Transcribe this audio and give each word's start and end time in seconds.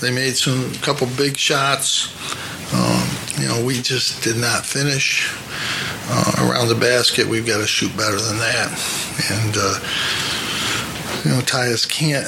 They 0.00 0.10
made 0.10 0.36
some 0.36 0.72
couple 0.76 1.06
big 1.16 1.36
shots. 1.36 2.12
Um, 2.74 3.08
you 3.40 3.48
know, 3.48 3.64
we 3.64 3.80
just 3.80 4.22
did 4.22 4.36
not 4.36 4.66
finish 4.66 5.32
uh, 6.08 6.48
around 6.48 6.68
the 6.68 6.74
basket. 6.74 7.26
We've 7.26 7.46
got 7.46 7.58
to 7.58 7.66
shoot 7.66 7.96
better 7.96 8.20
than 8.20 8.38
that. 8.38 8.68
And 9.30 9.56
uh, 9.56 9.80
you 11.24 11.30
know, 11.30 11.40
Tyus 11.40 11.88
can't 11.88 12.26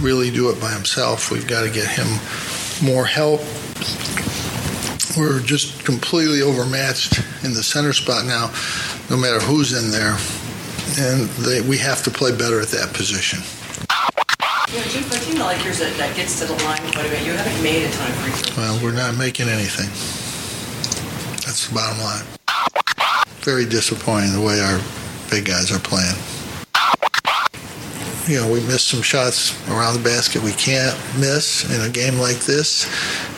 really 0.00 0.30
do 0.30 0.50
it 0.50 0.60
by 0.60 0.70
himself. 0.70 1.30
We've 1.30 1.46
got 1.46 1.62
to 1.62 1.70
get 1.70 1.88
him 1.88 2.08
more 2.82 3.04
help. 3.04 3.40
We're 5.16 5.40
just 5.40 5.84
completely 5.84 6.42
overmatched 6.42 7.18
in 7.44 7.52
the 7.52 7.62
center 7.62 7.92
spot 7.92 8.24
now, 8.24 8.52
no 9.10 9.16
matter 9.16 9.40
who's 9.40 9.72
in 9.72 9.90
there. 9.90 10.16
And 10.98 11.28
they, 11.44 11.60
we 11.60 11.78
have 11.78 12.02
to 12.04 12.10
play 12.10 12.32
better 12.36 12.60
at 12.60 12.68
that 12.68 12.92
position. 12.94 13.40
Yeah, 14.72 14.82
for 14.82 15.16
a 15.16 15.18
team 15.18 15.40
like 15.40 15.64
yours 15.64 15.80
that, 15.80 15.96
that 15.98 16.14
gets 16.14 16.38
to 16.38 16.46
the 16.46 16.54
line 16.62 16.78
quite 16.92 17.04
a 17.04 17.08
bit, 17.10 17.26
you 17.26 17.32
haven't 17.32 17.60
made 17.60 17.82
a 17.82 17.90
ton 17.90 18.08
of 18.08 18.16
free 18.18 18.30
throws. 18.30 18.56
Well, 18.56 18.78
we're 18.80 18.94
not 18.94 19.16
making 19.16 19.48
anything. 19.48 19.90
That's 21.42 21.66
the 21.66 21.74
bottom 21.74 21.98
line. 21.98 22.22
Very 23.42 23.66
disappointing 23.66 24.32
the 24.32 24.40
way 24.40 24.60
our 24.60 24.78
big 25.28 25.46
guys 25.46 25.72
are 25.72 25.80
playing. 25.80 26.14
You 28.30 28.40
know, 28.40 28.48
we 28.48 28.60
missed 28.60 28.86
some 28.86 29.02
shots 29.02 29.58
around 29.68 29.94
the 29.94 30.04
basket 30.04 30.40
we 30.40 30.52
can't 30.52 30.96
miss 31.18 31.68
in 31.68 31.80
a 31.80 31.90
game 31.90 32.16
like 32.20 32.38
this. 32.46 32.86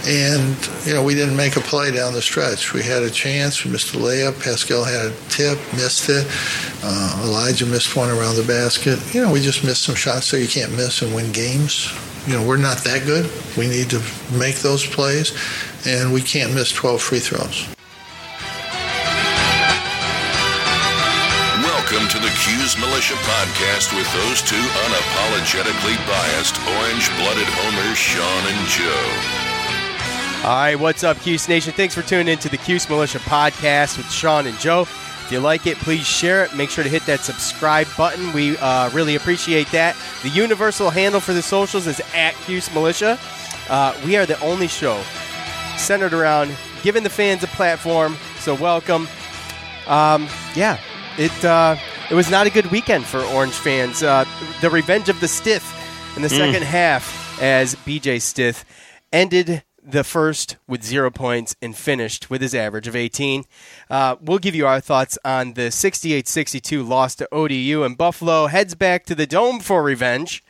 And, 0.07 0.55
you 0.85 0.93
know, 0.93 1.03
we 1.03 1.15
didn't 1.15 1.35
make 1.35 1.57
a 1.57 1.61
play 1.61 1.91
down 1.91 2.13
the 2.13 2.21
stretch. 2.21 2.75
We 2.75 2.83
had 2.83 3.03
a 3.03 3.09
chance. 3.09 3.65
We 3.65 3.71
missed 3.71 3.95
a 3.95 3.97
layup. 3.97 4.39
Paschal 4.45 4.85
had 4.85 5.07
a 5.07 5.15
tip, 5.31 5.59
missed 5.73 6.11
it. 6.11 6.27
Uh, 6.85 7.23
Elijah 7.25 7.65
missed 7.65 7.97
one 7.97 8.11
around 8.11 8.37
the 8.37 8.45
basket. 8.45 8.99
You 9.15 9.23
know, 9.23 9.33
we 9.33 9.41
just 9.41 9.65
missed 9.65 9.81
some 9.81 9.95
shots 9.95 10.27
so 10.27 10.37
you 10.37 10.47
can't 10.47 10.73
miss 10.73 11.01
and 11.01 11.15
win 11.15 11.33
games. 11.33 11.91
You 12.27 12.35
know, 12.35 12.47
we're 12.47 12.59
not 12.59 12.85
that 12.85 13.07
good. 13.07 13.31
We 13.57 13.69
need 13.69 13.89
to 13.91 14.03
make 14.31 14.57
those 14.57 14.85
plays, 14.85 15.33
and 15.87 16.13
we 16.13 16.21
can't 16.21 16.53
miss 16.53 16.71
12 16.71 17.01
free 17.01 17.19
throws. 17.19 17.67
The 22.23 22.29
Cuse 22.39 22.79
Militia 22.79 23.15
Podcast 23.15 23.97
with 23.97 24.07
those 24.13 24.43
two 24.43 24.55
unapologetically 24.55 25.97
biased, 26.07 26.57
orange 26.79 27.11
blooded 27.17 27.49
homers, 27.49 27.99
Sean 27.99 28.47
and 28.47 28.69
Joe. 28.69 30.49
All 30.49 30.55
right, 30.55 30.79
what's 30.79 31.03
up, 31.03 31.19
Cuse 31.19 31.49
Nation? 31.49 31.73
Thanks 31.73 31.97
for 31.97 32.03
tuning 32.03 32.29
in 32.29 32.39
to 32.39 32.49
the 32.49 32.59
Cuse 32.59 32.89
Militia 32.89 33.19
Podcast 33.19 33.97
with 33.97 34.09
Sean 34.09 34.47
and 34.47 34.57
Joe. 34.61 34.83
If 34.83 35.33
you 35.33 35.41
like 35.41 35.67
it, 35.67 35.79
please 35.79 36.07
share 36.07 36.45
it. 36.45 36.55
Make 36.55 36.71
sure 36.71 36.85
to 36.85 36.91
hit 36.91 37.05
that 37.07 37.19
subscribe 37.19 37.89
button. 37.97 38.33
We 38.33 38.57
uh, 38.59 38.91
really 38.91 39.17
appreciate 39.17 39.67
that. 39.73 39.97
The 40.23 40.29
universal 40.29 40.91
handle 40.91 41.21
for 41.21 41.33
the 41.33 41.43
socials 41.43 41.89
is 41.89 42.01
at 42.15 42.35
Cuse 42.45 42.73
Militia. 42.73 43.19
Uh, 43.69 44.01
we 44.07 44.17
are 44.17 44.27
the 44.27 44.39
only 44.43 44.69
show 44.69 45.03
centered 45.77 46.13
around 46.13 46.55
giving 46.85 47.03
the 47.03 47.11
fans 47.11 47.43
a 47.43 47.49
platform. 47.49 48.17
So 48.39 48.55
welcome. 48.55 49.09
Um, 49.89 50.29
yeah, 50.55 50.79
it 51.19 51.45
uh, 51.45 51.77
it 52.13 52.15
was 52.15 52.31
not 52.31 52.47
a 52.47 52.51
good 52.51 52.67
weekend 52.67 53.07
for 53.07 53.23
Orange 53.23 53.55
fans. 53.55 54.03
Uh, 54.03 54.27
the 54.61 54.69
revenge 54.69 55.09
of 55.09 55.19
the 55.21 55.27
Stith 55.27 55.65
in 56.15 56.21
the 56.21 56.29
second 56.29 56.63
half, 56.63 57.41
as 57.41 57.75
BJ 57.75 58.21
Stith 58.21 58.67
ended 59.11 59.63
the 59.83 60.05
first 60.05 60.59
with 60.69 60.85
zero 60.85 61.11
points 61.11 61.57
and 61.63 61.75
finished 61.75 62.29
with 62.29 62.43
his 62.43 62.55
average 62.55 62.87
of 62.87 62.95
18. 62.95 63.45
Uh, 63.89 64.17
we'll 64.21 64.39
give 64.39 64.55
you 64.55 64.67
our 64.67 64.79
thoughts 64.79 65.19
on 65.25 65.55
the 65.55 65.71
68 65.71 66.29
62 66.29 66.83
loss 66.83 67.15
to 67.15 67.27
ODU, 67.33 67.83
and 67.83 67.97
Buffalo 67.97 68.47
heads 68.47 68.75
back 68.75 69.07
to 69.07 69.15
the 69.15 69.27
Dome 69.27 69.59
for 69.59 69.83
revenge. 69.83 70.45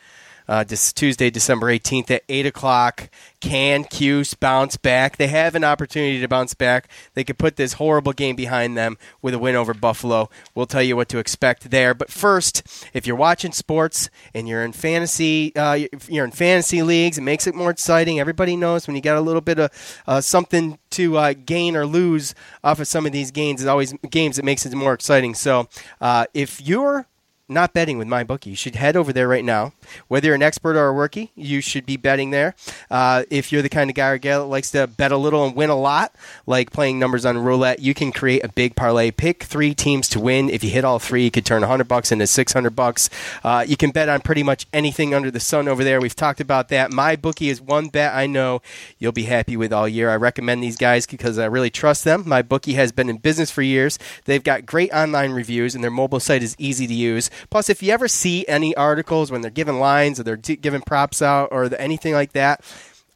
Uh, 0.52 0.62
this 0.62 0.92
Tuesday, 0.92 1.30
December 1.30 1.68
18th 1.68 2.10
at 2.10 2.24
8 2.28 2.44
o'clock. 2.44 3.08
Can 3.40 3.84
Cuse 3.84 4.34
bounce 4.34 4.76
back? 4.76 5.16
They 5.16 5.28
have 5.28 5.54
an 5.54 5.64
opportunity 5.64 6.20
to 6.20 6.28
bounce 6.28 6.52
back. 6.52 6.90
They 7.14 7.24
could 7.24 7.38
put 7.38 7.56
this 7.56 7.72
horrible 7.72 8.12
game 8.12 8.36
behind 8.36 8.76
them 8.76 8.98
with 9.22 9.32
a 9.32 9.38
win 9.38 9.56
over 9.56 9.72
Buffalo. 9.72 10.28
We'll 10.54 10.66
tell 10.66 10.82
you 10.82 10.94
what 10.94 11.08
to 11.08 11.16
expect 11.16 11.70
there. 11.70 11.94
But 11.94 12.10
first, 12.10 12.86
if 12.92 13.06
you're 13.06 13.16
watching 13.16 13.52
sports 13.52 14.10
and 14.34 14.46
you're 14.46 14.62
in 14.62 14.72
fantasy, 14.72 15.56
uh, 15.56 15.86
you're 16.06 16.26
in 16.26 16.32
fantasy 16.32 16.82
leagues, 16.82 17.16
it 17.16 17.22
makes 17.22 17.46
it 17.46 17.54
more 17.54 17.70
exciting. 17.70 18.20
Everybody 18.20 18.54
knows 18.54 18.86
when 18.86 18.94
you 18.94 19.00
got 19.00 19.16
a 19.16 19.22
little 19.22 19.40
bit 19.40 19.58
of 19.58 20.02
uh, 20.06 20.20
something 20.20 20.78
to 20.90 21.16
uh, 21.16 21.32
gain 21.32 21.76
or 21.76 21.86
lose 21.86 22.34
off 22.62 22.78
of 22.78 22.86
some 22.86 23.06
of 23.06 23.12
these 23.12 23.30
games. 23.30 23.62
It 23.62 23.68
always 23.68 23.94
games 24.10 24.38
it 24.38 24.44
makes 24.44 24.66
it 24.66 24.74
more 24.74 24.92
exciting. 24.92 25.34
So 25.34 25.70
uh, 25.98 26.26
if 26.34 26.60
you're 26.60 27.06
not 27.52 27.72
betting 27.72 27.98
with 27.98 28.08
my 28.08 28.24
bookie. 28.24 28.50
You 28.50 28.56
should 28.56 28.76
head 28.76 28.96
over 28.96 29.12
there 29.12 29.28
right 29.28 29.44
now. 29.44 29.72
Whether 30.08 30.26
you're 30.26 30.34
an 30.34 30.42
expert 30.42 30.76
or 30.76 30.88
a 30.88 30.92
rookie, 30.92 31.30
you 31.34 31.60
should 31.60 31.86
be 31.86 31.96
betting 31.96 32.30
there. 32.30 32.54
Uh, 32.90 33.24
if 33.30 33.52
you're 33.52 33.62
the 33.62 33.68
kind 33.68 33.90
of 33.90 33.96
guy 33.96 34.10
or 34.10 34.18
gal 34.18 34.40
that 34.40 34.46
likes 34.46 34.70
to 34.72 34.86
bet 34.86 35.12
a 35.12 35.16
little 35.16 35.44
and 35.44 35.54
win 35.54 35.70
a 35.70 35.76
lot, 35.76 36.14
like 36.46 36.72
playing 36.72 36.98
numbers 36.98 37.24
on 37.24 37.38
roulette, 37.38 37.80
you 37.80 37.94
can 37.94 38.12
create 38.12 38.44
a 38.44 38.48
big 38.48 38.76
parlay. 38.76 39.10
Pick 39.10 39.44
three 39.44 39.74
teams 39.74 40.08
to 40.10 40.20
win. 40.20 40.50
If 40.50 40.64
you 40.64 40.70
hit 40.70 40.84
all 40.84 40.98
three, 40.98 41.24
you 41.24 41.30
could 41.30 41.46
turn 41.46 41.60
100 41.62 41.84
bucks 41.88 42.12
into 42.12 42.26
600 42.26 42.70
bucks. 42.70 43.10
Uh, 43.44 43.64
you 43.66 43.76
can 43.76 43.90
bet 43.90 44.08
on 44.08 44.20
pretty 44.20 44.42
much 44.42 44.66
anything 44.72 45.14
under 45.14 45.30
the 45.30 45.40
sun 45.40 45.68
over 45.68 45.84
there. 45.84 46.00
We've 46.00 46.14
talked 46.14 46.40
about 46.40 46.68
that. 46.68 46.92
My 46.92 47.16
bookie 47.16 47.48
is 47.48 47.60
one 47.60 47.88
bet 47.88 48.14
I 48.14 48.26
know 48.26 48.62
you'll 48.98 49.12
be 49.12 49.24
happy 49.24 49.56
with 49.56 49.72
all 49.72 49.88
year. 49.88 50.10
I 50.10 50.16
recommend 50.16 50.62
these 50.62 50.76
guys 50.76 51.06
because 51.06 51.38
I 51.38 51.46
really 51.46 51.70
trust 51.70 52.04
them. 52.04 52.24
My 52.26 52.42
bookie 52.42 52.74
has 52.74 52.92
been 52.92 53.08
in 53.08 53.18
business 53.18 53.50
for 53.50 53.62
years. 53.62 53.98
They've 54.24 54.42
got 54.42 54.66
great 54.66 54.92
online 54.92 55.32
reviews, 55.32 55.74
and 55.74 55.82
their 55.82 55.90
mobile 55.90 56.20
site 56.20 56.42
is 56.42 56.56
easy 56.58 56.86
to 56.86 56.94
use. 56.94 57.30
Plus, 57.50 57.68
if 57.68 57.82
you 57.82 57.92
ever 57.92 58.08
see 58.08 58.46
any 58.48 58.74
articles 58.74 59.30
when 59.30 59.40
they're 59.40 59.50
giving 59.50 59.78
lines 59.78 60.18
or 60.18 60.22
they're 60.22 60.36
giving 60.36 60.82
props 60.82 61.22
out 61.22 61.48
or 61.52 61.74
anything 61.76 62.14
like 62.14 62.32
that, 62.32 62.64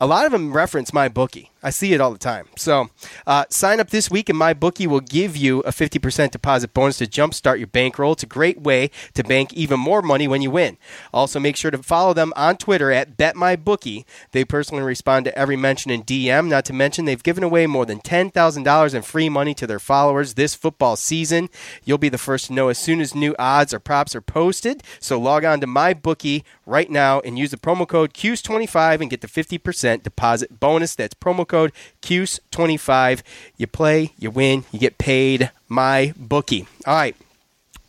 a 0.01 0.07
lot 0.07 0.27
of 0.27 0.33
them 0.33 0.53
reference 0.53 0.93
my 0.93 1.09
bookie. 1.09 1.51
I 1.67 1.71
see 1.71 1.93
it 1.95 2.01
all 2.01 2.13
the 2.13 2.19
time. 2.19 2.47
So 2.57 2.91
uh, 3.27 3.45
sign 3.51 3.81
up 3.81 3.91
this 3.91 4.09
week, 4.09 4.29
and 4.29 4.39
my 4.39 4.55
bookie 4.55 4.87
will 4.87 5.01
give 5.01 5.37
you 5.37 5.63
a 5.63 5.73
50% 5.73 6.31
deposit 6.31 6.73
bonus 6.73 6.99
to 6.99 7.07
jumpstart 7.07 7.59
your 7.59 7.67
bankroll. 7.67 8.13
It's 8.13 8.23
a 8.23 8.27
great 8.27 8.61
way 8.61 8.93
to 9.15 9.25
bank 9.25 9.53
even 9.53 9.81
more 9.81 10.01
money 10.01 10.29
when 10.29 10.43
you 10.43 10.53
win. 10.53 10.79
Also, 11.13 11.41
make 11.41 11.57
sure 11.57 11.73
to 11.73 11.83
follow 11.83 12.15
them 12.15 12.33
on 12.37 12.57
Twitter 12.57 12.93
at 12.93 13.17
BetMyBookie. 13.17 14.05
They 14.31 14.45
personally 14.45 14.85
respond 14.85 15.25
to 15.25 15.37
every 15.37 15.57
mention 15.57 15.91
in 15.91 16.05
DM. 16.05 16.47
Not 16.47 16.67
to 16.67 16.73
mention, 16.73 17.05
they've 17.05 17.21
given 17.21 17.43
away 17.43 17.67
more 17.67 17.85
than 17.85 17.99
$10,000 17.99 18.95
in 18.95 19.03
free 19.03 19.29
money 19.29 19.53
to 19.55 19.67
their 19.67 19.81
followers 19.81 20.35
this 20.35 20.55
football 20.55 20.95
season. 20.95 21.49
You'll 21.85 21.99
be 21.99 22.09
the 22.09 22.17
first 22.17 22.47
to 22.47 22.53
know 22.53 22.69
as 22.69 22.79
soon 22.79 23.01
as 23.01 23.13
new 23.13 23.35
odds 23.41 23.75
or 23.75 23.81
props 23.81 24.15
are 24.15 24.21
posted. 24.21 24.85
So 25.01 25.19
log 25.19 25.45
on 25.45 25.61
to 25.63 25.67
my 25.67 25.95
bookie 25.95 26.45
right 26.65 26.89
now 26.89 27.19
and 27.19 27.37
use 27.37 27.51
the 27.51 27.57
promo 27.57 27.89
code 27.89 28.15
CUSE25 28.15 29.01
and 29.01 29.11
get 29.11 29.21
the 29.21 29.27
50% 29.27 30.05
deposit 30.05 30.61
bonus. 30.61 30.95
That's 30.95 31.15
promo 31.15 31.45
code 31.45 31.56
CUSE25. 32.03 33.23
You 33.57 33.67
play, 33.67 34.13
you 34.19 34.31
win, 34.31 34.65
you 34.73 34.79
get 34.79 34.99
paid. 34.99 35.51
My 35.69 36.13
bookie. 36.17 36.67
All 36.87 36.95
right. 36.95 37.17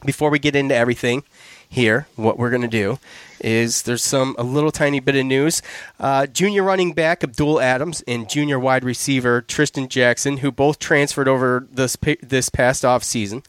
Before 0.06 0.30
we 0.30 0.40
get 0.40 0.56
into 0.56 0.76
everything 0.76 1.24
here, 1.70 2.08
what 2.16 2.38
we're 2.38 2.50
going 2.50 2.62
to 2.62 2.68
do 2.68 3.00
is 3.40 3.84
there's 3.84 4.04
some 4.04 4.36
a 4.40 4.44
little 4.44 4.72
tiny 4.72 5.00
bit 5.00 5.16
of 5.16 5.26
news. 5.26 5.62
Uh, 6.00 6.26
junior 6.28 6.64
running 6.64 6.94
back 6.94 7.24
Abdul 7.24 7.60
Adams 7.60 8.04
and 8.08 8.30
junior 8.30 8.60
wide 8.60 8.84
receiver 8.84 9.42
Tristan 9.42 9.88
Jackson, 9.90 10.38
who 10.38 10.52
both 10.52 10.80
transferred 10.80 11.28
over 11.28 11.68
this 11.72 11.98
this 12.22 12.50
past 12.50 12.86
off 12.86 13.04
season, 13.04 13.44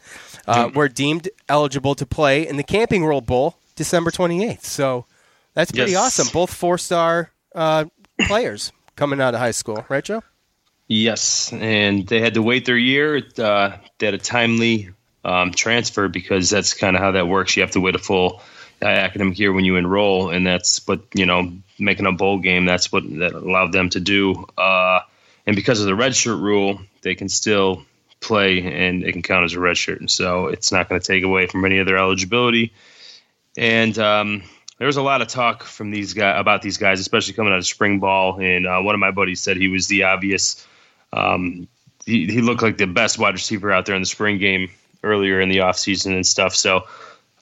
uh, 0.47 0.71
were 0.75 0.88
deemed 0.88 1.29
eligible 1.49 1.94
to 1.94 2.05
play 2.06 2.47
in 2.47 2.56
the 2.56 2.62
Camping 2.64 3.03
World 3.03 3.25
Bowl 3.26 3.56
December 3.76 4.11
28th. 4.11 4.62
So 4.64 5.05
that's 5.55 5.71
pretty 5.73 5.93
Yes. 5.93 6.19
awesome. 6.19 6.29
Both 6.32 6.53
four 6.53 6.76
star 6.79 7.31
uh, 7.55 7.85
players 8.26 8.73
coming 8.99 9.21
out 9.21 9.33
of 9.33 9.41
high 9.41 9.53
school, 9.53 9.87
right, 9.89 10.05
Joe? 10.05 10.23
Yes, 10.89 11.53
and 11.53 12.06
they 12.06 12.21
had 12.21 12.35
to 12.35 12.43
wait 12.43 12.67
their 12.67 12.77
year. 12.77 13.23
Uh, 13.39 13.77
they 13.99 14.06
had 14.06 14.15
a 14.15 14.19
timely 14.19 14.91
um, 15.25 15.53
transfer 15.53 16.09
because 16.09 16.50
that's 16.50 16.75
kind 16.75 16.97
of 16.97 17.03
how 17.03 17.12
that 17.12 17.29
works. 17.29 17.56
You 17.56 17.62
have 17.62 17.73
to 17.73 17.81
wait 17.81 17.95
a 17.95 17.99
full 17.99 18.43
uh, 18.83 18.87
academic 18.87 19.39
year 19.39 19.53
when 19.53 19.65
you 19.65 19.77
enroll, 19.77 20.31
and 20.31 20.47
that's 20.47 20.87
what 20.87 21.03
you 21.15 21.27
know 21.27 21.53
making 21.79 22.06
a 22.06 22.12
bowl 22.12 22.39
game. 22.39 22.65
That's 22.65 22.91
what 22.91 23.05
that 23.19 23.33
allowed 23.35 23.73
them 23.73 23.91
to 23.91 24.00
do. 24.00 24.47
Uh, 24.56 25.00
and 25.47 25.55
because 25.55 25.81
of 25.81 25.87
the 25.87 25.95
red 25.95 26.15
shirt 26.15 26.41
rule, 26.41 26.81
they 27.03 27.15
can 27.15 27.29
still 27.29 27.85
play, 28.21 28.62
and 28.62 29.05
it 29.05 29.12
can 29.12 29.23
count 29.23 29.45
as 29.45 29.53
a 29.53 29.61
red 29.61 29.77
shirt. 29.77 30.00
And 30.00 30.11
so 30.11 30.47
it's 30.47 30.73
not 30.73 30.89
going 30.89 31.00
to 31.00 31.06
take 31.06 31.23
away 31.23 31.47
from 31.47 31.65
any 31.65 31.79
of 31.79 31.87
their 31.87 31.99
eligibility. 31.99 32.73
And 33.56 33.99
um, 33.99 34.43
there 34.78 34.86
was 34.86 34.96
a 34.96 35.02
lot 35.02 35.22
of 35.22 35.28
talk 35.28 35.64
from 35.64 35.90
these 35.90 36.14
guys 36.14 36.40
about 36.40 36.62
these 36.62 36.78
guys, 36.78 37.00
especially 37.00 37.34
coming 37.34 37.52
out 37.52 37.58
of 37.58 37.66
spring 37.66 37.98
ball. 37.98 38.40
And 38.40 38.66
uh, 38.66 38.80
one 38.80 38.94
of 38.94 39.00
my 39.00 39.10
buddies 39.10 39.40
said 39.40 39.56
he 39.56 39.69
was 39.69 39.88
the 39.88 40.04
obvious. 40.04 40.66
Um, 41.12 41.69
he, 42.06 42.26
he 42.26 42.40
looked 42.40 42.62
like 42.62 42.78
the 42.78 42.86
best 42.86 43.19
wide 43.19 43.34
receiver 43.34 43.72
out 43.72 43.86
there 43.86 43.94
in 43.94 44.02
the 44.02 44.06
spring 44.06 44.38
game 44.38 44.70
earlier 45.02 45.40
in 45.40 45.48
the 45.48 45.58
offseason 45.58 46.14
and 46.14 46.26
stuff. 46.26 46.54
So 46.54 46.84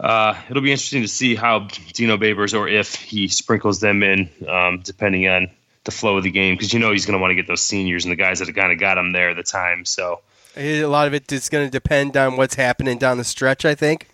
uh, 0.01 0.35
it'll 0.51 0.63
be 0.63 0.73
interesting 0.73 1.03
to 1.03 1.09
see 1.09 1.35
how 1.35 1.69
Dino 1.95 2.17
Babers 2.17 2.59
or 2.59 2.69
if 2.69 2.95
he 2.95 3.29
sprinkles 3.29 3.81
them 3.81 4.03
in, 4.03 4.29
um, 4.49 4.81
depending 4.83 5.29
on 5.29 5.49
the 5.85 5.91
flow 5.91 6.17
of 6.17 6.25
the 6.25 6.31
game, 6.31 6.55
because 6.55 6.73
you 6.73 6.81
know 6.81 6.91
he's 6.91 7.07
going 7.07 7.17
to 7.17 7.21
want 7.21 7.31
to 7.31 7.35
get 7.35 7.47
those 7.47 7.63
seniors 7.63 8.05
and 8.05 8.13
the 8.13 8.17
guys 8.17 8.41
that 8.41 8.53
kind 8.55 8.73
of 8.73 8.79
got 8.79 8.99
him 8.99 9.13
there 9.13 9.31
at 9.31 9.37
the 9.37 9.43
time. 9.43 9.85
So 9.85 10.21
a 10.57 10.85
lot 10.85 11.07
of 11.07 11.15
it 11.15 11.31
is 11.31 11.49
going 11.49 11.67
to 11.67 11.71
depend 11.71 12.17
on 12.17 12.37
what's 12.37 12.57
happening 12.57 12.99
down 12.99 13.19
the 13.19 13.25
stretch. 13.25 13.65
I 13.65 13.75
think, 13.75 14.09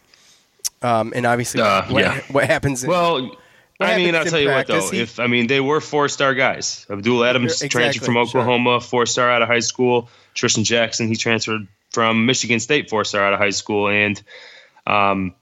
um, 0.83 1.13
and 1.15 1.27
obviously 1.27 1.61
Uh, 1.61 1.83
what, 1.91 2.03
yeah. 2.03 2.21
what 2.31 2.47
happens. 2.47 2.83
In, 2.85 2.91
Well, 2.91 3.37
I 3.81 3.97
mean, 3.97 4.15
I'll 4.15 4.25
tell 4.25 4.39
you 4.41 4.49
what 4.49 4.67
though. 4.67 4.91
He- 4.91 5.01
If 5.01 5.19
I 5.19 5.27
mean, 5.27 5.47
they 5.49 5.61
were 5.61 5.81
four-star 5.81 6.35
guys. 6.35 6.87
Abdul 6.91 7.25
Adams 7.25 7.53
Exactly, 7.63 7.69
transferred 7.69 8.05
from 8.05 8.15
sure. 8.15 8.23
Oklahoma, 8.23 8.81
four-star 8.81 9.31
out 9.31 9.43
of 9.43 9.49
high 9.49 9.61
school. 9.61 10.09
Tristan 10.35 10.65
Jackson, 10.65 11.09
he 11.09 11.17
transferred 11.17 11.67
from 11.91 12.25
Michigan 12.27 12.61
State, 12.61 12.89
four-star 12.91 13.23
out 13.25 13.33
of 13.33 13.39
high 13.39 13.51
school. 13.51 13.89
And 13.89 14.23
um, 14.87 15.35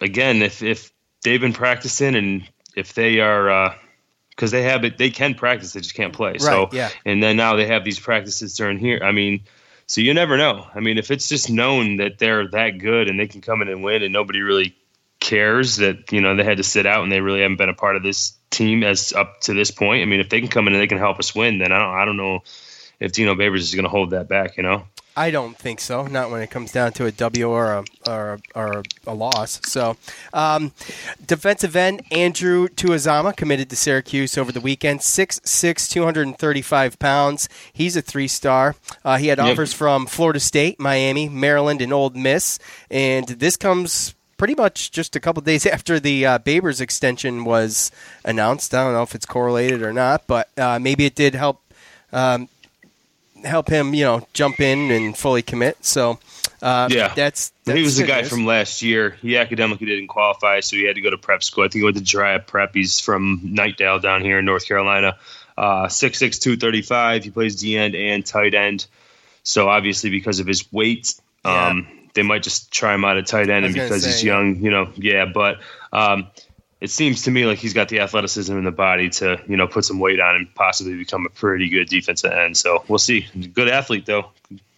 again, 0.00 0.42
if 0.42 0.62
if 0.62 0.92
they've 1.22 1.40
been 1.40 1.52
practicing 1.52 2.14
and 2.14 2.48
if 2.76 2.94
they 2.94 3.20
are. 3.20 3.74
because 4.30 4.50
they 4.50 4.62
have 4.62 4.84
it, 4.84 4.96
they 4.96 5.10
can 5.10 5.34
practice, 5.34 5.72
they 5.74 5.80
just 5.80 5.94
can't 5.94 6.12
play. 6.14 6.38
so, 6.38 6.68
yeah. 6.72 6.88
and 7.04 7.22
then 7.22 7.36
now 7.36 7.54
they 7.56 7.66
have 7.66 7.84
these 7.84 8.00
practices 8.00 8.56
during 8.56 8.78
here. 8.78 9.00
I 9.04 9.12
mean, 9.12 9.42
so 9.92 10.00
you 10.00 10.14
never 10.14 10.38
know. 10.38 10.66
I 10.74 10.80
mean, 10.80 10.96
if 10.96 11.10
it's 11.10 11.28
just 11.28 11.50
known 11.50 11.98
that 11.98 12.18
they're 12.18 12.48
that 12.48 12.78
good 12.78 13.08
and 13.08 13.20
they 13.20 13.26
can 13.26 13.42
come 13.42 13.60
in 13.60 13.68
and 13.68 13.84
win, 13.84 14.02
and 14.02 14.10
nobody 14.10 14.40
really 14.40 14.74
cares 15.20 15.76
that 15.76 16.10
you 16.10 16.18
know 16.18 16.34
they 16.34 16.44
had 16.44 16.56
to 16.56 16.62
sit 16.62 16.86
out 16.86 17.02
and 17.02 17.12
they 17.12 17.20
really 17.20 17.42
haven't 17.42 17.58
been 17.58 17.68
a 17.68 17.74
part 17.74 17.94
of 17.96 18.02
this 18.02 18.32
team 18.48 18.82
as 18.84 19.12
up 19.12 19.42
to 19.42 19.52
this 19.52 19.70
point. 19.70 20.00
I 20.00 20.06
mean, 20.06 20.20
if 20.20 20.30
they 20.30 20.40
can 20.40 20.48
come 20.48 20.66
in 20.66 20.72
and 20.72 20.80
they 20.80 20.86
can 20.86 20.96
help 20.96 21.18
us 21.18 21.34
win, 21.34 21.58
then 21.58 21.72
I 21.72 21.78
don't 21.78 21.94
I 21.94 22.06
don't 22.06 22.16
know 22.16 22.40
if 23.00 23.12
Dino 23.12 23.34
Babers 23.34 23.58
is 23.58 23.74
going 23.74 23.84
to 23.84 23.90
hold 23.90 24.12
that 24.12 24.30
back. 24.30 24.56
You 24.56 24.62
know. 24.62 24.86
I 25.16 25.30
don't 25.30 25.56
think 25.58 25.80
so. 25.80 26.06
Not 26.06 26.30
when 26.30 26.40
it 26.40 26.50
comes 26.50 26.72
down 26.72 26.92
to 26.92 27.04
a 27.06 27.12
W 27.12 27.48
or 27.48 27.72
a 27.74 27.84
or 28.06 28.40
a, 28.54 28.58
or 28.58 28.82
a 29.06 29.14
loss. 29.14 29.60
So, 29.66 29.96
um, 30.32 30.72
defensive 31.24 31.76
end 31.76 32.02
Andrew 32.10 32.68
Tuazama 32.68 33.36
committed 33.36 33.68
to 33.70 33.76
Syracuse 33.76 34.38
over 34.38 34.52
the 34.52 34.60
weekend. 34.60 35.00
6'6", 35.00 35.90
235 35.90 36.98
pounds. 36.98 37.48
He's 37.72 37.96
a 37.96 38.02
three 38.02 38.28
star. 38.28 38.74
Uh, 39.04 39.18
he 39.18 39.26
had 39.26 39.38
Yep. 39.38 39.46
offers 39.52 39.72
from 39.74 40.06
Florida 40.06 40.40
State, 40.40 40.80
Miami, 40.80 41.28
Maryland, 41.28 41.82
and 41.82 41.92
Ole 41.92 42.10
Miss. 42.10 42.58
And 42.90 43.26
this 43.26 43.56
comes 43.56 44.14
pretty 44.38 44.54
much 44.54 44.90
just 44.92 45.14
a 45.14 45.20
couple 45.20 45.42
days 45.42 45.66
after 45.76 46.00
the 46.00 46.24
uh, 46.26 46.38
Babers 46.38 46.80
extension 46.80 47.44
was 47.44 47.90
announced. 48.24 48.74
I 48.74 48.84
don't 48.84 48.94
know 48.94 49.02
if 49.02 49.14
it's 49.14 49.26
correlated 49.26 49.82
or 49.82 49.92
not, 49.92 50.26
but 50.26 50.48
uh, 50.58 50.78
maybe 50.80 51.04
it 51.04 51.14
did 51.14 51.34
help 51.34 51.60
um, 52.12 52.48
help 53.44 53.68
him, 53.68 53.94
you 53.94 54.04
know, 54.04 54.26
jump 54.32 54.60
in 54.60 54.90
and 54.90 55.16
fully 55.16 55.42
commit. 55.42 55.84
So, 55.84 56.18
uh, 56.60 56.88
Yeah. 56.90 57.12
that's, 57.14 57.52
that's 57.64 57.76
he 57.76 57.82
was 57.82 57.96
the 57.96 58.04
guy 58.04 58.20
news. 58.22 58.30
from 58.30 58.46
last 58.46 58.82
year. 58.82 59.16
He 59.22 59.36
academically 59.36 59.86
didn't 59.86 60.08
qualify, 60.08 60.60
so 60.60 60.76
he 60.76 60.84
had 60.84 60.96
to 60.96 61.00
go 61.00 61.10
to 61.10 61.18
prep 61.18 61.42
school. 61.42 61.64
I 61.64 61.66
think 61.66 61.80
he 61.80 61.84
went 61.84 61.96
to 61.96 62.02
Dryap 62.02 62.46
Prep. 62.46 62.74
He's 62.74 63.00
from 63.00 63.40
Knightdale 63.44 64.00
down 64.00 64.22
here 64.22 64.38
in 64.38 64.44
North 64.44 64.66
Carolina. 64.66 65.16
Uh, 65.56 65.86
6'6", 65.86 66.40
235. 66.40 67.24
He 67.24 67.30
plays 67.30 67.56
D 67.56 67.76
end 67.76 67.94
and 67.94 68.24
tight 68.24 68.54
end. 68.54 68.86
So 69.42 69.68
obviously, 69.68 70.10
because 70.10 70.40
of 70.40 70.46
his 70.46 70.70
weight, 70.72 71.14
um, 71.44 71.86
they 72.14 72.22
might 72.22 72.42
just 72.42 72.70
try 72.70 72.94
him 72.94 73.04
out 73.04 73.16
at 73.16 73.26
tight 73.26 73.50
end, 73.50 73.64
and 73.64 73.74
because 73.74 74.04
he's 74.04 74.20
say, 74.20 74.26
yeah. 74.26 74.34
young, 74.38 74.56
you 74.62 74.70
know, 74.70 74.90
yeah. 74.96 75.24
But 75.24 75.58
um, 75.92 76.28
it 76.82 76.90
seems 76.90 77.22
to 77.22 77.30
me 77.30 77.46
like 77.46 77.58
he's 77.58 77.72
got 77.72 77.88
the 77.88 78.00
athleticism 78.00 78.58
in 78.58 78.64
the 78.64 78.72
body 78.72 79.08
to, 79.08 79.40
you 79.46 79.56
know, 79.56 79.68
put 79.68 79.84
some 79.84 80.00
weight 80.00 80.18
on 80.18 80.34
and 80.34 80.52
possibly 80.56 80.96
become 80.96 81.24
a 81.24 81.28
pretty 81.28 81.68
good 81.68 81.88
defensive 81.88 82.32
end. 82.32 82.56
So 82.56 82.82
we'll 82.88 82.98
see. 82.98 83.28
Good 83.54 83.68
athlete 83.68 84.04
though. 84.04 84.30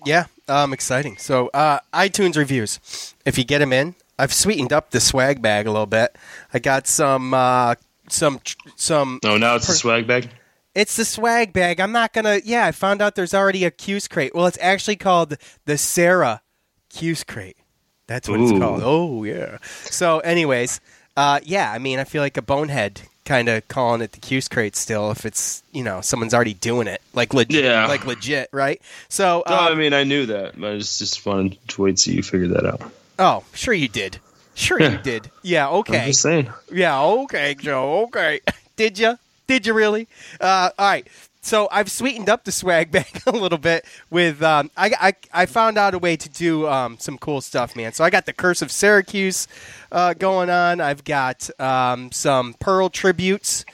Yeah, 0.05 0.27
um, 0.47 0.75
exciting. 0.75 1.17
So, 1.17 1.49
uh, 1.55 1.79
iTunes 1.95 2.37
reviews. 2.37 3.15
If 3.25 3.39
you 3.39 3.45
get 3.45 3.61
them 3.61 3.73
in, 3.73 3.95
I've 4.19 4.35
sweetened 4.35 4.71
up 4.71 4.91
the 4.91 5.01
swag 5.01 5.41
bag 5.41 5.67
a 5.67 5.71
little 5.71 5.87
bit. 5.87 6.15
I 6.53 6.59
got 6.59 6.87
some, 6.87 7.33
uh, 7.33 7.77
some, 8.11 8.39
some. 8.77 9.19
No, 9.25 9.39
now 9.39 9.55
it's 9.57 9.65
a 9.65 9.69
Per- 9.69 9.77
swag 9.77 10.07
bag. 10.07 10.29
It's 10.75 10.97
the 10.97 11.07
swag 11.07 11.55
bag. 11.55 11.81
I'm 11.81 11.93
not 11.93 12.13
gonna. 12.13 12.43
Yeah, 12.45 12.67
I 12.67 12.73
found 12.73 13.01
out 13.01 13.15
there's 13.15 13.33
already 13.33 13.65
a 13.65 13.71
Cuse 13.71 14.09
crate. 14.09 14.35
Well, 14.35 14.45
it's 14.45 14.59
actually 14.61 14.97
called 14.97 15.39
the 15.65 15.79
Sarah 15.79 16.43
Cuse 16.91 17.25
crate. 17.25 17.57
That's 18.07 18.29
what 18.29 18.41
Ooh. 18.41 18.51
it's 18.51 18.59
called. 18.59 18.83
Oh 18.85 19.25
yeah. 19.25 19.57
So, 19.85 20.19
anyways, 20.19 20.81
uh, 21.17 21.41
yeah. 21.43 21.71
I 21.71 21.79
mean, 21.79 21.99
I 21.99 22.05
feel 22.05 22.23
like 22.23 22.37
a 22.37 22.43
bonehead 22.43 23.03
kind 23.25 23.49
of 23.49 23.67
calling 23.69 24.03
it 24.03 24.13
the 24.13 24.21
Cuse 24.21 24.49
crate 24.49 24.77
still. 24.77 25.11
If 25.11 25.25
it's 25.25 25.63
you 25.73 25.83
know 25.83 26.01
someone's 26.01 26.35
already 26.35 26.55
doing 26.55 26.87
it, 26.89 27.01
like 27.15 27.33
legit, 27.35 27.65
Yeah. 27.65 27.87
like 27.87 28.05
legit, 28.07 28.49
right? 28.53 28.81
So, 29.09 29.43
No, 29.49 29.55
uh, 29.55 29.69
I 29.71 29.75
mean 29.75 29.93
I 29.95 30.05
knew 30.05 30.27
that. 30.27 30.61
but 30.61 30.73
I 30.73 30.79
just 30.79 30.99
just 30.99 31.25
wanted 31.25 31.57
to 31.69 31.83
wait 31.83 31.97
till 31.97 32.15
you 32.15 32.23
figured 32.23 32.51
that 32.51 32.67
out. 32.67 32.83
oh, 33.19 33.45
sure 33.55 33.75
you 33.75 33.89
did. 33.89 34.19
Sure 34.55 34.81
you 34.81 34.99
did. 35.03 35.31
Yeah. 35.43 35.69
I'm 35.69 35.75
Okay. 35.77 36.07
just 36.07 36.23
saying. 36.23 36.49
Yeah, 36.73 37.01
okay, 37.03 37.55
Joe. 37.55 38.05
Okay. 38.05 38.41
Did 38.77 38.99
you? 38.99 39.19
Did 39.47 39.67
you 39.67 39.73
really? 39.75 40.07
Uh, 40.41 40.71
all 40.79 40.87
right. 40.87 41.07
So 41.45 41.69
I've 41.71 41.91
sweetened 41.91 42.31
up 42.31 42.45
the 42.45 42.53
swag 42.53 42.91
bag 42.91 43.23
a 43.27 43.31
little 43.31 43.59
bit 43.59 43.85
with. 44.11 44.43
Um, 44.43 44.71
I, 44.77 44.93
I 44.99 45.43
I 45.43 45.47
found 45.47 45.77
out 45.77 45.93
a 45.95 45.99
way 45.99 46.17
to 46.17 46.29
do 46.29 46.67
um, 46.67 46.97
some 46.99 47.19
cool 47.19 47.43
stuff, 47.43 47.77
man. 47.77 47.93
So 47.93 48.03
I 48.03 48.11
got 48.11 48.25
the 48.25 48.33
Curse 48.33 48.63
of 48.63 48.73
Syracuse 48.73 49.47
uh, 49.93 50.15
going 50.15 50.49
on. 50.49 50.81
I've 50.81 51.05
got 51.05 51.49
um, 51.61 52.11
some 52.13 52.55
Pearl 52.55 52.89
tributes 52.89 53.67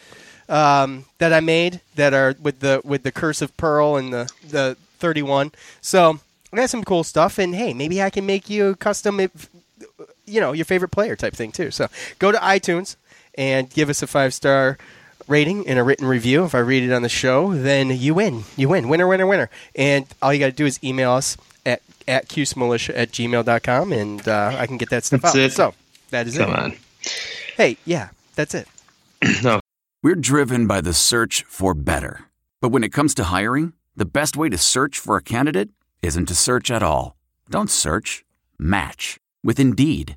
um, 0.49 1.05
that 1.19 1.33
I 1.33 1.39
made 1.39 1.81
that 1.95 2.13
are 2.13 2.35
with 2.43 2.59
the 2.59 2.81
with 2.85 3.05
the 3.05 3.13
Curse 3.13 3.41
of 3.41 3.57
Pearl 3.57 3.97
and 3.97 4.13
the 4.13 4.31
the 4.49 4.77
thirty 4.99 5.23
one. 5.23 5.53
So 5.81 6.19
I 6.53 6.57
got 6.57 6.71
some 6.71 6.83
cool 6.83 7.05
stuff, 7.05 7.39
and 7.39 7.55
hey, 7.55 7.73
maybe 7.73 8.03
I 8.03 8.11
can 8.11 8.27
make 8.27 8.51
you 8.51 8.71
a 8.71 8.77
custom. 8.77 9.21
If, 9.21 9.49
you 10.27 10.41
know 10.41 10.53
your 10.53 10.65
favorite 10.65 10.91
player 10.91 11.15
type 11.15 11.35
thing 11.35 11.53
too. 11.53 11.71
So 11.71 11.89
go 12.19 12.33
to 12.33 12.39
iTunes 12.39 12.97
and 13.37 13.71
give 13.71 13.89
us 13.89 14.03
a 14.03 14.07
five 14.09 14.35
star 14.35 14.77
rating 15.31 15.67
and 15.69 15.79
a 15.79 15.83
written 15.83 16.07
review. 16.07 16.45
If 16.45 16.55
I 16.55 16.59
read 16.59 16.83
it 16.83 16.93
on 16.93 17.03
the 17.03 17.09
show, 17.09 17.55
then 17.55 17.89
you 17.91 18.15
win. 18.15 18.45
You 18.57 18.69
win. 18.69 18.89
Winner, 18.89 19.07
winner, 19.07 19.27
winner. 19.27 19.49
And 19.75 20.05
all 20.21 20.33
you 20.35 20.41
got 20.41 20.47
to 20.47 20.53
do 20.53 20.67
is 20.67 20.79
email 20.85 21.13
us 21.13 21.37
at 21.65 21.81
at 22.09 22.29
qsmilitia 22.29 22.93
at 22.97 23.13
gmail.com 23.13 23.93
and 23.93 24.27
uh, 24.27 24.57
I 24.59 24.67
can 24.67 24.77
get 24.79 24.91
that 24.91 25.05
stuff 25.05 25.21
That's 25.23 25.35
out. 25.37 25.41
it. 25.41 25.53
So 25.53 25.75
that 26.11 26.27
is 26.27 26.37
Come 26.37 26.51
it. 26.51 26.59
on. 26.59 26.77
Hey, 27.57 27.77
yeah, 27.85 28.09
that's 28.35 28.55
it. 28.55 28.67
No, 29.43 29.61
We're 30.03 30.15
driven 30.17 30.67
by 30.67 30.81
the 30.81 30.95
search 30.95 31.45
for 31.47 31.75
better. 31.75 32.25
But 32.63 32.71
when 32.71 32.83
it 32.85 32.89
comes 32.93 33.15
to 33.15 33.25
hiring, 33.25 33.75
the 33.95 34.07
best 34.07 34.37
way 34.37 34.49
to 34.49 34.57
search 34.59 34.99
for 34.99 35.17
a 35.17 35.23
candidate 35.23 35.69
isn't 36.03 36.27
to 36.27 36.35
search 36.35 36.71
at 36.71 36.83
all. 36.83 37.17
Don't 37.51 37.71
search, 37.71 38.25
match 38.59 39.19
with 39.45 39.61
Indeed. 39.61 40.17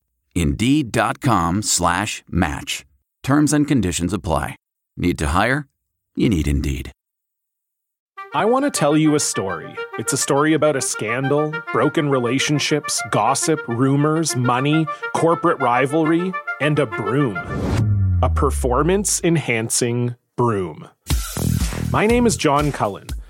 Indeed.com 0.35 1.61
slash 1.61 2.23
match. 2.29 2.85
Terms 3.23 3.53
and 3.53 3.67
conditions 3.67 4.13
apply. 4.13 4.55
Need 4.97 5.17
to 5.19 5.27
hire? 5.27 5.67
You 6.15 6.29
need 6.29 6.47
Indeed. 6.47 6.91
I 8.33 8.45
want 8.45 8.63
to 8.63 8.71
tell 8.71 8.95
you 8.95 9.15
a 9.15 9.19
story. 9.19 9.75
It's 9.99 10.13
a 10.13 10.17
story 10.17 10.53
about 10.53 10.77
a 10.77 10.81
scandal, 10.81 11.53
broken 11.73 12.09
relationships, 12.09 13.01
gossip, 13.11 13.59
rumors, 13.67 14.37
money, 14.37 14.85
corporate 15.13 15.59
rivalry, 15.59 16.31
and 16.61 16.79
a 16.79 16.85
broom. 16.85 17.37
A 18.23 18.29
performance 18.29 19.19
enhancing 19.21 20.15
broom. 20.37 20.87
My 21.91 22.07
name 22.07 22.25
is 22.25 22.37
John 22.37 22.71
Cullen. 22.71 23.07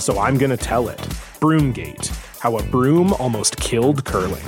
so 0.00 0.18
I'm 0.18 0.38
going 0.38 0.50
to 0.50 0.56
tell 0.56 0.88
it. 0.88 0.98
Broomgate 1.40 2.08
How 2.40 2.56
a 2.56 2.62
Broom 2.64 3.12
Almost 3.14 3.56
Killed 3.58 4.04
Curling. 4.04 4.44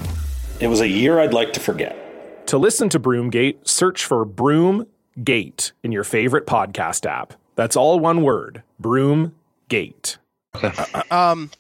It 0.60 0.68
was 0.68 0.80
a 0.80 0.88
year 0.88 1.20
I'd 1.20 1.34
like 1.34 1.52
to 1.54 1.60
forget. 1.60 2.46
To 2.48 2.58
listen 2.58 2.88
to 2.90 3.00
Broomgate, 3.00 3.66
search 3.66 4.04
for 4.04 4.26
Broomgate 4.26 5.72
in 5.82 5.92
your 5.92 6.04
favorite 6.04 6.46
podcast 6.46 7.06
app. 7.06 7.34
That's 7.54 7.76
all 7.76 8.00
one 8.00 8.22
word 8.22 8.62
Broomgate. 8.80 10.16
Um, 11.10 11.50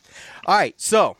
all 0.46 0.56
right, 0.56 0.78
so 0.80 1.16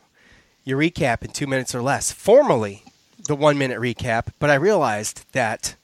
your 0.63 0.79
recap 0.79 1.23
in 1.23 1.31
two 1.31 1.47
minutes 1.47 1.73
or 1.73 1.81
less. 1.81 2.11
Formally, 2.11 2.83
the 3.27 3.35
one 3.35 3.57
minute 3.57 3.79
recap, 3.79 4.27
but 4.39 4.49
I 4.49 4.55
realized 4.55 5.25
that 5.33 5.75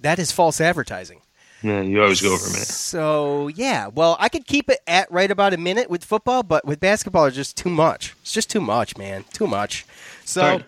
that 0.00 0.18
is 0.18 0.32
false 0.32 0.60
advertising. 0.60 1.20
Yeah, 1.62 1.80
you 1.80 2.00
always 2.02 2.20
go 2.20 2.32
over 2.32 2.46
a 2.46 2.50
minute. 2.52 2.68
So 2.68 3.48
yeah, 3.48 3.88
well, 3.88 4.16
I 4.20 4.28
could 4.28 4.46
keep 4.46 4.70
it 4.70 4.78
at 4.86 5.10
right 5.10 5.30
about 5.30 5.54
a 5.54 5.56
minute 5.56 5.90
with 5.90 6.04
football, 6.04 6.42
but 6.42 6.64
with 6.64 6.78
basketball, 6.80 7.24
it's 7.26 7.36
just 7.36 7.56
too 7.56 7.70
much. 7.70 8.14
It's 8.22 8.32
just 8.32 8.50
too 8.50 8.60
much, 8.60 8.96
man, 8.96 9.24
too 9.32 9.46
much. 9.46 9.84
So. 10.24 10.60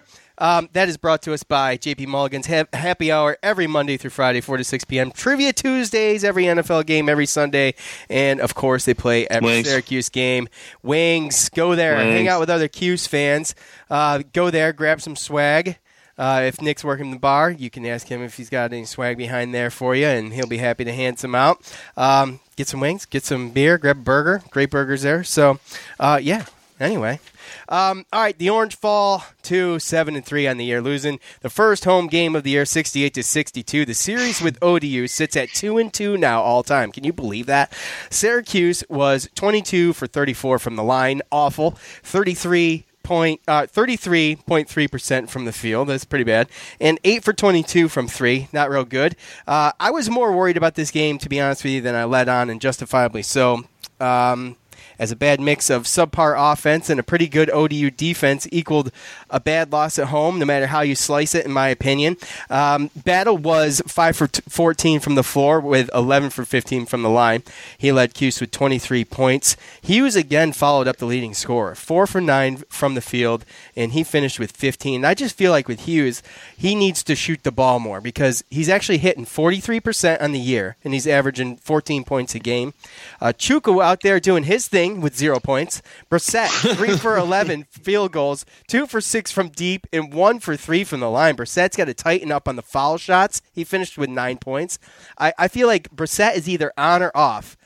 Um, 0.42 0.70
that 0.72 0.88
is 0.88 0.96
brought 0.96 1.20
to 1.22 1.34
us 1.34 1.42
by 1.42 1.76
JP 1.76 2.06
Mulligan's 2.06 2.46
ha- 2.46 2.64
Happy 2.72 3.12
Hour 3.12 3.36
every 3.42 3.66
Monday 3.66 3.98
through 3.98 4.08
Friday, 4.08 4.40
4 4.40 4.56
to 4.56 4.64
6 4.64 4.84
p.m. 4.86 5.10
Trivia 5.10 5.52
Tuesdays, 5.52 6.24
every 6.24 6.44
NFL 6.44 6.86
game 6.86 7.10
every 7.10 7.26
Sunday. 7.26 7.74
And, 8.08 8.40
of 8.40 8.54
course, 8.54 8.86
they 8.86 8.94
play 8.94 9.26
every 9.28 9.46
Wings. 9.50 9.68
Syracuse 9.68 10.08
game. 10.08 10.48
Wings, 10.82 11.50
go 11.50 11.74
there. 11.74 11.96
Wings. 11.96 12.12
Hang 12.14 12.28
out 12.28 12.40
with 12.40 12.48
other 12.48 12.68
Cuse 12.68 13.06
fans. 13.06 13.54
Uh, 13.90 14.22
go 14.32 14.48
there, 14.48 14.72
grab 14.72 15.02
some 15.02 15.14
swag. 15.14 15.76
Uh, 16.20 16.42
if 16.44 16.60
Nick's 16.60 16.84
working 16.84 17.10
the 17.10 17.18
bar, 17.18 17.50
you 17.50 17.70
can 17.70 17.86
ask 17.86 18.06
him 18.06 18.22
if 18.22 18.36
he's 18.36 18.50
got 18.50 18.74
any 18.74 18.84
swag 18.84 19.16
behind 19.16 19.54
there 19.54 19.70
for 19.70 19.94
you, 19.94 20.06
and 20.06 20.34
he'll 20.34 20.46
be 20.46 20.58
happy 20.58 20.84
to 20.84 20.92
hand 20.92 21.18
some 21.18 21.34
out. 21.34 21.56
Um, 21.96 22.40
get 22.56 22.68
some 22.68 22.80
wings, 22.80 23.06
get 23.06 23.24
some 23.24 23.48
beer, 23.50 23.78
grab 23.78 23.96
a 23.96 24.00
burger. 24.00 24.42
Great 24.50 24.70
burgers 24.70 25.00
there. 25.00 25.24
So, 25.24 25.58
uh, 25.98 26.20
yeah. 26.22 26.44
Anyway, 26.78 27.20
um, 27.68 28.06
all 28.10 28.22
right. 28.22 28.38
The 28.38 28.48
Orange 28.48 28.74
fall 28.74 29.24
to 29.42 29.78
seven 29.78 30.16
and 30.16 30.24
three 30.24 30.48
on 30.48 30.56
the 30.56 30.64
year, 30.64 30.80
losing 30.80 31.20
the 31.42 31.50
first 31.50 31.84
home 31.84 32.06
game 32.06 32.34
of 32.34 32.42
the 32.42 32.50
year, 32.50 32.64
sixty-eight 32.64 33.12
to 33.14 33.22
sixty-two. 33.22 33.84
The 33.84 33.92
series 33.92 34.40
with 34.40 34.56
ODU 34.62 35.06
sits 35.06 35.36
at 35.36 35.50
two 35.50 35.76
and 35.76 35.92
two 35.92 36.16
now, 36.16 36.40
all 36.40 36.62
time. 36.62 36.90
Can 36.90 37.04
you 37.04 37.12
believe 37.12 37.44
that? 37.46 37.70
Syracuse 38.08 38.82
was 38.88 39.28
twenty-two 39.34 39.92
for 39.92 40.06
thirty-four 40.06 40.58
from 40.58 40.76
the 40.76 40.82
line, 40.82 41.20
awful. 41.30 41.72
Thirty-three 42.02 42.86
point 43.10 43.40
uh, 43.48 43.66
33.3% 43.66 45.28
from 45.28 45.44
the 45.44 45.52
field. 45.52 45.88
That's 45.88 46.04
pretty 46.04 46.22
bad. 46.22 46.48
And 46.80 47.00
8 47.02 47.24
for 47.24 47.32
22 47.32 47.88
from 47.88 48.06
3. 48.06 48.46
Not 48.52 48.70
real 48.70 48.84
good. 48.84 49.16
Uh, 49.48 49.72
I 49.80 49.90
was 49.90 50.08
more 50.08 50.30
worried 50.30 50.56
about 50.56 50.76
this 50.76 50.92
game, 50.92 51.18
to 51.18 51.28
be 51.28 51.40
honest 51.40 51.64
with 51.64 51.72
you, 51.72 51.80
than 51.80 51.96
I 51.96 52.04
let 52.04 52.28
on, 52.28 52.48
and 52.50 52.60
justifiably 52.60 53.22
so. 53.22 53.64
Um, 53.98 54.54
as 55.00 55.10
a 55.10 55.16
bad 55.16 55.40
mix 55.40 55.70
of 55.70 55.84
subpar 55.84 56.34
offense 56.36 56.90
and 56.90 57.00
a 57.00 57.02
pretty 57.02 57.26
good 57.26 57.48
ODU 57.50 57.90
defense 57.90 58.46
equaled 58.52 58.92
a 59.30 59.40
bad 59.40 59.72
loss 59.72 59.98
at 59.98 60.08
home, 60.08 60.38
no 60.38 60.44
matter 60.44 60.66
how 60.66 60.82
you 60.82 60.94
slice 60.94 61.34
it, 61.34 61.46
in 61.46 61.52
my 61.52 61.68
opinion. 61.68 62.18
Um, 62.50 62.90
Battle 62.94 63.38
was 63.38 63.80
5 63.86 64.14
for 64.14 64.26
t- 64.26 64.42
14 64.46 65.00
from 65.00 65.14
the 65.14 65.22
floor 65.22 65.58
with 65.58 65.88
11 65.94 66.28
for 66.28 66.44
15 66.44 66.84
from 66.84 67.02
the 67.02 67.08
line. 67.08 67.42
He 67.78 67.90
led 67.90 68.12
Cuse 68.12 68.42
with 68.42 68.50
23 68.50 69.06
points. 69.06 69.56
Hughes 69.80 70.16
again 70.16 70.52
followed 70.52 70.86
up 70.86 70.98
the 70.98 71.06
leading 71.06 71.32
scorer, 71.32 71.74
4 71.74 72.06
for 72.06 72.20
9 72.20 72.58
from 72.68 72.94
the 72.94 73.00
field, 73.00 73.46
and 73.74 73.92
he 73.92 74.04
finished 74.04 74.38
with 74.38 74.52
15. 74.52 74.96
And 74.96 75.06
I 75.06 75.14
just 75.14 75.34
feel 75.34 75.50
like 75.50 75.66
with 75.66 75.80
Hughes, 75.80 76.22
he 76.54 76.74
needs 76.74 77.02
to 77.04 77.16
shoot 77.16 77.42
the 77.42 77.50
ball 77.50 77.80
more 77.80 78.02
because 78.02 78.44
he's 78.50 78.68
actually 78.68 78.98
hitting 78.98 79.24
43% 79.24 80.20
on 80.20 80.32
the 80.32 80.38
year, 80.38 80.76
and 80.84 80.92
he's 80.92 81.06
averaging 81.06 81.56
14 81.56 82.04
points 82.04 82.34
a 82.34 82.38
game. 82.38 82.74
Uh, 83.18 83.32
Chukwu 83.32 83.82
out 83.82 84.02
there 84.02 84.20
doing 84.20 84.44
his 84.44 84.68
thing 84.68 84.89
with 85.00 85.16
zero 85.16 85.38
points. 85.38 85.82
Brissett, 86.10 86.48
3 86.76 86.96
for 86.96 87.16
11 87.18 87.64
field 87.70 88.12
goals, 88.12 88.44
2 88.68 88.86
for 88.86 89.00
6 89.00 89.30
from 89.30 89.50
deep, 89.50 89.86
and 89.92 90.12
1 90.12 90.40
for 90.40 90.56
3 90.56 90.82
from 90.84 91.00
the 91.00 91.10
line. 91.10 91.36
Brissett's 91.36 91.76
got 91.76 91.84
to 91.84 91.94
tighten 91.94 92.32
up 92.32 92.48
on 92.48 92.56
the 92.56 92.62
foul 92.62 92.96
shots. 92.98 93.42
He 93.52 93.62
finished 93.62 93.96
with 93.98 94.10
9 94.10 94.38
points. 94.38 94.78
I, 95.18 95.32
I 95.38 95.48
feel 95.48 95.66
like 95.68 95.90
Brissett 95.94 96.34
is 96.34 96.48
either 96.48 96.72
on 96.76 97.02
or 97.02 97.12
off. 97.14 97.56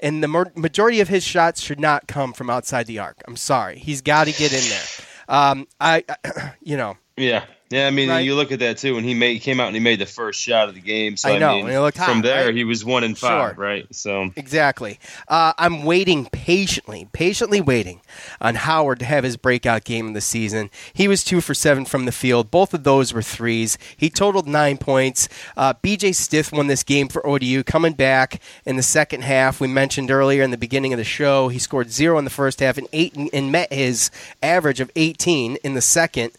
And 0.00 0.22
the 0.22 0.28
ma- 0.28 0.44
majority 0.54 1.00
of 1.00 1.08
his 1.08 1.24
shots 1.24 1.60
should 1.62 1.80
not 1.80 2.08
come 2.08 2.32
from 2.34 2.50
outside 2.50 2.86
the 2.86 2.98
arc. 2.98 3.22
I'm 3.26 3.36
sorry. 3.36 3.78
He's 3.78 4.02
got 4.02 4.24
to 4.26 4.32
get 4.32 4.52
in 4.52 4.68
there. 4.68 4.84
Um, 5.28 5.66
I, 5.80 6.04
you 6.60 6.76
know, 6.76 6.98
Yeah, 7.16 7.44
yeah. 7.70 7.86
I 7.86 7.90
mean, 7.90 8.08
Right. 8.08 8.20
you 8.20 8.34
look 8.34 8.52
at 8.52 8.58
that 8.60 8.78
too. 8.78 8.94
When 8.94 9.04
he 9.04 9.14
made 9.14 9.40
came 9.40 9.60
out 9.60 9.66
and 9.68 9.76
he 9.76 9.80
made 9.80 9.98
the 9.98 10.06
first 10.06 10.40
shot 10.40 10.68
of 10.68 10.74
the 10.74 10.80
game. 10.80 11.16
So 11.16 11.28
I 11.28 11.32
I, 11.34 11.38
know, 11.38 11.54
mean, 11.56 11.68
and 11.68 11.86
it 11.86 11.94
from 11.94 12.22
there 12.22 12.46
right? 12.46 12.54
he 12.54 12.64
was 12.64 12.84
one 12.84 13.04
and 13.04 13.16
five, 13.16 13.54
Sure. 13.56 13.64
right? 13.64 13.86
So 13.94 14.30
Exactly. 14.36 14.98
Uh, 15.28 15.52
I'm 15.58 15.84
waiting 15.84 16.26
patiently, 16.26 17.08
patiently 17.12 17.60
waiting 17.60 18.00
on 18.40 18.54
Howard 18.56 18.98
to 19.00 19.04
have 19.04 19.24
his 19.24 19.36
breakout 19.36 19.84
game 19.84 20.08
of 20.08 20.14
the 20.14 20.20
season. 20.20 20.70
He 20.92 21.08
was 21.08 21.24
two 21.24 21.40
for 21.40 21.54
seven 21.54 21.84
from 21.84 22.04
the 22.04 22.12
field. 22.12 22.50
Both 22.50 22.74
of 22.74 22.84
those 22.84 23.12
were 23.12 23.22
threes. 23.22 23.78
He 23.96 24.10
totaled 24.10 24.46
nine 24.46 24.76
points. 24.78 25.28
Uh, 25.56 25.74
BJ 25.74 26.14
Stith 26.14 26.52
won 26.52 26.66
this 26.66 26.82
game 26.82 27.08
for 27.08 27.26
ODU, 27.26 27.62
coming 27.64 27.94
back 27.94 28.40
in 28.64 28.76
the 28.76 28.82
second 28.82 29.22
half. 29.22 29.60
We 29.60 29.68
mentioned 29.68 30.10
earlier 30.10 30.42
in 30.42 30.50
the 30.50 30.58
beginning 30.58 30.92
of 30.92 30.98
the 30.98 31.04
show, 31.04 31.48
he 31.48 31.58
scored 31.58 31.90
zero 31.90 32.18
in 32.18 32.24
the 32.24 32.30
first 32.30 32.60
half 32.60 32.78
and 32.78 32.88
eight 32.92 33.14
and 33.32 33.50
met 33.50 33.72
his 33.72 34.10
average 34.42 34.80
of 34.80 34.90
18 34.96 35.56
in 35.64 35.74
the 35.74 35.80
second. 35.80 36.32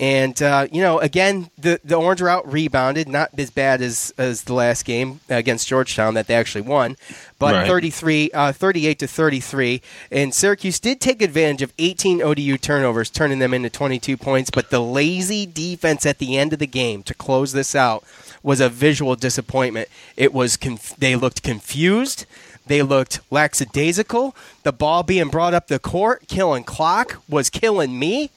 And 0.00 0.40
uh, 0.42 0.66
you 0.72 0.80
know, 0.80 0.98
again, 0.98 1.50
the 1.58 1.78
the 1.84 1.94
Orange 1.94 2.22
route 2.22 2.50
rebounded, 2.50 3.06
not 3.06 3.30
as 3.38 3.50
bad 3.50 3.82
as 3.82 4.14
as 4.16 4.44
the 4.44 4.54
last 4.54 4.86
game 4.86 5.20
against 5.28 5.68
Georgetown 5.68 6.14
that 6.14 6.26
they 6.26 6.34
actually 6.34 6.62
won, 6.62 6.96
but 7.38 7.52
Right. 7.54 7.66
33, 7.66 8.30
uh, 8.32 8.52
38 8.52 8.98
to 9.00 9.06
33. 9.06 9.82
And 10.10 10.34
Syracuse 10.34 10.80
did 10.80 11.02
take 11.02 11.20
advantage 11.20 11.60
of 11.60 11.74
18 11.78 12.22
ODU 12.22 12.56
turnovers, 12.56 13.10
turning 13.10 13.40
them 13.40 13.52
into 13.52 13.68
22 13.68 14.16
points. 14.16 14.48
But 14.48 14.70
the 14.70 14.80
lazy 14.80 15.44
defense 15.44 16.06
at 16.06 16.16
the 16.16 16.38
end 16.38 16.54
of 16.54 16.60
the 16.60 16.66
game 16.66 17.02
to 17.02 17.12
close 17.12 17.52
this 17.52 17.74
out 17.74 18.02
was 18.42 18.58
a 18.60 18.70
visual 18.70 19.16
disappointment. 19.16 19.88
It 20.16 20.32
was 20.32 20.56
conf- 20.56 20.96
they 20.96 21.14
looked 21.14 21.42
confused. 21.42 22.24
They 22.66 22.80
looked 22.82 23.20
lackadaisical. 23.30 24.34
The 24.62 24.72
ball 24.72 25.02
being 25.02 25.28
brought 25.28 25.52
up 25.52 25.66
the 25.66 25.78
court, 25.78 26.26
killing 26.26 26.64
clock, 26.64 27.20
was 27.28 27.50
killing 27.50 27.98
me. 27.98 28.30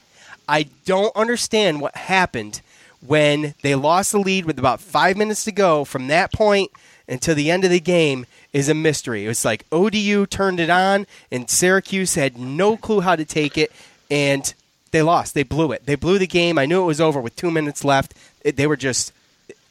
I 0.48 0.64
don't 0.84 1.14
understand 1.16 1.80
what 1.80 1.96
happened 1.96 2.60
when 3.06 3.54
they 3.62 3.74
lost 3.74 4.12
the 4.12 4.18
lead 4.18 4.44
with 4.46 4.58
about 4.58 4.80
five 4.80 5.16
minutes 5.16 5.44
to 5.44 5.52
go. 5.52 5.84
From 5.84 6.08
that 6.08 6.32
point 6.32 6.70
until 7.08 7.34
the 7.34 7.50
end 7.50 7.64
of 7.64 7.70
the 7.70 7.80
game 7.80 8.26
is 8.52 8.68
a 8.68 8.74
mystery. 8.74 9.24
It 9.24 9.28
was 9.28 9.44
like 9.44 9.66
ODU 9.72 10.26
turned 10.26 10.60
it 10.60 10.70
on, 10.70 11.06
and 11.30 11.50
Syracuse 11.50 12.14
had 12.14 12.38
no 12.38 12.76
clue 12.76 13.00
how 13.00 13.16
to 13.16 13.24
take 13.24 13.58
it, 13.58 13.72
and 14.10 14.52
they 14.90 15.02
lost. 15.02 15.34
They 15.34 15.42
blew 15.42 15.72
it. 15.72 15.86
They 15.86 15.96
blew 15.96 16.18
the 16.18 16.26
game. 16.26 16.58
I 16.58 16.66
knew 16.66 16.82
it 16.82 16.86
was 16.86 17.00
over 17.00 17.20
with 17.20 17.36
two 17.36 17.50
minutes 17.50 17.84
left. 17.84 18.14
It- 18.42 18.56
they 18.56 18.66
were 18.66 18.76
just 18.76 19.12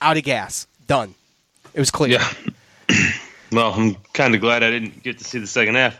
out 0.01 0.17
of 0.17 0.23
gas. 0.23 0.67
Done. 0.85 1.15
It 1.73 1.79
was 1.79 1.89
clear. 1.91 2.19
yeah. 2.19 2.33
well, 3.51 3.73
I'm 3.73 3.95
kind 4.13 4.35
of 4.35 4.41
glad 4.41 4.61
I 4.63 4.69
didn't 4.69 5.01
get 5.01 5.17
to 5.17 5.23
see 5.23 5.39
the 5.39 5.47
second 5.47 5.75
half. 5.75 5.97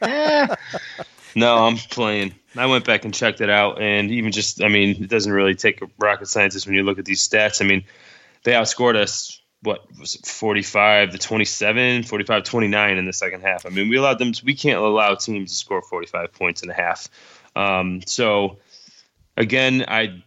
no, 1.34 1.66
I'm 1.66 1.76
playing. 1.76 2.34
I 2.56 2.66
went 2.66 2.84
back 2.84 3.04
and 3.04 3.14
checked 3.14 3.40
it 3.40 3.50
out, 3.50 3.80
and 3.80 4.10
even 4.10 4.32
just, 4.32 4.62
I 4.62 4.68
mean, 4.68 5.02
it 5.02 5.08
doesn't 5.08 5.32
really 5.32 5.54
take 5.54 5.82
a 5.82 5.86
rocket 5.98 6.26
scientist 6.26 6.66
when 6.66 6.74
you 6.74 6.82
look 6.82 6.98
at 6.98 7.04
these 7.04 7.26
stats. 7.26 7.62
I 7.62 7.66
mean, 7.66 7.84
they 8.44 8.52
outscored 8.52 8.96
us. 8.96 9.40
What 9.62 9.86
was 9.98 10.16
it, 10.16 10.26
45 10.26 11.12
to 11.12 11.18
27, 11.18 12.02
45 12.02 12.42
29 12.42 12.98
in 12.98 13.06
the 13.06 13.12
second 13.12 13.42
half? 13.42 13.64
I 13.64 13.68
mean, 13.68 13.88
we 13.88 13.96
allowed 13.96 14.18
them, 14.18 14.32
we 14.44 14.54
can't 14.54 14.78
allow 14.78 15.14
teams 15.14 15.52
to 15.52 15.56
score 15.56 15.82
45 15.82 16.32
points 16.32 16.64
in 16.64 16.70
a 16.70 16.74
half. 16.74 17.08
Um, 17.54 18.02
so, 18.04 18.58
again, 19.36 19.84
I 19.86 20.24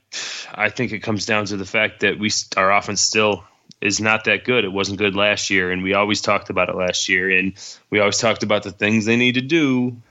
I 0.54 0.70
think 0.70 0.94
it 0.94 1.00
comes 1.00 1.26
down 1.26 1.46
to 1.46 1.58
the 1.58 1.66
fact 1.66 2.00
that 2.00 2.18
we 2.18 2.32
our 2.56 2.72
offense 2.72 3.02
still 3.02 3.44
is 3.82 4.00
not 4.00 4.24
that 4.24 4.46
good. 4.46 4.64
It 4.64 4.72
wasn't 4.72 5.00
good 5.00 5.16
last 5.16 5.50
year, 5.50 5.70
and 5.70 5.84
we 5.84 5.94
always 5.94 6.22
talked 6.22 6.50
about 6.50 6.70
it 6.70 6.76
last 6.76 7.10
year, 7.10 7.30
and 7.30 7.54
we 7.90 8.00
always 8.00 8.18
talked 8.18 8.44
about 8.44 8.64
the 8.64 8.72
things 8.72 9.06
they 9.06 9.18
need 9.18 9.36
to 9.36 9.42
do 9.42 10.02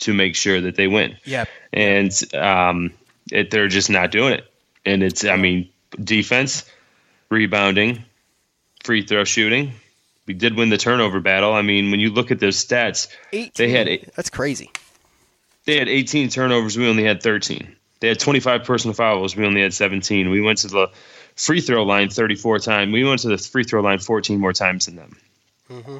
to 0.00 0.14
make 0.14 0.36
sure 0.36 0.60
that 0.60 0.76
they 0.76 0.88
win. 0.88 1.16
Yeah. 1.24 1.44
And 1.72 2.12
um, 2.34 2.92
it, 3.30 3.50
they're 3.50 3.68
just 3.68 3.90
not 3.90 4.10
doing 4.10 4.34
it. 4.34 4.44
And 4.84 5.02
it's 5.02 5.24
I 5.24 5.36
mean 5.36 5.68
defense, 6.02 6.64
rebounding, 7.30 8.04
free 8.84 9.02
throw 9.02 9.24
shooting. 9.24 9.72
We 10.26 10.34
did 10.34 10.54
win 10.54 10.68
the 10.68 10.78
turnover 10.78 11.20
battle. 11.20 11.52
I 11.52 11.62
mean, 11.62 11.90
when 11.90 12.00
you 12.00 12.10
look 12.10 12.30
at 12.30 12.38
those 12.38 12.64
stats, 12.64 13.08
18. 13.32 13.52
they 13.56 13.70
had 13.70 13.88
eight, 13.88 14.14
That's 14.14 14.30
crazy. 14.30 14.70
They 15.64 15.78
had 15.78 15.88
18 15.88 16.28
turnovers. 16.28 16.76
We 16.76 16.88
only 16.88 17.04
had 17.04 17.22
13. 17.22 17.76
They 18.00 18.08
had 18.08 18.18
25 18.18 18.64
personal 18.64 18.94
fouls. 18.94 19.36
We 19.36 19.44
only 19.44 19.60
had 19.60 19.74
17. 19.74 20.30
We 20.30 20.40
went 20.40 20.58
to 20.58 20.68
the 20.68 20.88
free 21.36 21.60
throw 21.60 21.82
line 21.84 22.08
34 22.08 22.60
times. 22.60 22.92
We 22.92 23.04
went 23.04 23.20
to 23.22 23.28
the 23.28 23.38
free 23.38 23.64
throw 23.64 23.82
line 23.82 23.98
14 23.98 24.38
more 24.38 24.52
times 24.52 24.86
than 24.86 24.96
them. 24.96 25.16
Mm-hmm. 25.68 25.98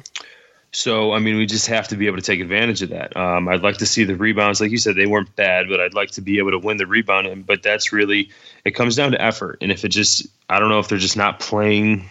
So, 0.73 1.11
I 1.11 1.19
mean, 1.19 1.35
we 1.35 1.45
just 1.45 1.67
have 1.67 1.89
to 1.89 1.97
be 1.97 2.07
able 2.07 2.15
to 2.17 2.23
take 2.23 2.39
advantage 2.39 2.81
of 2.81 2.89
that. 2.89 3.15
Um, 3.17 3.49
I'd 3.49 3.61
like 3.61 3.77
to 3.79 3.85
see 3.85 4.05
the 4.05 4.15
rebounds. 4.15 4.61
Like 4.61 4.71
you 4.71 4.77
said, 4.77 4.95
they 4.95 5.05
weren't 5.05 5.35
bad, 5.35 5.67
but 5.67 5.81
I'd 5.81 5.93
like 5.93 6.11
to 6.11 6.21
be 6.21 6.37
able 6.37 6.51
to 6.51 6.59
win 6.59 6.77
the 6.77 6.87
rebound. 6.87 7.45
But 7.45 7.61
that's 7.61 7.91
really, 7.91 8.29
it 8.63 8.71
comes 8.71 8.95
down 8.95 9.11
to 9.11 9.21
effort. 9.21 9.57
And 9.59 9.69
if 9.69 9.83
it 9.83 9.89
just, 9.89 10.25
I 10.49 10.59
don't 10.59 10.69
know 10.69 10.79
if 10.79 10.87
they're 10.87 10.97
just 10.97 11.17
not 11.17 11.41
playing 11.41 12.09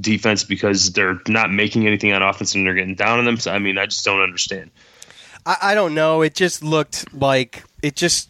defense 0.00 0.42
because 0.42 0.92
they're 0.92 1.20
not 1.28 1.52
making 1.52 1.86
anything 1.86 2.12
on 2.12 2.22
offense 2.22 2.54
and 2.54 2.66
they're 2.66 2.74
getting 2.74 2.96
down 2.96 3.20
on 3.20 3.24
them. 3.24 3.36
So, 3.36 3.52
I 3.52 3.60
mean, 3.60 3.78
I 3.78 3.86
just 3.86 4.04
don't 4.04 4.22
understand. 4.22 4.72
I, 5.46 5.56
I 5.62 5.74
don't 5.74 5.94
know. 5.94 6.22
It 6.22 6.34
just 6.34 6.62
looked 6.64 7.12
like 7.14 7.62
it 7.82 7.94
just. 7.94 8.28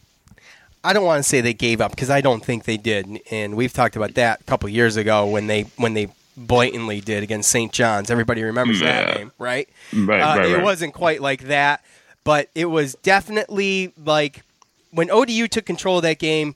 I 0.85 0.93
don't 0.93 1.05
want 1.05 1.23
to 1.23 1.29
say 1.29 1.41
they 1.41 1.55
gave 1.55 1.81
up 1.81 1.91
because 1.91 2.09
I 2.09 2.21
don't 2.21 2.43
think 2.43 2.65
they 2.65 2.77
did, 2.77 3.21
and 3.33 3.57
we've 3.57 3.73
talked 3.73 3.97
about 3.97 4.15
that 4.15 4.41
a 4.41 4.45
couple 4.45 4.69
years 4.69 4.97
ago 4.97 5.27
when 5.27 5.49
they 5.49 5.63
when 5.77 5.95
they 5.95 6.09
blatantly 6.47 7.01
did 7.01 7.23
against 7.23 7.51
St. 7.51 7.73
John's. 7.73 8.11
Everybody 8.11 8.43
remembers 8.43 8.81
Yeah. 8.81 9.05
that 9.05 9.17
game, 9.17 9.33
right? 9.39 9.69
Right, 9.93 10.21
Uh, 10.21 10.39
right, 10.39 10.51
it 10.51 10.55
right. 10.57 10.63
wasn't 10.65 10.95
quite 10.95 11.21
like 11.21 11.45
that, 11.45 11.85
but 12.25 12.49
it 12.55 12.67
was 12.67 12.95
definitely 13.03 13.93
like 14.03 14.43
when 14.91 15.11
ODU 15.11 15.49
took 15.49 15.67
control 15.67 15.97
of 15.99 16.03
that 16.03 16.19
game 16.19 16.55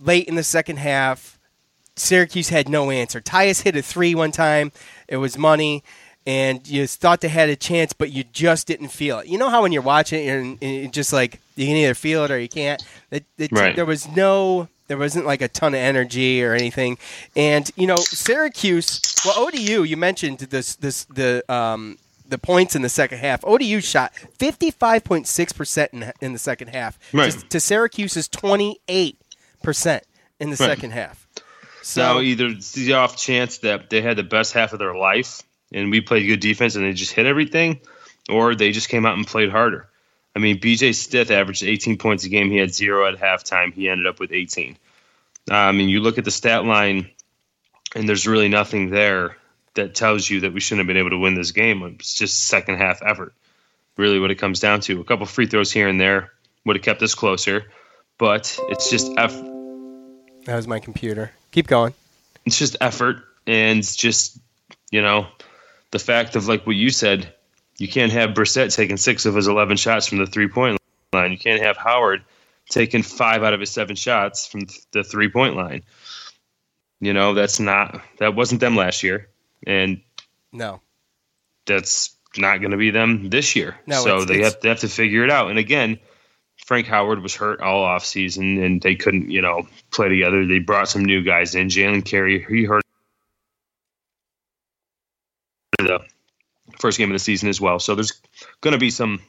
late 0.00 0.26
in 0.26 0.34
the 0.34 0.42
second 0.44 0.78
half. 0.78 1.38
Syracuse 1.96 2.48
had 2.48 2.68
no 2.68 2.90
answer. 2.90 3.20
Tyus 3.20 3.62
hit 3.62 3.76
a 3.76 3.82
three 3.82 4.14
one 4.14 4.32
time. 4.32 4.72
It 5.06 5.18
was 5.18 5.36
money, 5.36 5.84
and 6.26 6.66
you 6.66 6.86
thought 6.86 7.20
they 7.20 7.28
had 7.28 7.50
a 7.50 7.56
chance, 7.56 7.92
but 7.92 8.10
you 8.10 8.24
just 8.24 8.66
didn't 8.66 8.88
feel 8.88 9.18
it. 9.18 9.26
You 9.26 9.36
know 9.36 9.50
how 9.50 9.62
when 9.62 9.72
you're 9.72 9.82
watching 9.82 10.56
it, 10.60 10.92
just 10.92 11.12
like 11.12 11.40
you 11.56 11.66
can 11.66 11.76
either 11.76 11.94
feel 11.94 12.24
it 12.24 12.30
or 12.30 12.38
you 12.38 12.48
can't. 12.48 12.82
It, 13.10 13.24
it, 13.36 13.52
Right. 13.52 13.76
There 13.76 13.84
was 13.84 14.08
no. 14.08 14.68
There 14.90 14.98
wasn't 14.98 15.24
like 15.24 15.40
a 15.40 15.46
ton 15.46 15.72
of 15.72 15.78
energy 15.78 16.42
or 16.42 16.52
anything, 16.52 16.98
and 17.36 17.70
you 17.76 17.86
know 17.86 17.94
Syracuse. 17.94 19.00
Well, 19.24 19.38
ODU. 19.46 19.84
You 19.84 19.96
mentioned 19.96 20.38
this. 20.40 20.74
This 20.74 21.04
the 21.04 21.44
um, 21.48 21.96
the 22.26 22.38
points 22.38 22.74
in 22.74 22.82
the 22.82 22.88
second 22.88 23.18
half. 23.18 23.44
ODU 23.44 23.80
shot 23.80 24.12
fifty 24.16 24.72
five 24.72 25.04
point 25.04 25.28
six 25.28 25.52
percent 25.52 25.92
in 26.20 26.32
the 26.32 26.40
second 26.40 26.68
half. 26.70 26.98
Right. 27.12 27.30
To, 27.30 27.38
to 27.50 27.60
Syracuse's 27.60 28.26
twenty 28.26 28.80
eight 28.88 29.16
percent 29.62 30.02
in 30.40 30.50
the 30.50 30.56
Right. 30.56 30.66
second 30.70 30.90
half. 30.90 31.28
So 31.82 32.20
either 32.20 32.52
the 32.74 32.94
off 32.94 33.16
chance 33.16 33.58
that 33.58 33.90
they 33.90 34.02
had 34.02 34.16
the 34.16 34.24
best 34.24 34.52
half 34.54 34.72
of 34.72 34.80
their 34.80 34.96
life 34.96 35.42
and 35.72 35.92
we 35.92 36.00
played 36.00 36.26
good 36.26 36.40
defense 36.40 36.74
and 36.74 36.84
they 36.84 36.92
just 36.94 37.12
hit 37.12 37.26
everything, 37.26 37.80
or 38.28 38.56
they 38.56 38.72
just 38.72 38.88
came 38.88 39.06
out 39.06 39.16
and 39.16 39.24
played 39.24 39.50
harder. 39.50 39.88
I 40.34 40.38
mean, 40.38 40.58
BJ 40.60 40.94
Stith 40.94 41.30
averaged 41.30 41.64
18 41.64 41.98
points 41.98 42.24
a 42.24 42.28
game. 42.28 42.50
He 42.50 42.56
had 42.56 42.72
zero 42.72 43.06
at 43.06 43.18
halftime. 43.18 43.72
He 43.72 43.88
ended 43.88 44.06
up 44.06 44.20
with 44.20 44.32
18. 44.32 44.76
Uh, 45.50 45.54
I 45.54 45.72
mean, 45.72 45.88
you 45.88 46.00
look 46.00 46.18
at 46.18 46.24
the 46.24 46.30
stat 46.30 46.64
line, 46.64 47.10
and 47.94 48.08
there's 48.08 48.26
really 48.26 48.48
nothing 48.48 48.90
there 48.90 49.36
that 49.74 49.94
tells 49.94 50.28
you 50.28 50.40
that 50.40 50.52
we 50.52 50.60
shouldn't 50.60 50.80
have 50.80 50.86
been 50.86 50.96
able 50.96 51.10
to 51.10 51.18
win 51.18 51.34
this 51.34 51.50
game. 51.52 51.82
It's 51.82 52.14
just 52.14 52.46
second 52.46 52.76
half 52.76 53.00
effort, 53.04 53.34
really, 53.96 54.20
what 54.20 54.30
it 54.30 54.36
comes 54.36 54.60
down 54.60 54.80
to. 54.82 55.00
A 55.00 55.04
couple 55.04 55.26
free 55.26 55.46
throws 55.46 55.72
here 55.72 55.88
and 55.88 56.00
there 56.00 56.32
would 56.64 56.76
have 56.76 56.84
kept 56.84 57.02
us 57.02 57.14
closer, 57.14 57.64
but 58.18 58.56
it's 58.68 58.90
just 58.90 59.10
effort. 59.16 59.46
That 60.44 60.56
was 60.56 60.68
my 60.68 60.78
computer. 60.78 61.32
Keep 61.52 61.66
going. 61.66 61.94
it's 62.44 62.58
just 62.58 62.76
effort 62.80 63.24
and 63.46 63.82
just 63.82 64.38
you 64.90 65.02
know 65.02 65.26
the 65.90 65.98
fact 65.98 66.36
of 66.36 66.46
like 66.48 66.66
what 66.66 66.76
you 66.76 66.90
said 66.90 67.34
you 67.80 67.88
can't 67.88 68.12
have 68.12 68.30
Brissett 68.30 68.74
taking 68.76 68.96
six 68.98 69.24
of 69.26 69.34
his 69.34 69.48
11 69.48 69.76
shots 69.78 70.06
from 70.06 70.18
the 70.18 70.26
three 70.26 70.48
point 70.48 70.78
line 71.12 71.32
you 71.32 71.38
can't 71.38 71.62
have 71.62 71.76
Howard 71.76 72.22
taking 72.68 73.02
five 73.02 73.42
out 73.42 73.52
of 73.54 73.58
his 73.60 73.70
seven 73.70 73.96
shots 73.96 74.46
from 74.46 74.66
the 74.92 75.02
three 75.02 75.28
point 75.28 75.56
line 75.56 75.82
you 77.00 77.12
know 77.12 77.34
that's 77.34 77.58
not 77.58 78.00
that 78.18 78.36
wasn't 78.36 78.60
them 78.60 78.76
last 78.76 79.02
year 79.02 79.28
and 79.66 80.00
No. 80.52 80.80
that's 81.66 82.14
not 82.36 82.58
going 82.58 82.70
to 82.70 82.76
be 82.76 82.90
them 82.90 83.28
this 83.30 83.56
year 83.56 83.76
No, 83.86 84.02
so 84.04 84.08
it's- 84.22 84.28
they 84.28 84.34
it's- 84.34 84.52
have, 84.52 84.60
they 84.62 84.68
have 84.68 84.80
to 84.80 84.88
figure 84.88 85.24
it 85.24 85.30
out 85.30 85.50
and 85.50 85.58
again 85.58 85.98
Frank 86.66 86.86
Howard 86.86 87.22
was 87.22 87.34
hurt 87.34 87.60
all 87.62 87.82
off 87.82 88.04
season 88.04 88.62
and 88.62 88.82
they 88.82 88.94
couldn't, 88.94 89.30
you 89.30 89.40
know, 89.40 89.66
play 89.90 90.10
together. 90.10 90.44
They 90.46 90.58
brought 90.58 90.88
some 90.88 91.02
new 91.06 91.22
guys 91.22 91.54
in. 91.54 91.68
Jalen 91.68 92.04
Carey, 92.04 92.44
he 92.48 92.64
hurt 92.64 92.82
the 95.78 96.00
first 96.80 96.98
game 96.98 97.10
of 97.10 97.14
the 97.14 97.18
season 97.18 97.48
as 97.48 97.60
well. 97.60 97.78
So 97.78 97.94
there's 97.94 98.20
going 98.60 98.72
to 98.72 98.78
be 98.78 98.90
some, 98.90 99.20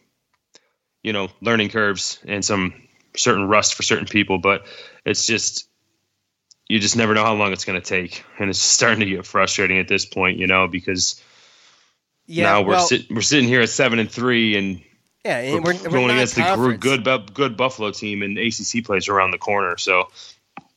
you 1.04 1.14
know, 1.14 1.30
learning 1.42 1.70
curves 1.70 2.20
and 2.26 2.44
some 2.44 2.74
certain 3.16 3.48
rust 3.48 3.76
for 3.76 3.84
certain 3.84 4.08
people, 4.08 4.38
but 4.38 4.66
it's 5.06 5.26
just 5.26 5.68
you 6.68 6.80
just 6.80 6.96
never 6.96 7.14
know 7.14 7.24
how 7.24 7.34
long 7.34 7.52
it's 7.52 7.66
going 7.66 7.80
to 7.80 7.86
take, 7.86 8.24
and 8.40 8.50
it's 8.50 8.60
starting 8.78 9.02
to 9.02 9.06
get 9.06 9.26
frustrating 9.26 9.78
at 9.78 9.88
this 9.88 10.06
point, 10.06 10.38
you 10.38 10.48
know, 10.48 10.68
because 10.68 11.22
Yeah, 12.26 12.46
now 12.46 12.62
we're 12.62 12.70
well- 12.70 12.88
sit, 12.88 13.12
we're 13.12 13.22
sitting 13.22 13.48
here 13.48 13.62
at 13.62 13.70
seven 13.70 14.00
and 14.00 14.10
three 14.10 14.56
and 14.56 14.82
Yeah, 15.26 15.38
and 15.38 15.64
we're, 15.64 15.74
we're, 15.74 15.90
going 15.90 16.12
against 16.12 16.36
the 16.36 16.78
good 16.80 17.04
good 17.34 17.58
Buffalo 17.58 17.92
team, 17.92 18.24
and 18.24 18.38
ACC 18.38 18.84
plays 18.84 19.10
around 19.10 19.32
the 19.32 19.38
corner. 19.38 19.78
So 19.78 20.08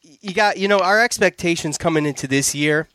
you 0.03 0.35
got 0.35 0.57
you 0.57 0.69
know 0.69 0.81
our 0.81 1.01
expectations 1.01 1.79
coming 1.79 2.07
into 2.07 2.27
this 2.27 2.55
year 2.55 2.89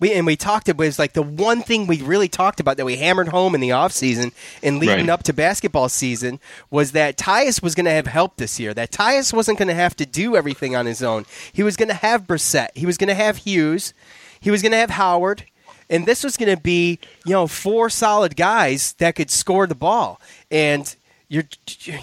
we 0.00 0.12
and 0.12 0.26
we 0.26 0.34
talked 0.34 0.68
about 0.68 0.84
is 0.86 0.98
like 0.98 1.12
the 1.12 1.22
one 1.22 1.62
thing 1.62 1.86
we 1.86 2.00
really 2.02 2.26
talked 2.28 2.58
about 2.58 2.76
that 2.78 2.86
we 2.86 2.96
hammered 2.96 3.28
home 3.28 3.54
in 3.54 3.60
the 3.60 3.68
offseason 3.68 4.32
and 4.62 4.78
leading 4.78 4.96
Right. 5.06 5.08
up 5.10 5.22
to 5.24 5.32
basketball 5.32 5.88
season 5.88 6.40
was 6.70 6.92
that 6.92 7.16
Tyus 7.16 7.62
was 7.62 7.74
going 7.74 7.84
to 7.84 7.92
have 7.92 8.06
help 8.06 8.36
this 8.36 8.58
year 8.58 8.74
that 8.74 8.90
Tyus 8.90 9.32
wasn't 9.32 9.58
going 9.58 9.68
to 9.68 9.74
have 9.74 9.94
to 9.96 10.06
do 10.06 10.36
everything 10.36 10.74
on 10.74 10.86
his 10.86 11.02
own. 11.02 11.26
He 11.52 11.62
was 11.62 11.76
going 11.76 11.88
to 11.90 11.94
have 11.94 12.26
Brissett. 12.26 12.68
He 12.74 12.86
was 12.86 12.96
going 12.96 13.08
to 13.08 13.14
have 13.14 13.36
Hughes. 13.38 13.92
He 14.40 14.50
was 14.50 14.62
going 14.62 14.72
to 14.72 14.78
have 14.78 14.90
Howard. 14.90 15.44
And 15.90 16.06
this 16.06 16.22
was 16.24 16.36
going 16.36 16.54
to 16.54 16.60
be 16.60 16.98
you 17.26 17.32
know 17.32 17.46
four 17.46 17.90
solid 17.90 18.36
guys 18.36 18.92
that 18.94 19.16
could 19.16 19.30
score 19.30 19.66
the 19.66 19.74
ball. 19.74 20.20
And 20.50 20.94
you're 21.28 21.44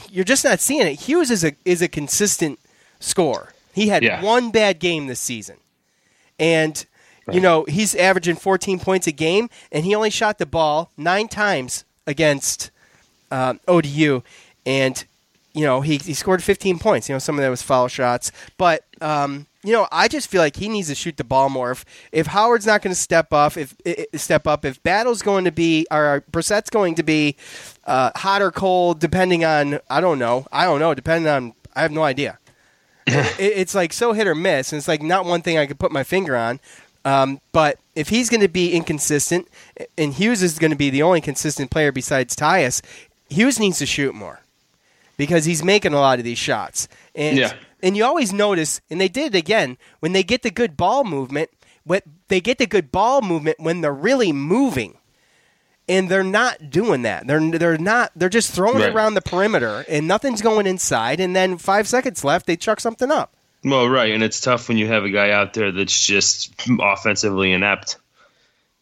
you're 0.09 0.23
just 0.25 0.43
not 0.45 0.59
seeing 0.59 0.85
it. 0.87 1.01
Hughes 1.01 1.31
is 1.31 1.43
a 1.43 1.53
is 1.65 1.81
a 1.81 1.87
consistent 1.87 2.59
scorer. 2.99 3.53
He 3.73 3.87
had 3.89 4.03
Yeah. 4.03 4.21
one 4.21 4.51
bad 4.51 4.79
game 4.79 5.07
this 5.07 5.19
season. 5.19 5.55
And 6.39 6.85
you 7.31 7.41
know 7.41 7.65
he's 7.65 7.95
averaging 7.95 8.35
14 8.35 8.79
points 8.79 9.07
a 9.07 9.11
game 9.11 9.49
and 9.71 9.85
he 9.85 9.93
only 9.93 10.09
shot 10.09 10.37
the 10.37 10.45
ball 10.45 10.91
nine 10.97 11.27
times 11.27 11.83
against 12.05 12.71
um, 13.31 13.59
odu 13.67 14.23
and 14.65 15.05
you 15.53 15.65
know 15.65 15.81
he, 15.81 15.97
he 15.97 16.13
scored 16.13 16.43
15 16.43 16.79
points 16.79 17.09
you 17.09 17.15
know 17.15 17.19
some 17.19 17.35
of 17.35 17.41
that 17.41 17.49
was 17.49 17.61
foul 17.61 17.87
shots. 17.87 18.31
But 18.57 18.83
um, 19.01 19.47
you 19.63 19.73
know 19.73 19.87
i 19.91 20.07
just 20.07 20.29
feel 20.29 20.41
like 20.41 20.55
he 20.55 20.69
needs 20.69 20.87
to 20.87 20.95
shoot 20.95 21.17
the 21.17 21.23
ball 21.23 21.49
more. 21.49 21.71
If, 21.71 21.85
if 22.11 22.27
howard's 22.27 22.65
not 22.65 22.81
going 22.81 22.93
to 22.93 22.99
step 22.99 23.33
up 23.33 23.57
if 23.57 23.75
step 24.15 24.47
up 24.47 24.63
if 24.63 24.81
battle's 24.83 25.21
going 25.21 25.45
to 25.45 25.51
be 25.51 25.85
or 25.91 26.23
Brissett's 26.31 26.69
going 26.69 26.95
to 26.95 27.03
be 27.03 27.35
uh, 27.85 28.11
hot 28.15 28.41
or 28.41 28.51
cold 28.51 28.99
depending 28.99 29.43
on 29.43 29.79
i 29.89 29.99
don't 29.99 30.19
know 30.19 30.45
i 30.51 30.63
don't 30.63 30.79
know 30.79 30.93
depending 30.93 31.29
on 31.29 31.53
i 31.75 31.81
have 31.81 31.91
no 31.91 32.03
idea. 32.03 32.39
It, 33.07 33.39
it's 33.39 33.73
like 33.73 33.93
so 33.93 34.11
hit 34.11 34.27
or 34.27 34.35
miss, 34.35 34.73
and 34.73 34.77
it's 34.77 34.87
like 34.87 35.01
not 35.01 35.23
one 35.23 35.41
thing 35.41 35.57
I 35.57 35.65
could 35.65 35.79
put 35.79 35.93
my 35.93 36.03
finger 36.03 36.35
on. 36.35 36.59
Um, 37.05 37.39
but 37.51 37.79
if 37.95 38.09
he's 38.09 38.29
going 38.29 38.41
to 38.41 38.47
be 38.47 38.73
inconsistent, 38.73 39.47
and 39.97 40.13
Hughes 40.13 40.43
is 40.43 40.59
going 40.59 40.71
to 40.71 40.77
be 40.77 40.89
the 40.89 41.03
only 41.03 41.21
consistent 41.21 41.71
player 41.71 41.91
besides 41.91 42.35
Tyus, 42.35 42.81
Hughes 43.29 43.59
needs 43.59 43.79
to 43.79 43.85
shoot 43.85 44.13
more 44.13 44.41
because 45.17 45.45
he's 45.45 45.63
making 45.63 45.93
a 45.93 45.99
lot 45.99 46.19
of 46.19 46.25
these 46.25 46.37
shots. 46.37 46.87
And 47.15 47.37
Yeah. 47.37 47.53
and 47.81 47.95
you 47.95 48.03
always 48.05 48.33
notice, 48.33 48.81
and 48.89 48.99
they 48.99 49.07
did 49.07 49.33
it 49.33 49.37
again 49.37 49.77
when 49.99 50.11
they 50.13 50.23
get 50.23 50.41
the 50.43 50.51
good 50.51 50.75
ball 50.77 51.03
movement. 51.03 51.49
What 51.83 52.03
they 52.27 52.41
get 52.41 52.57
the 52.57 52.65
good 52.65 52.91
ball 52.91 53.21
movement 53.21 53.59
when 53.61 53.79
they're 53.79 53.93
really 53.93 54.33
moving, 54.33 54.97
and 55.87 56.09
they're 56.09 56.21
not 56.23 56.69
doing 56.69 57.03
that. 57.03 57.25
They're 57.27 57.39
they're 57.51 57.77
not. 57.77 58.11
They're 58.13 58.27
just 58.27 58.51
throwing 58.51 58.79
Right. 58.79 58.89
it 58.89 58.93
around 58.95 59.13
the 59.13 59.21
perimeter, 59.21 59.85
and 59.87 60.05
nothing's 60.05 60.41
going 60.41 60.67
inside. 60.67 61.21
And 61.21 61.33
then 61.33 61.57
five 61.57 61.87
seconds 61.87 62.25
left, 62.25 62.45
they 62.45 62.57
chuck 62.57 62.81
something 62.81 63.09
up. 63.09 63.33
Well, 63.63 63.89
right, 63.89 64.11
and 64.13 64.23
it's 64.23 64.39
tough 64.39 64.67
when 64.69 64.77
you 64.77 64.87
have 64.87 65.03
a 65.03 65.09
guy 65.09 65.31
out 65.31 65.53
there 65.53 65.71
that's 65.71 66.05
just 66.05 66.53
offensively 66.79 67.51
inept. 67.51 67.97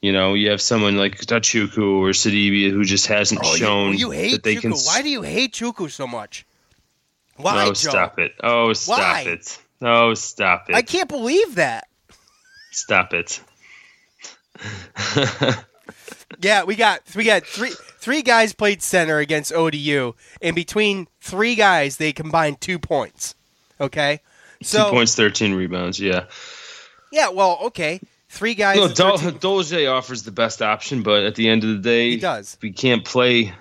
You 0.02 0.12
know, 0.14 0.34
you 0.36 0.50
have 0.52 0.62
someone 0.62 0.98
like 0.98 1.18
Tachuku 1.18 2.00
or 2.00 2.10
Sidibe 2.10 2.70
who 2.72 2.84
just 2.84 3.08
hasn't 3.08 3.44
shown 3.46 3.90
Oh, 3.90 3.92
you, 3.92 3.98
you 3.98 4.12
hate 4.12 4.32
that 4.34 4.44
they 4.44 4.56
Chukwu. 4.56 4.62
can. 4.62 4.72
Why 4.74 5.02
do 5.02 5.10
you 5.10 5.22
hate 5.24 5.54
Chukwu 5.54 5.90
so 5.90 6.06
much? 6.06 6.46
Why, 7.38 7.64
oh, 7.64 7.68
Joe? 7.70 7.74
stop 7.74 8.20
it! 8.20 8.34
Oh, 8.44 8.74
stop 8.74 9.00
Why? 9.00 9.22
it! 9.28 9.60
Oh, 9.82 10.14
stop 10.14 10.70
it! 10.70 10.76
I 10.76 10.82
can't 10.82 11.10
believe 11.10 11.56
that. 11.56 11.88
Stop 12.72 13.14
it! 13.14 13.42
Yeah, 16.42 16.64
we 16.64 16.76
got 16.76 17.02
we 17.16 17.24
got 17.24 17.44
three 17.46 17.72
three 18.00 18.22
guys 18.22 18.52
played 18.54 18.82
center 18.82 19.20
against 19.20 19.54
ODU, 19.54 20.14
and 20.42 20.56
between 20.56 21.08
three 21.22 21.56
guys 21.56 21.98
they 21.98 22.12
combined 22.12 22.60
two 22.62 22.78
points. 22.80 23.36
Okay, 23.80 24.22
so 24.62 24.86
Two 24.86 24.92
points, 24.92 25.16
thirteen 25.16 25.54
rebounds. 25.54 26.00
Yeah. 26.00 26.26
yeah, 27.12 27.30
well, 27.30 27.60
okay, 27.66 28.00
three 28.30 28.56
guys. 28.56 28.78
No, 28.78 28.88
Dol- 28.88 29.18
13 29.18 29.40
Dolezaj 29.40 29.92
offers 29.92 30.24
the 30.24 30.32
best 30.32 30.62
option, 30.62 31.04
but 31.04 31.24
at 31.24 31.36
the 31.36 31.48
end 31.50 31.64
of 31.64 31.70
the 31.70 31.78
day, 31.78 32.12
He 32.12 32.18
does. 32.18 32.58
We 32.62 32.72
can't 32.72 33.04
play. 33.06 33.54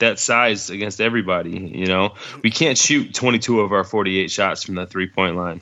that 0.00 0.18
size 0.18 0.70
against 0.70 0.98
everybody. 1.00 1.50
You 1.50 1.84
know, 1.86 2.14
we 2.42 2.50
can't 2.50 2.78
shoot 2.78 3.12
22 3.14 3.60
of 3.60 3.72
our 3.72 3.84
48 3.84 4.30
shots 4.30 4.62
from 4.62 4.74
the 4.76 4.86
three 4.86 5.08
point 5.08 5.36
line. 5.36 5.60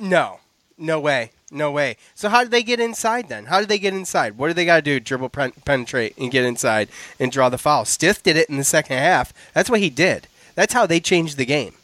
No, 0.00 0.40
no 0.76 1.00
way, 1.00 1.32
no 1.50 1.70
way. 1.72 1.96
So 2.14 2.28
how 2.28 2.44
do 2.44 2.50
they 2.50 2.62
get 2.62 2.78
inside 2.80 3.28
then? 3.28 3.46
How 3.46 3.60
do 3.60 3.66
they 3.66 3.78
get 3.78 3.94
inside? 3.94 4.36
What 4.36 4.48
do 4.48 4.54
they 4.54 4.64
got 4.66 4.76
to 4.76 4.82
do? 4.82 5.00
Dribble, 5.00 5.30
pen- 5.30 5.52
penetrate, 5.64 6.16
and 6.18 6.30
get 6.30 6.44
inside 6.44 6.88
and 7.18 7.32
draw 7.32 7.48
the 7.48 7.58
foul. 7.58 7.84
Stith 7.84 8.22
did 8.22 8.36
it 8.36 8.48
in 8.50 8.58
the 8.58 8.64
second 8.64 8.98
half. 8.98 9.32
That's 9.54 9.70
what 9.70 9.80
he 9.80 9.90
did. 9.90 10.28
That's 10.54 10.74
how 10.74 10.86
they 10.86 11.00
changed 11.00 11.36
the 11.38 11.46
game. 11.46 11.74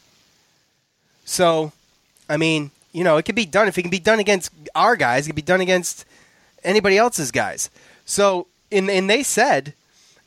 So, 1.25 1.71
I 2.29 2.37
mean, 2.37 2.71
you 2.93 3.03
know, 3.03 3.17
it 3.17 3.23
could 3.23 3.35
be 3.35 3.45
done. 3.45 3.67
If 3.67 3.77
it 3.77 3.81
can 3.81 3.91
be 3.91 3.99
done 3.99 4.19
against 4.19 4.51
our 4.73 4.95
guys, 4.95 5.25
it 5.25 5.29
can 5.29 5.35
be 5.35 5.41
done 5.41 5.61
against 5.61 6.05
anybody 6.63 6.97
else's 6.97 7.31
guys. 7.31 7.69
So, 8.05 8.47
and, 8.71 8.89
and 8.89 9.09
they 9.09 9.23
said, 9.23 9.73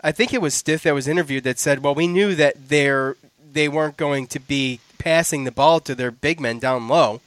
I 0.03 0.13
think 0.13 0.35
it 0.35 0.43
was 0.43 0.55
Stith 0.55 0.83
that 0.83 0.95
was 0.95 1.09
interviewed 1.09 1.45
that 1.45 1.59
said, 1.59 1.83
well, 1.83 1.95
we 1.95 2.07
knew 2.07 2.35
that 2.35 2.69
they're, 2.69 3.17
they 3.53 3.69
weren't 3.69 3.97
going 3.97 4.27
to 4.29 4.39
be 4.41 4.81
passing 4.99 5.45
the 5.45 5.51
ball 5.53 5.81
to 5.81 5.95
their 5.95 6.11
big 6.11 6.41
men 6.41 6.59
down 6.59 6.89
low. 6.89 7.21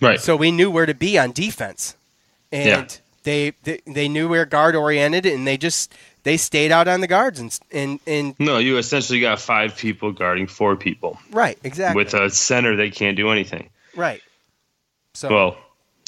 Right. 0.00 0.20
So 0.20 0.36
we 0.36 0.50
knew 0.50 0.70
where 0.70 0.86
to 0.86 0.94
be 0.94 1.18
on 1.18 1.32
defense. 1.32 1.94
And 2.52 2.66
Yeah. 2.90 2.98
they, 3.22 3.52
they 3.62 3.80
they 3.86 4.08
knew 4.08 4.28
where 4.28 4.44
guard 4.44 4.76
oriented 4.76 5.24
and 5.26 5.46
they 5.46 5.56
just 5.56 5.92
they 6.24 6.36
stayed 6.36 6.72
out 6.72 6.88
on 6.88 7.00
the 7.00 7.06
guards 7.06 7.38
and 7.40 7.58
and, 7.72 8.00
and 8.06 8.34
No, 8.40 8.58
you 8.58 8.76
essentially 8.78 9.20
got 9.20 9.40
five 9.40 9.76
people 9.76 10.10
guarding 10.12 10.46
four 10.48 10.74
people. 10.76 11.18
right, 11.30 11.56
exactly. 11.62 12.02
With 12.04 12.12
a 12.14 12.28
center, 12.30 12.74
they 12.76 12.90
can't 12.90 13.16
do 13.16 13.30
anything. 13.30 13.70
right. 13.96 14.20
So 15.14 15.28
Well, 15.30 15.56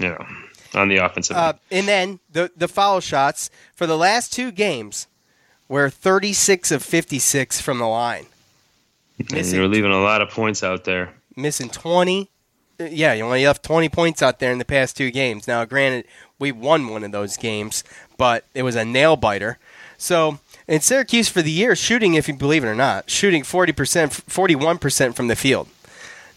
you 0.00 0.08
know, 0.08 0.26
on 0.74 0.88
the 0.88 0.96
offensive 0.96 1.36
Uh, 1.36 1.50
end. 1.50 1.58
and 1.70 1.88
then 1.88 2.20
the 2.32 2.50
the 2.56 2.66
foul 2.68 3.00
shots 3.00 3.50
for 3.74 3.86
the 3.86 3.96
last 3.96 4.32
two 4.32 4.50
games 4.50 5.06
were 5.68 5.88
36 5.90 6.70
of 6.70 6.82
56 6.82 7.60
from 7.60 7.78
the 7.78 7.86
line, 7.86 8.26
And 9.18 9.30
missing- 9.32 9.58
you're 9.58 9.68
leaving 9.68 9.92
a 9.92 10.00
lot 10.02 10.22
of 10.22 10.30
points 10.30 10.62
out 10.62 10.84
there. 10.84 11.12
missing 11.36 11.68
20. 11.70 12.30
uh, 12.80 12.84
Yeah, 12.84 13.14
you 13.14 13.24
only 13.24 13.46
left 13.46 13.62
20 13.62 13.88
points 13.88 14.22
out 14.22 14.38
there 14.38 14.52
in 14.52 14.58
the 14.58 14.64
past 14.64 14.96
two 14.96 15.10
games. 15.10 15.46
Now, 15.48 15.64
granted, 15.64 16.04
we 16.38 16.52
won 16.52 16.88
one 16.88 17.02
of 17.04 17.10
those 17.12 17.36
games, 17.36 17.82
but 18.18 18.44
it 18.54 18.62
was 18.62 18.74
a 18.76 18.84
nail 18.84 19.16
biter. 19.16 19.58
So, 19.98 20.38
in 20.68 20.80
Syracuse 20.80 21.28
for 21.28 21.42
the 21.42 21.50
year, 21.50 21.76
shooting, 21.76 22.14
if 22.14 22.28
you 22.28 22.34
believe 22.34 22.64
it 22.64 22.68
or 22.68 22.74
not, 22.74 23.08
shooting 23.08 23.42
40%, 23.42 23.72
41% 23.72 25.14
from 25.14 25.28
the 25.28 25.36
field. 25.36 25.68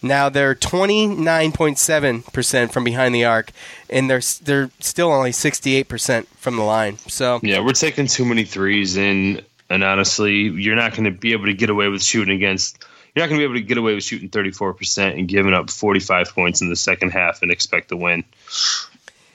Now 0.02 0.30
they're 0.30 0.56
29.7% 0.56 2.72
from 2.72 2.84
behind 2.84 3.14
the 3.14 3.26
arc, 3.26 3.52
and 3.90 4.10
they're 4.10 4.22
they're 4.42 4.72
still 4.80 5.12
only 5.12 5.32
68% 5.32 6.26
from 6.28 6.56
the 6.56 6.64
line. 6.64 6.98
So 7.00 7.40
Yeah, 7.44 7.60
we're 7.60 7.74
taking 7.74 8.08
too 8.08 8.26
many 8.26 8.46
threes, 8.46 8.98
and 8.98 9.44
and 9.70 9.84
honestly, 9.84 10.34
you're 10.34 10.76
not 10.76 10.92
going 10.92 11.04
to 11.04 11.12
be 11.12 11.34
able 11.34 11.46
to 11.46 11.54
get 11.54 11.70
away 11.70 11.90
with 11.90 12.02
shooting 12.02 12.36
against. 12.36 12.84
You're 13.14 13.24
not 13.24 13.30
going 13.30 13.42
to 13.42 13.48
be 13.48 13.52
able 13.52 13.62
to 13.62 13.68
get 13.68 13.78
away 13.78 13.94
with 13.94 14.04
shooting 14.04 14.30
34 14.30 14.74
percent 14.74 15.18
and 15.18 15.28
giving 15.28 15.54
up 15.54 15.70
45 15.70 16.30
points 16.30 16.62
in 16.62 16.70
the 16.70 16.76
second 16.76 17.12
half 17.12 17.42
and 17.42 17.52
expect 17.52 17.90
to 17.90 17.98
win. 17.98 18.24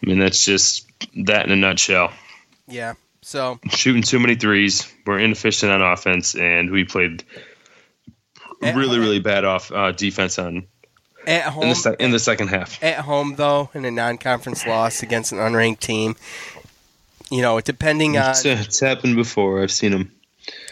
I 0.03 0.07
mean, 0.07 0.19
that's 0.19 0.45
just 0.45 0.87
that 1.27 1.45
in 1.45 1.53
a 1.53 1.57
nutshell. 1.57 2.11
yeah, 2.67 2.95
so 3.25 3.59
Shooting 3.71 4.03
too 4.03 4.19
many 4.21 4.35
threes, 4.35 4.87
we're 5.07 5.19
inefficient 5.19 5.73
on 5.73 5.81
offense, 5.83 6.35
and 6.35 6.71
we 6.71 6.85
played 6.85 7.25
really, 8.61 8.99
really 8.99 9.19
bad 9.21 9.45
off 9.45 9.73
uh, 9.73 9.93
defense 9.93 10.39
on 10.39 10.67
at 11.27 11.47
in 11.47 11.53
home 11.53 11.69
the, 11.71 11.75
sec- 11.75 12.01
in 12.01 12.11
the 12.11 12.19
second 12.19 12.49
half. 12.49 12.83
at 12.83 13.01
home 13.01 13.37
though 13.37 13.71
in 13.73 13.85
a 13.87 13.91
non-conference 13.91 14.67
loss 14.67 15.03
against 15.03 15.33
an 15.33 15.39
unranked 15.39 15.81
team, 15.81 16.17
you 17.31 17.41
know, 17.41 17.61
depending 17.61 18.17
on 18.19 18.31
It's, 18.31 18.45
it's 18.45 18.81
happened 18.81 19.17
before. 19.17 19.63
I've 19.63 19.73
seen 19.73 19.93
them. 19.93 20.13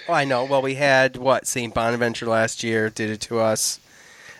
Oh, 0.09 0.13
I 0.13 0.25
know. 0.25 0.45
Well, 0.45 0.61
we 0.61 0.75
had 0.75 1.17
what 1.17 1.47
St. 1.47 1.73
Bonaventure 1.73 2.27
last 2.27 2.63
year 2.63 2.91
did 2.91 3.09
it 3.09 3.21
to 3.23 3.39
us, 3.39 3.79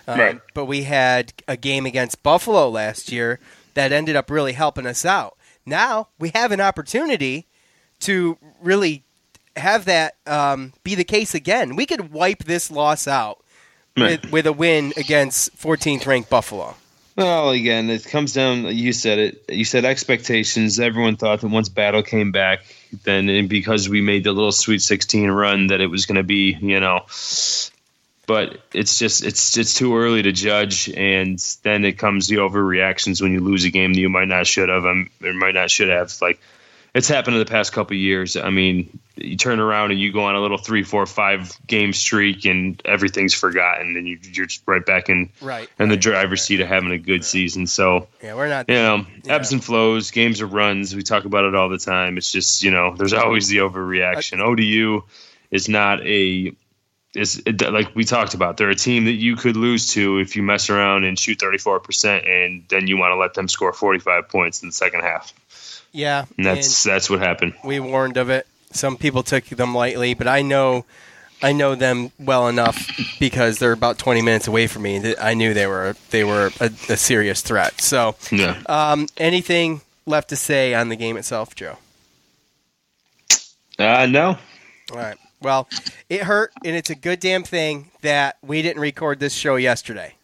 um, 0.07 0.19
Right. 0.19 0.41
But 0.55 0.67
we 0.67 0.83
had 0.83 1.33
a 1.49 1.57
game 1.57 1.87
against 1.87 2.23
Buffalo 2.23 2.69
last 2.69 3.11
year 3.11 3.39
that 3.75 3.93
ended 3.93 4.17
up 4.17 4.31
really 4.31 4.53
helping 4.53 4.87
us 4.87 5.05
out. 5.07 5.39
Now 5.65 6.09
we 6.19 6.31
have 6.35 6.53
an 6.53 6.61
opportunity 6.61 7.47
to 8.03 8.37
really 8.61 9.03
have 9.57 9.85
that 9.87 10.15
um, 10.27 10.73
be 10.85 10.95
the 10.95 11.05
case 11.05 11.35
again. 11.35 11.77
We 11.77 11.87
could 11.87 12.13
wipe 12.13 12.45
this 12.45 12.71
loss 12.71 13.07
out 13.09 13.39
Right. 13.97 14.23
with, 14.23 14.33
with 14.33 14.47
a 14.47 14.53
win 14.53 14.95
against 14.97 15.55
14th 15.59 16.07
ranked 16.07 16.31
Buffalo. 16.31 16.75
Well, 17.15 17.51
again, 17.51 17.91
it 17.91 18.07
comes 18.07 18.33
down. 18.33 18.65
You 18.75 18.95
said 18.95 19.19
it. 19.19 19.45
You 19.51 19.67
said 19.67 19.85
expectations. 19.85 20.81
Everyone 20.81 21.17
thought 21.17 21.43
that 21.43 21.49
once 21.49 21.69
Battle 21.69 22.03
came 22.03 22.33
back, 22.33 22.61
then 23.05 23.29
and 23.29 23.51
because 23.51 23.91
we 23.91 24.01
made 24.01 24.25
the 24.25 24.33
little 24.33 24.51
Sweet 24.51 24.81
16 24.81 25.31
run, 25.31 25.67
that 25.67 25.83
it 25.83 25.89
was 25.89 26.07
going 26.07 26.17
to 26.17 26.23
be, 26.23 26.57
you 26.63 26.81
know. 26.81 27.05
But 28.27 28.61
it's 28.73 28.99
just 28.99 29.25
it's 29.25 29.59
it's 29.59 29.75
too 29.75 29.95
early 29.95 30.23
to 30.23 30.33
judge, 30.33 30.89
and 30.89 31.39
then 31.65 31.85
it 31.85 31.99
comes 31.99 32.29
the 32.29 32.37
overreactions 32.37 33.21
when 33.21 33.33
you 33.33 33.41
lose 33.41 33.65
a 33.65 33.71
game 33.71 33.93
that 33.93 34.01
you 34.01 34.09
might 34.09 34.29
not 34.29 34.47
should 34.47 34.71
have, 34.71 34.87
um, 34.87 35.11
or 35.23 35.35
might 35.35 35.55
not 35.55 35.71
should 35.71 35.91
have. 35.91 36.15
Like 36.23 36.41
it's 36.95 37.09
happened 37.09 37.37
in 37.37 37.41
the 37.41 37.51
past 37.51 37.73
couple 37.73 37.95
of 37.95 38.01
years. 38.01 38.37
I 38.37 38.51
mean, 38.51 38.99
you 39.17 39.37
turn 39.37 39.61
around 39.61 39.93
and 39.93 40.01
you 40.01 40.13
go 40.13 40.25
on 40.25 40.35
a 40.35 40.41
little 40.41 40.59
three, 40.59 40.83
four, 40.83 41.07
five 41.07 41.57
game 41.67 41.93
streak, 41.93 42.45
and 42.45 42.81
everything's 42.85 43.33
forgotten, 43.33 43.97
and 43.97 44.07
you, 44.07 44.19
you're 44.23 44.47
just 44.47 44.63
right 44.67 44.85
back 44.85 45.09
in 45.09 45.31
Right, 45.41 45.71
in 45.79 45.89
the 45.89 45.97
driver's 45.97 46.43
seat 46.43 46.61
of 46.61 46.69
having 46.69 46.93
a 46.93 46.99
good 46.99 47.25
season. 47.25 47.67
So 47.67 48.09
Yeah, 48.23 48.35
we're 48.35 48.49
not. 48.49 48.69
you 48.69 48.75
know, 48.75 49.07
ebbs 49.27 49.53
and 49.53 49.65
flows, 49.65 50.11
games 50.11 50.41
are 50.41 50.47
runs. 50.47 50.95
We 50.95 51.03
talk 51.03 51.25
about 51.25 51.45
it 51.45 51.55
all 51.55 51.69
the 51.69 51.79
time. 51.79 52.19
It's 52.19 52.31
just 52.31 52.63
you 52.63 52.71
know, 52.71 52.95
there's 52.97 53.15
always 53.15 53.49
the 53.49 53.59
overreaction. 53.59 54.41
ODU 54.41 55.03
is 55.51 55.69
not 55.69 56.07
a 56.07 56.53
is 57.15 57.43
it, 57.45 57.61
like 57.71 57.95
we 57.95 58.05
talked 58.05 58.35
about. 58.35 58.57
They're 58.57 58.71
a 58.71 58.75
team 58.75 59.05
that 59.05 59.13
you 59.13 59.37
could 59.37 59.57
lose 59.57 59.89
to 59.89 60.19
if 60.19 60.35
you 60.35 60.43
mess 60.43 60.71
around 60.71 61.05
and 61.05 61.19
shoot 61.19 61.39
34 61.39 61.81
percent, 61.81 62.27
and 62.27 62.65
then 62.69 62.87
you 62.87 62.97
want 62.97 63.13
to 63.13 63.17
let 63.17 63.35
them 63.35 63.49
score 63.49 63.73
45 63.73 64.29
points 64.29 64.63
in 64.63 64.69
the 64.69 64.73
second 64.73 65.01
half. 65.01 65.33
Yeah, 65.93 66.25
And 66.39 66.47
that's 66.47 66.83
that's 66.83 67.11
what 67.11 67.21
happened. 67.21 67.55
we 67.65 67.79
warned 67.81 68.17
of 68.17 68.31
it. 68.31 68.47
Some 68.73 68.97
people 68.97 69.23
took 69.23 69.45
them 69.45 69.75
lightly, 69.75 70.15
but 70.15 70.27
I 70.27 70.41
know, 70.41 70.87
I 71.43 71.53
know 71.53 71.75
them 71.75 72.11
well 72.19 72.49
enough 72.49 72.89
because 73.21 73.59
they're 73.59 73.73
about 73.73 73.99
20 73.99 74.23
minutes 74.23 74.49
away 74.49 74.67
from 74.67 74.83
me. 74.83 75.15
I 75.21 75.35
knew 75.35 75.53
they 75.53 75.67
were 75.67 75.95
they 76.11 76.25
were 76.25 76.51
a, 76.61 76.71
a 76.89 76.97
serious 76.97 77.43
threat. 77.43 77.81
So, 77.83 78.15
Yeah. 78.31 78.63
um, 78.67 79.07
anything 79.19 79.83
left 80.07 80.31
to 80.31 80.37
say 80.37 80.73
on 80.75 80.89
the 80.89 80.97
game 80.97 81.17
itself, 81.19 81.55
Joe? 81.55 81.77
Uh, 83.79 84.07
no. 84.07 84.39
All 84.91 84.97
right. 84.99 85.17
Well, 85.41 85.69
it 86.09 86.23
hurt, 86.23 86.53
and 86.65 86.77
it's 86.77 86.91
a 86.91 86.95
good 86.95 87.19
damn 87.21 87.43
thing 87.43 87.91
that 88.03 88.37
we 88.43 88.63
didn't 88.63 88.81
record 88.81 89.19
this 89.19 89.35
show 89.35 89.57
yesterday 89.57 90.15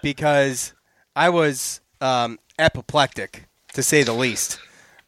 because 0.00 0.72
I 1.16 1.28
was 1.30 1.80
um, 2.00 2.38
apoplectic, 2.58 3.45
to 3.76 3.82
say 3.82 4.02
the 4.02 4.12
least. 4.12 4.58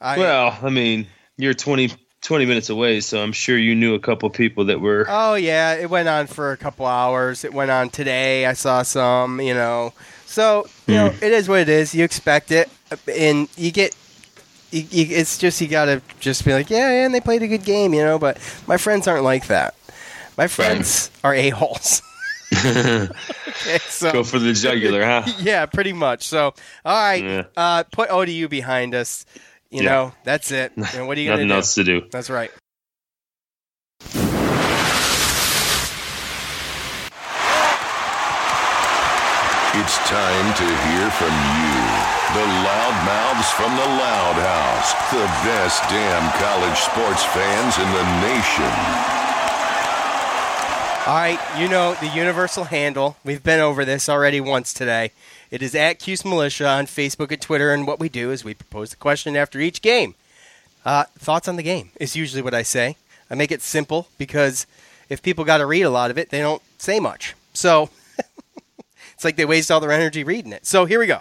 I, 0.00 0.16
well, 0.16 0.56
I 0.62 0.70
mean, 0.70 1.06
you're 1.36 1.54
20, 1.54 1.90
20 2.22 2.46
minutes 2.46 2.70
away, 2.70 3.00
so 3.00 3.20
I'm 3.22 3.32
sure 3.32 3.58
you 3.58 3.74
knew 3.74 3.94
a 3.94 3.98
couple 3.98 4.30
people 4.30 4.64
that 4.66 4.80
were. 4.80 5.04
Oh 5.08 5.34
yeah, 5.34 5.74
it 5.74 5.90
went 5.90 6.08
on 6.08 6.26
for 6.28 6.52
a 6.52 6.56
couple 6.56 6.86
hours. 6.86 7.44
It 7.44 7.52
went 7.52 7.70
on 7.70 7.90
today. 7.90 8.46
I 8.46 8.52
saw 8.52 8.82
some, 8.82 9.40
you 9.40 9.54
know. 9.54 9.92
So 10.26 10.68
you 10.86 10.94
know, 10.94 11.08
Hmm. 11.10 11.24
it 11.24 11.32
is 11.32 11.48
what 11.48 11.60
it 11.60 11.68
is. 11.68 11.94
You 11.94 12.04
expect 12.04 12.50
it, 12.52 12.68
and 13.12 13.48
you 13.56 13.70
get. 13.72 13.94
You, 14.70 14.82
you, 14.90 15.16
it's 15.16 15.38
just 15.38 15.60
you 15.62 15.66
gotta 15.66 16.02
just 16.20 16.44
be 16.44 16.52
like, 16.52 16.68
yeah, 16.68 16.90
yeah, 16.92 17.06
and 17.06 17.14
they 17.14 17.20
played 17.22 17.42
a 17.42 17.48
good 17.48 17.64
game, 17.64 17.94
you 17.94 18.02
know. 18.04 18.18
But 18.18 18.36
my 18.66 18.76
friends 18.76 19.08
aren't 19.08 19.24
like 19.24 19.46
that. 19.46 19.74
My 20.36 20.46
friends 20.46 21.10
are 21.24 21.34
a 21.34 21.48
holes. 21.50 22.02
okay, 23.48 23.78
so 23.88 24.12
Go 24.12 24.24
for 24.24 24.38
the 24.38 24.52
jugular, 24.52 25.04
huh? 25.04 25.22
yeah, 25.40 25.66
pretty 25.66 25.92
much. 25.92 26.24
So 26.26 26.54
all 26.84 27.02
right, 27.08 27.22
Yeah. 27.24 27.42
uh, 27.56 27.84
put 27.84 28.10
ODU 28.10 28.48
behind 28.48 28.94
us. 28.94 29.24
You 29.70 29.82
Yeah. 29.82 29.88
know, 29.90 30.12
that's 30.24 30.50
it. 30.50 30.72
And 30.94 31.06
what 31.06 31.18
are 31.18 31.20
you 31.20 31.28
gonna 31.28 31.44
Nothing 31.44 31.56
else 31.56 31.74
to 31.74 31.84
do. 31.84 32.02
That's 32.10 32.30
right. 32.30 32.50
It's 39.78 39.96
time 40.10 40.48
to 40.58 40.66
hear 40.66 41.06
from 41.20 41.30
you. 41.30 41.76
The 42.34 42.46
loudmouths 42.66 43.50
from 43.54 43.70
the 43.76 43.86
Loud 43.86 44.36
House. 44.40 44.90
The 45.12 45.24
best 45.46 45.82
damn 45.88 46.26
college 46.40 46.78
sports 46.80 47.22
fans 47.24 47.78
in 47.78 47.88
the 47.92 48.06
nation. 48.26 49.27
All 51.08 51.14
right, 51.14 51.40
you 51.58 51.70
know 51.70 51.94
the 51.94 52.08
universal 52.08 52.64
handle. 52.64 53.16
We've 53.24 53.42
been 53.42 53.60
over 53.60 53.86
this 53.86 54.10
already 54.10 54.42
once 54.42 54.74
today. 54.74 55.12
It 55.50 55.62
is 55.62 55.74
at 55.74 56.00
Cuse 56.00 56.22
Militia 56.22 56.68
on 56.68 56.84
Facebook 56.84 57.32
and 57.32 57.40
Twitter, 57.40 57.72
and 57.72 57.86
what 57.86 57.98
we 57.98 58.10
do 58.10 58.30
is 58.30 58.44
we 58.44 58.52
propose 58.52 58.90
the 58.90 58.96
question 58.96 59.34
after 59.34 59.58
each 59.58 59.80
game. 59.80 60.16
Uh, 60.84 61.04
thoughts 61.18 61.48
on 61.48 61.56
the 61.56 61.62
game 61.62 61.92
is 61.98 62.14
usually 62.14 62.42
what 62.42 62.52
I 62.52 62.60
say. 62.60 62.96
I 63.30 63.36
make 63.36 63.50
it 63.50 63.62
simple 63.62 64.08
because 64.18 64.66
if 65.08 65.22
people 65.22 65.46
got 65.46 65.58
to 65.58 65.64
read 65.64 65.84
a 65.84 65.88
lot 65.88 66.10
of 66.10 66.18
it, 66.18 66.28
they 66.28 66.40
don't 66.40 66.60
say 66.76 67.00
much. 67.00 67.34
So 67.54 67.88
it's 69.14 69.24
like 69.24 69.36
they 69.36 69.46
waste 69.46 69.70
all 69.70 69.80
their 69.80 69.92
energy 69.92 70.22
reading 70.24 70.52
it. 70.52 70.66
So 70.66 70.84
here 70.84 70.98
we 70.98 71.06
go. 71.06 71.20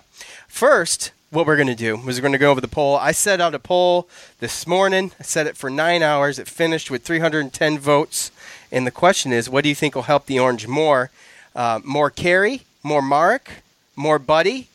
First, 0.49 1.13
what 1.29 1.47
we're 1.47 1.55
going 1.55 1.67
to 1.67 1.75
do 1.75 1.95
is 2.09 2.17
we're 2.17 2.23
going 2.23 2.33
to 2.33 2.37
go 2.37 2.51
over 2.51 2.59
the 2.59 2.67
poll. 2.67 2.97
I 2.97 3.13
set 3.13 3.39
out 3.39 3.55
a 3.55 3.59
poll 3.59 4.09
this 4.39 4.67
morning. 4.67 5.13
I 5.17 5.23
set 5.23 5.47
it 5.47 5.55
for 5.55 5.69
nine 5.69 6.03
hours. 6.03 6.39
It 6.39 6.49
finished 6.49 6.91
with 6.91 7.03
310 7.03 7.79
votes. 7.79 8.31
And 8.71 8.85
the 8.85 8.91
question 8.91 9.31
is, 9.31 9.49
what 9.49 9.63
do 9.63 9.69
you 9.69 9.75
think 9.75 9.95
will 9.95 10.03
help 10.03 10.25
the 10.25 10.39
Orange 10.39 10.67
more? 10.67 11.11
Uh, 11.55 11.79
more 11.83 12.09
Carey, 12.09 12.61
more 12.83 13.01
Mark, 13.01 13.49
more 13.95 14.19
Buddy, 14.19 14.67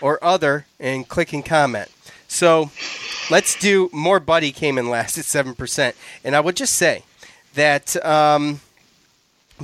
or 0.00 0.22
other? 0.22 0.66
And 0.78 1.08
click 1.08 1.32
and 1.32 1.44
comment. 1.44 1.90
So 2.28 2.70
let's 3.30 3.58
do 3.58 3.88
more 3.92 4.20
Buddy 4.20 4.52
came 4.52 4.78
in 4.78 4.90
last 4.90 5.18
at 5.18 5.24
7%. 5.24 5.94
And 6.22 6.36
I 6.36 6.40
would 6.40 6.56
just 6.56 6.74
say 6.74 7.04
that 7.54 8.02
um, 8.04 8.60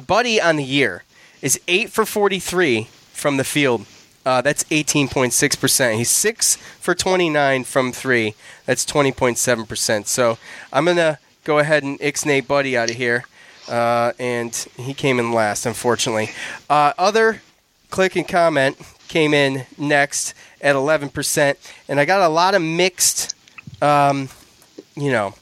Buddy 0.07 0.41
on 0.41 0.57
the 0.57 0.65
year 0.65 1.05
is 1.43 1.61
8 1.69 1.91
for 1.91 2.07
43 2.07 2.89
from 3.13 3.37
the 3.37 3.45
field. 3.45 3.87
Uh, 4.27 4.41
that's 4.41 4.65
18.6%. 4.65 5.97
He's 5.97 6.11
6 6.11 6.57
for 6.57 6.95
29 6.95 7.65
from 7.65 7.93
3. 7.93 8.35
That's 8.65 8.87
20.7%. 8.87 10.07
So 10.07 10.39
I'm 10.73 10.87
going 10.87 10.97
to 10.97 11.19
go 11.45 11.59
ahead 11.59 11.83
and 11.83 11.99
ixnay 12.01 12.47
Buddy 12.47 12.77
out 12.77 12.91
of 12.91 12.97
here. 12.97 13.25
Uh, 13.69 14.13
and 14.19 14.55
he 14.77 14.95
came 14.95 15.19
in 15.19 15.33
last, 15.33 15.67
unfortunately. 15.67 16.31
Uh, 16.69 16.93
other 16.99 17.41
click 17.91 18.17
and 18.17 18.27
comment 18.29 18.77
came 19.09 19.33
in 19.33 19.65
next 19.79 20.35
at 20.61 20.75
11%. 20.75 21.57
And 21.89 22.01
I 22.01 22.05
got 22.05 22.21
a 22.21 22.29
lot 22.29 22.55
of 22.55 22.63
mixed, 22.63 23.35
um, 23.81 24.29
you 24.97 25.11
know, 25.11 25.35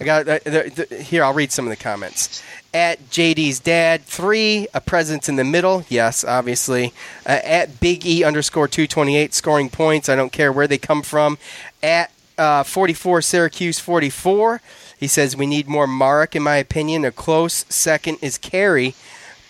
I 0.00 0.04
got 0.04 0.28
uh, 0.28 0.38
the, 0.44 0.86
the, 0.88 0.96
here. 0.96 1.22
I'll 1.22 1.32
read 1.32 1.52
some 1.52 1.66
of 1.66 1.70
the 1.70 1.76
comments. 1.76 2.42
At 2.72 2.98
JD's 3.10 3.60
dad 3.60 4.02
three, 4.02 4.66
a 4.74 4.80
presence 4.80 5.28
in 5.28 5.36
the 5.36 5.44
middle. 5.44 5.84
Yes, 5.88 6.24
obviously. 6.24 6.92
Uh, 7.24 7.38
at 7.44 7.78
Big 7.78 8.04
E 8.04 8.24
underscore 8.24 8.66
two 8.66 8.88
twenty 8.88 9.16
eight, 9.16 9.34
scoring 9.34 9.70
points. 9.70 10.08
I 10.08 10.16
don't 10.16 10.32
care 10.32 10.52
where 10.52 10.66
they 10.66 10.78
come 10.78 11.02
from. 11.02 11.38
At 11.80 12.10
uh, 12.36 12.64
forty 12.64 12.92
four, 12.92 13.22
Syracuse 13.22 13.78
forty 13.78 14.10
four. 14.10 14.60
He 14.98 15.06
says 15.06 15.36
we 15.36 15.46
need 15.46 15.68
more 15.68 15.86
Marek, 15.86 16.36
in 16.36 16.42
my 16.42 16.56
opinion. 16.56 17.04
A 17.04 17.12
close 17.12 17.64
second 17.68 18.18
is 18.22 18.38
Carey, 18.38 18.94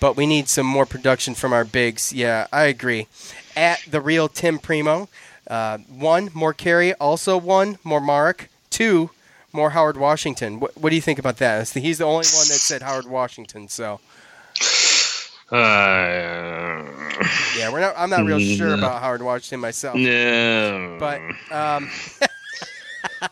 but 0.01 0.17
we 0.17 0.27
need 0.27 0.49
some 0.49 0.67
more 0.67 0.87
production 0.87 1.35
from 1.35 1.53
our 1.53 1.65
bigs. 1.65 2.13
Yeah, 2.13 2.47
I 2.53 2.65
agree. 2.65 3.07
At 3.57 3.81
the 3.89 4.01
real 4.01 4.29
Tim 4.29 4.59
Primo, 4.59 5.09
uh, 5.49 5.79
one 5.79 6.31
more 6.35 6.53
Carey, 6.53 6.95
also 6.95 7.37
one 7.37 7.79
more 7.85 8.01
Marek, 8.01 8.49
two 8.71 9.11
more 9.53 9.71
Howard 9.71 9.97
Washington. 9.97 10.59
What, 10.61 10.77
what 10.77 10.91
do 10.91 10.97
you 10.97 11.03
think 11.03 11.19
about 11.19 11.37
that? 11.39 11.69
He's 11.71 11.99
the 11.99 12.05
only 12.05 12.17
one 12.17 12.49
that 12.49 12.61
said 12.61 12.83
Howard 12.83 13.07
Washington. 13.07 13.69
So. 13.69 14.01
Uh, 15.53 16.83
yeah, 17.57 17.71
we're 17.71 17.81
not. 17.81 17.95
I'm 17.97 18.11
not 18.11 18.25
real 18.25 18.39
no. 18.39 18.57
sure 18.57 18.75
about 18.75 19.01
Howard 19.03 19.23
Washington 19.23 19.61
myself. 19.61 19.95
No, 19.95 20.97
but 20.99 21.21
um, 21.53 21.89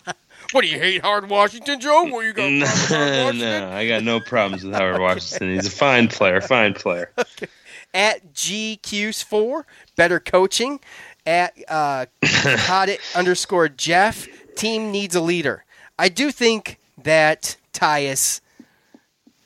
what 0.53 0.63
do 0.63 0.69
you 0.69 0.79
hate 0.79 1.03
Howard 1.03 1.29
Washington, 1.29 1.81
Joe? 1.81 2.05
What 2.05 2.25
you 2.25 2.33
got? 2.33 2.51
No, 2.51 3.33
no, 3.33 3.71
I 3.71 3.89
got 3.89 4.03
no 4.03 4.21
problems 4.21 4.65
with 4.65 4.75
Howard 4.75 5.01
Washington. 5.01 5.55
He's 5.55 5.67
a 5.67 5.71
fine 5.71 6.09
player, 6.09 6.41
fine 6.41 6.75
player. 6.75 7.11
Okay. 7.37 7.47
At 7.95 8.33
GQs 8.33 9.23
four, 9.23 9.67
better 9.97 10.19
coaching. 10.19 10.81
At 11.27 11.53
uh, 11.69 12.07
it 12.23 13.01
underscore 13.15 13.69
Jeff, 13.69 14.27
team 14.55 14.91
needs 14.91 15.15
a 15.15 15.21
leader. 15.21 15.65
I 15.99 16.09
do 16.09 16.31
think 16.31 16.79
that 17.03 17.59
Tyus 17.75 18.41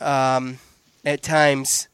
um, 0.00 0.58
at 1.04 1.22
times 1.22 1.88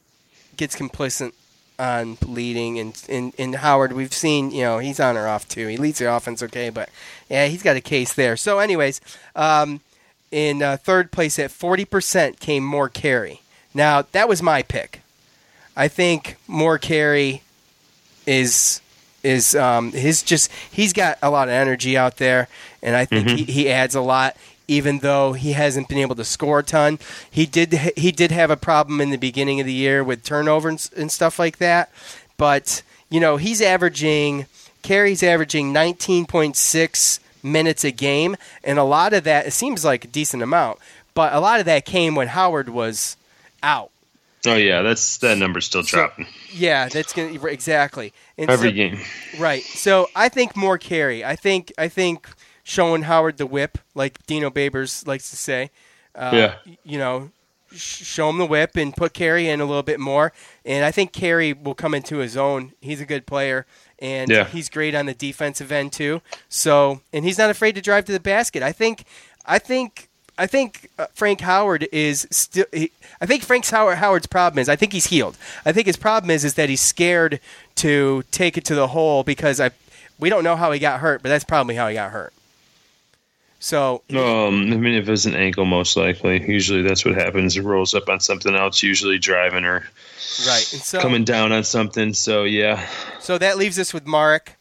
gets 0.55 0.75
complacent 0.75 1.33
on 1.79 2.17
leading, 2.25 2.79
and, 2.79 3.03
and, 3.09 3.33
and 3.37 3.55
Howard, 3.55 3.93
we've 3.93 4.13
seen, 4.13 4.51
you 4.51 4.61
know, 4.61 4.79
he's 4.79 4.99
on 4.99 5.17
or 5.17 5.27
off 5.27 5.47
too. 5.47 5.67
He 5.67 5.77
leads 5.77 5.99
the 5.99 6.13
offense 6.13 6.43
okay, 6.43 6.69
but 6.69 6.89
yeah, 7.29 7.47
he's 7.47 7.63
got 7.63 7.75
a 7.75 7.81
case 7.81 8.13
there. 8.13 8.37
So, 8.37 8.59
anyways, 8.59 9.01
um, 9.35 9.81
in 10.31 10.61
uh, 10.61 10.77
third 10.77 11.11
place 11.11 11.37
at 11.39 11.51
40% 11.51 12.39
came 12.39 12.63
more 12.63 12.89
Carey. 12.89 13.41
Now, 13.73 14.03
that 14.11 14.29
was 14.29 14.41
my 14.41 14.61
pick. 14.61 15.01
I 15.75 15.87
think 15.87 16.37
more 16.47 16.77
Carey 16.77 17.41
is 18.25 18.79
is 19.23 19.55
um, 19.55 19.91
his 19.93 20.21
just 20.21 20.51
he's 20.69 20.93
got 20.93 21.17
a 21.21 21.29
lot 21.29 21.47
of 21.47 21.53
energy 21.53 21.97
out 21.97 22.17
there, 22.17 22.47
and 22.81 22.95
I 22.95 23.05
think 23.05 23.27
mm-hmm. 23.27 23.37
he, 23.37 23.43
he 23.45 23.69
adds 23.71 23.95
a 23.95 24.01
lot 24.01 24.35
even 24.67 24.99
though 24.99 25.33
he 25.33 25.53
hasn't 25.53 25.89
been 25.89 25.97
able 25.97 26.15
to 26.15 26.23
score 26.23 26.59
a 26.59 26.63
ton. 26.63 26.99
He 27.29 27.45
did 27.45 27.73
he 27.97 28.11
did 28.11 28.31
have 28.31 28.51
a 28.51 28.57
problem 28.57 29.01
in 29.01 29.09
the 29.09 29.17
beginning 29.17 29.59
of 29.59 29.65
the 29.65 29.73
year 29.73 30.03
with 30.03 30.23
turnovers 30.23 30.89
and 30.95 31.11
stuff 31.11 31.39
like 31.39 31.57
that, 31.57 31.91
but 32.37 32.83
you 33.09 33.19
know 33.19 33.37
he's 33.37 33.61
averaging 33.61 34.45
Carey's 34.81 35.23
averaging 35.23 35.73
19.6 35.73 37.19
minutes 37.41 37.83
a 37.83 37.91
game, 37.91 38.35
and 38.63 38.79
a 38.79 38.83
lot 38.83 39.13
of 39.13 39.23
that 39.25 39.47
it 39.47 39.51
seems 39.51 39.83
like 39.83 40.05
a 40.05 40.07
decent 40.07 40.43
amount, 40.43 40.79
but 41.13 41.33
a 41.33 41.39
lot 41.39 41.59
of 41.59 41.65
that 41.65 41.85
came 41.85 42.15
when 42.15 42.27
Howard 42.29 42.69
was 42.69 43.17
out. 43.61 43.91
Oh 44.45 44.55
yeah, 44.55 44.81
that's 44.81 45.17
that 45.19 45.37
number's 45.37 45.65
still 45.65 45.83
so, 45.83 45.97
dropping. 45.97 46.27
Yeah, 46.51 46.89
that's 46.89 47.13
gonna 47.13 47.41
exactly 47.45 48.13
and 48.37 48.49
every 48.49 48.69
so, 48.69 48.75
game. 48.75 48.99
Right. 49.39 49.63
So 49.63 50.09
I 50.15 50.29
think 50.29 50.55
more 50.55 50.77
Carey. 50.77 51.23
I 51.23 51.35
think 51.35 51.71
I 51.77 51.87
think 51.87 52.27
showing 52.63 53.03
Howard 53.03 53.37
the 53.37 53.45
whip, 53.45 53.77
like 53.93 54.25
Dino 54.25 54.49
Babers 54.49 55.05
likes 55.05 55.29
to 55.29 55.35
say. 55.35 55.69
Uh, 56.15 56.31
yeah. 56.33 56.75
You 56.83 56.97
know, 56.97 57.31
show 57.75 58.29
him 58.29 58.37
the 58.37 58.45
whip 58.45 58.75
and 58.75 58.95
put 58.95 59.13
Carey 59.13 59.49
in 59.49 59.61
a 59.61 59.65
little 59.65 59.83
bit 59.83 59.99
more. 59.99 60.31
And 60.65 60.85
I 60.85 60.91
think 60.91 61.11
Carey 61.11 61.53
will 61.53 61.75
come 61.75 61.93
into 61.93 62.17
his 62.17 62.37
own. 62.37 62.73
He's 62.81 63.01
a 63.01 63.05
good 63.05 63.25
player, 63.25 63.65
and 63.99 64.29
yeah. 64.29 64.45
he's 64.45 64.69
great 64.69 64.95
on 64.95 65.05
the 65.05 65.13
defensive 65.13 65.71
end 65.71 65.93
too. 65.93 66.21
So, 66.49 67.01
and 67.11 67.25
he's 67.25 67.37
not 67.37 67.49
afraid 67.49 67.75
to 67.75 67.81
drive 67.81 68.05
to 68.05 68.11
the 68.11 68.19
basket. 68.19 68.63
I 68.63 68.71
think, 68.71 69.05
I 69.45 69.59
think. 69.59 70.09
I 70.35 70.47
think 70.47 70.89
uh, 70.97 71.05
Frank 71.13 71.41
Howard 71.41 71.87
is 71.91 72.27
still. 72.31 72.65
I 72.73 73.27
think 73.27 73.43
Frank 73.43 73.67
Howard, 73.67 73.99
Howard's 73.99 74.25
problem 74.25 74.57
is 74.57 74.67
I 74.67 74.75
think 74.75 74.91
he's 74.91 75.05
healed. 75.05 75.37
I 75.63 75.71
think 75.71 75.85
his 75.85 75.95
problem 75.95 76.31
is 76.31 76.43
is 76.43 76.55
that 76.55 76.69
he's 76.69 76.81
scared 76.81 77.39
to 77.75 78.23
take 78.31 78.57
it 78.57 78.65
to 78.65 78.73
the 78.73 78.87
hole 78.87 79.23
because 79.23 79.59
I 79.59 79.69
we 80.17 80.29
don't 80.29 80.43
know 80.43 80.55
how 80.55 80.71
he 80.71 80.79
got 80.79 81.01
hurt, 81.01 81.21
but 81.21 81.29
that's 81.29 81.43
probably 81.43 81.75
how 81.75 81.87
he 81.87 81.93
got 81.93 82.09
hurt. 82.09 82.32
So, 83.63 84.01
um, 84.09 84.73
I 84.73 84.75
mean, 84.75 84.95
if 84.95 85.07
it's 85.07 85.23
an 85.23 85.35
ankle, 85.35 85.63
most 85.63 85.95
likely. 85.95 86.45
Usually, 86.51 86.81
that's 86.81 87.05
what 87.05 87.15
happens. 87.15 87.55
It 87.55 87.61
rolls 87.61 87.93
up 87.93 88.09
on 88.09 88.19
something 88.19 88.53
else, 88.53 88.83
usually 88.83 89.17
driving 89.17 89.63
or 89.63 89.87
right, 90.45 90.73
and 90.73 90.81
so, 90.81 90.99
coming 90.99 91.23
down 91.23 91.53
on 91.53 91.63
something. 91.63 92.13
So, 92.13 92.43
yeah. 92.43 92.85
So 93.21 93.37
that 93.37 93.57
leaves 93.57 93.79
us 93.79 93.93
with 93.93 94.05
Mark. 94.05 94.57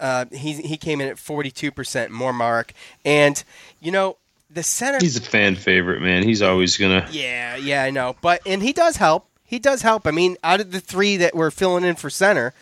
Uh, 0.00 0.24
he 0.32 0.54
he 0.54 0.78
came 0.78 1.02
in 1.02 1.08
at 1.08 1.18
forty 1.18 1.50
two 1.50 1.70
percent 1.70 2.10
more 2.12 2.32
Mark, 2.32 2.72
and 3.04 3.44
you 3.78 3.92
know 3.92 4.16
the 4.48 4.62
center. 4.62 5.00
He's 5.02 5.18
a 5.18 5.20
fan 5.20 5.54
favorite, 5.54 6.00
man. 6.00 6.22
He's 6.22 6.40
always 6.40 6.78
gonna. 6.78 7.06
Yeah, 7.10 7.56
yeah, 7.56 7.82
I 7.82 7.90
know, 7.90 8.16
but 8.22 8.40
and 8.46 8.62
he 8.62 8.72
does 8.72 8.96
help. 8.96 9.28
He 9.44 9.58
does 9.58 9.82
help. 9.82 10.06
I 10.06 10.12
mean, 10.12 10.38
out 10.42 10.62
of 10.62 10.72
the 10.72 10.80
three 10.80 11.18
that 11.18 11.34
were 11.34 11.50
filling 11.50 11.84
in 11.84 11.94
for 11.94 12.08
center, 12.08 12.54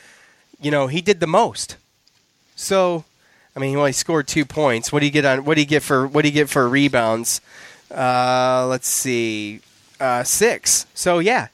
you 0.61 0.72
know, 0.72 0.88
he 0.88 1.00
did 1.00 1.20
the 1.20 1.28
most. 1.28 1.76
So 2.57 3.04
I 3.57 3.61
mean, 3.61 3.71
he 3.71 3.77
only 3.77 3.93
scored 3.93 4.27
two 4.27 4.45
points. 4.45 4.93
What 4.93 5.01
do 5.01 5.07
you 5.07 5.12
get 5.12 5.25
on? 5.25 5.45
What 5.45 5.55
do 5.55 5.61
you 5.61 5.67
get 5.67 5.83
for? 5.83 6.07
What 6.07 6.23
do 6.23 6.29
you 6.29 6.35
get 6.35 6.49
for 6.49 6.69
rebounds? 6.69 7.40
Uh, 7.90 8.67
let's 8.69 8.88
see, 8.88 9.61
uh, 10.01 10.25
six. 10.25 10.87
So 10.95 11.21
yeah, 11.21 11.49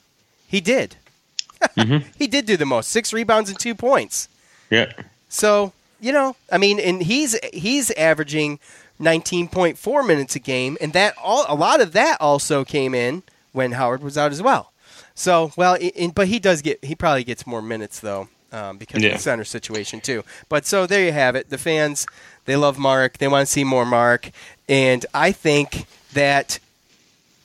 he 0.46 0.60
did. 0.60 0.96
mm-hmm. 1.76 2.08
He 2.16 2.26
did 2.26 2.46
do 2.46 2.56
the 2.56 2.64
most. 2.64 2.90
Six 2.90 3.12
rebounds 3.12 3.50
and 3.50 3.58
two 3.58 3.74
points. 3.74 4.28
Yeah. 4.70 4.92
So 5.28 5.72
you 6.00 6.12
know, 6.12 6.36
I 6.50 6.58
mean, 6.58 6.80
and 6.80 7.02
he's 7.02 7.38
he's 7.52 7.90
averaging 7.92 8.58
19.4 8.98 10.06
minutes 10.06 10.36
a 10.36 10.38
game, 10.38 10.78
and 10.80 10.92
that 10.94 11.14
all 11.22 11.44
a 11.48 11.54
lot 11.54 11.80
of 11.82 11.92
that 11.92 12.18
also 12.20 12.64
came 12.64 12.94
in 12.94 13.22
when 13.52 13.72
Howard 13.72 14.02
was 14.02 14.16
out 14.16 14.32
as 14.32 14.42
well. 14.42 14.72
So 15.14 15.52
well, 15.56 15.74
in, 15.74 16.12
but 16.12 16.28
he 16.28 16.38
does 16.38 16.62
get 16.62 16.82
he 16.82 16.94
probably 16.94 17.24
gets 17.24 17.46
more 17.46 17.60
minutes 17.60 18.00
though 18.00 18.28
um, 18.52 18.78
because 18.78 19.02
yeah. 19.02 19.10
of 19.10 19.16
the 19.16 19.22
center 19.22 19.44
situation 19.44 20.00
too. 20.00 20.24
But 20.48 20.66
so 20.66 20.86
there 20.86 21.04
you 21.04 21.12
have 21.12 21.36
it. 21.36 21.50
The 21.50 21.58
fans 21.58 22.06
they 22.44 22.56
love 22.56 22.78
Mark. 22.78 23.18
They 23.18 23.28
want 23.28 23.46
to 23.46 23.52
see 23.52 23.64
more 23.64 23.86
Mark, 23.86 24.30
and 24.68 25.04
I 25.14 25.32
think 25.32 25.86
that 26.12 26.58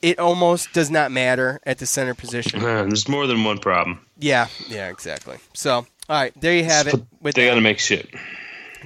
it 0.02 0.20
almost 0.20 0.74
does 0.74 0.91
not 0.91 1.12
matter 1.12 1.60
at 1.65 1.80
the 1.80 1.86
center 1.86 2.13
position. 2.13 2.60
there's 2.62 3.08
more 3.08 3.28
than 3.28 3.44
one 3.44 3.60
problem. 3.60 4.06
Yeah, 4.18 4.48
yeah, 4.68 4.89
exactly. 4.89 5.38
So 5.54 5.74
all 5.74 5.86
right, 6.10 6.34
there 6.39 6.56
you 6.56 6.63
have 6.63 6.88
it. 6.88 7.02
With 7.22 7.36
they 7.36 7.48
got 7.48 7.56
to 7.56 7.62
make 7.62 7.80
shit. 7.80 8.13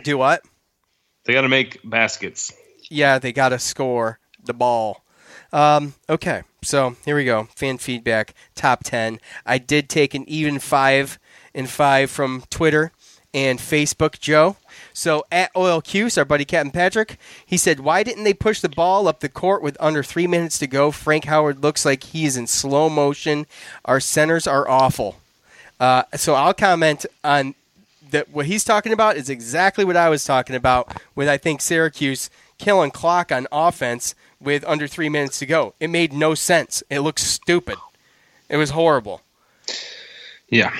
Do 0.04 0.18
what? 0.18 0.44
They 1.26 1.34
got 1.34 1.42
to 1.42 1.50
make 1.50 1.80
baskets. 1.84 2.54
Yeah, 2.90 3.20
they 3.20 3.34
got 3.34 3.50
to 3.50 3.60
score 3.60 4.20
the 4.44 4.54
ball. 4.54 5.04
Um, 5.52 5.94
okay, 6.10 6.44
so 6.62 6.96
here 7.06 7.16
we 7.16 7.26
go. 7.26 7.50
Fan 7.56 7.78
feedback, 7.78 8.34
top 8.56 8.84
10. 8.84 9.20
I 9.46 9.58
did 9.58 9.90
take 9.90 10.14
an 10.14 10.28
even 10.30 10.60
five 10.60 11.20
and 11.54 11.70
five 11.70 12.10
from 12.12 12.44
Twitter 12.50 12.92
and 13.34 13.60
Facebook, 13.60 14.20
Joe. 14.20 14.58
So 14.94 15.26
at 15.32 15.52
Oil 15.56 15.84
our 16.18 16.26
buddy 16.26 16.46
Captain 16.46 16.72
Patrick, 16.72 17.18
he 17.46 17.58
said, 17.58 17.80
"Why 17.80 18.04
didn't 18.04 18.24
they 18.24 18.34
push 18.34 18.60
the 18.60 18.70
ball 18.70 19.08
up 19.08 19.20
the 19.20 19.30
court 19.30 19.62
with 19.62 19.78
under 19.80 20.04
three 20.04 20.28
minutes 20.28 20.58
to 20.60 20.68
go? 20.68 20.92
Frank 20.92 21.26
Howard 21.26 21.62
looks 21.62 21.86
like 21.86 22.04
he's 22.06 22.36
in 22.36 22.48
slow 22.48 22.90
motion. 22.90 23.46
Our 23.86 24.00
centers 24.00 24.48
are 24.48 24.68
awful." 24.68 25.20
Uh, 25.80 26.04
so 26.16 26.34
I'll 26.34 26.54
comment 26.54 27.06
on 27.24 27.56
that 28.12 28.30
what 28.32 28.48
he's 28.48 28.64
talking 28.64 28.92
about 28.92 29.16
is 29.18 29.30
exactly 29.30 29.86
what 29.86 29.96
I 29.96 30.10
was 30.10 30.26
talking 30.26 30.56
about 30.56 31.02
with 31.16 31.30
I 31.30 31.38
think 31.38 31.62
Syracuse 31.62 32.30
killing 32.58 32.92
clock 32.92 33.32
on 33.32 33.48
offense 33.52 34.16
with 34.42 34.64
under 34.66 34.88
three 34.88 35.10
minutes 35.10 35.40
to 35.40 35.46
go. 35.46 35.74
It 35.80 35.90
made 35.90 36.12
no 36.12 36.34
sense. 36.36 36.84
It 36.90 37.00
looked 37.00 37.20
stupid. 37.20 37.78
It 38.50 38.58
was 38.58 38.72
horrible. 38.72 39.22
Yeah. 40.50 40.76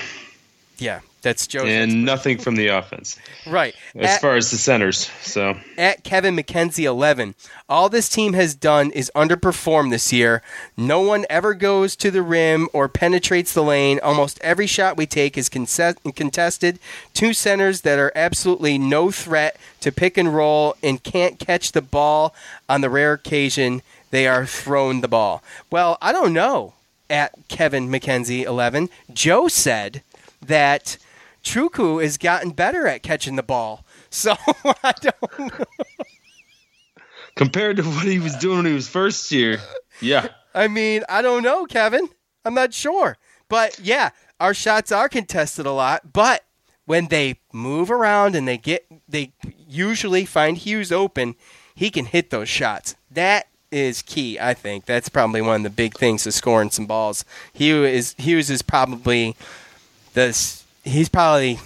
Yeah, 0.80 1.00
that's 1.22 1.46
Joe. 1.46 1.64
And 1.64 2.04
nothing 2.04 2.38
from 2.38 2.56
the 2.56 2.68
offense. 2.68 3.18
Right. 3.46 3.74
As 3.94 4.12
At- 4.16 4.20
far 4.22 4.36
as 4.36 4.50
the 4.50 4.56
centers. 4.56 5.10
So 5.20 5.56
at 5.76 6.02
Kevin 6.04 6.34
McKenzie 6.34 6.84
11. 6.84 7.34
All 7.68 7.88
this 7.88 8.08
team 8.08 8.32
has 8.32 8.54
done 8.54 8.90
is 8.90 9.12
underperform 9.14 9.90
this 9.90 10.12
year. 10.12 10.42
No 10.76 11.00
one 11.00 11.26
ever 11.30 11.52
goes 11.54 11.94
to 11.96 12.10
the 12.10 12.22
rim 12.22 12.68
or 12.72 12.88
penetrates 12.88 13.52
the 13.52 13.62
lane. 13.62 14.00
Almost 14.02 14.40
every 14.42 14.66
shot 14.66 14.96
we 14.96 15.06
take 15.06 15.36
is 15.36 15.48
contested. 15.50 16.78
Two 17.14 17.32
centers 17.34 17.82
that 17.82 17.98
are 17.98 18.12
absolutely 18.16 18.78
no 18.78 19.10
threat 19.10 19.56
to 19.80 19.92
pick 19.92 20.16
and 20.16 20.34
roll 20.34 20.74
and 20.82 21.02
can't 21.04 21.38
catch 21.38 21.72
the 21.72 21.82
ball 21.82 22.34
on 22.68 22.80
the 22.80 22.90
rare 22.90 23.12
occasion 23.12 23.82
they 24.10 24.26
are 24.26 24.46
thrown 24.46 25.02
the 25.02 25.08
ball. 25.08 25.42
Well, 25.70 25.98
I 26.00 26.12
don't 26.12 26.32
know. 26.32 26.74
At 27.08 27.32
Kevin 27.48 27.88
McKenzie 27.88 28.44
11, 28.44 28.88
Joe 29.12 29.48
said 29.48 30.02
that 30.40 30.98
Chukwu 31.42 32.02
has 32.02 32.18
gotten 32.18 32.50
better 32.50 32.86
at 32.86 33.02
catching 33.02 33.36
the 33.36 33.42
ball. 33.42 33.84
So 34.12 34.34
I 34.82 34.92
don't 35.00 35.38
know. 35.38 35.64
compared 37.36 37.76
to 37.76 37.84
what 37.84 38.06
he 38.06 38.18
was 38.18 38.34
doing 38.34 38.56
when 38.56 38.66
he 38.66 38.72
was 38.72 38.88
first 38.88 39.30
year, 39.30 39.60
yeah. 40.00 40.30
I 40.52 40.66
mean, 40.66 41.04
I 41.08 41.22
don't 41.22 41.44
know, 41.44 41.64
Kevin. 41.64 42.08
I'm 42.44 42.54
not 42.54 42.74
sure. 42.74 43.18
But 43.48 43.78
yeah, 43.78 44.10
our 44.40 44.52
shots 44.52 44.90
are 44.90 45.08
contested 45.08 45.64
a 45.64 45.70
lot, 45.70 46.12
but 46.12 46.42
when 46.86 47.06
they 47.06 47.38
move 47.52 47.88
around 47.88 48.34
and 48.34 48.48
they 48.48 48.58
get 48.58 48.84
they 49.08 49.32
usually 49.68 50.24
find 50.24 50.56
Hughes 50.58 50.90
open, 50.90 51.36
he 51.72 51.88
can 51.88 52.06
hit 52.06 52.30
those 52.30 52.48
shots. 52.48 52.96
That 53.12 53.46
is 53.70 54.02
key, 54.02 54.40
I 54.40 54.54
think. 54.54 54.86
That's 54.86 55.08
probably 55.08 55.40
one 55.40 55.56
of 55.56 55.62
the 55.62 55.70
big 55.70 55.94
things 55.96 56.24
to 56.24 56.32
scoring 56.32 56.70
some 56.70 56.86
balls. 56.86 57.24
Hughes 57.52 57.88
is 57.92 58.14
Hughes 58.18 58.50
is 58.50 58.62
probably 58.62 59.36
this 60.14 60.64
he's 60.84 61.08
probably 61.08 61.58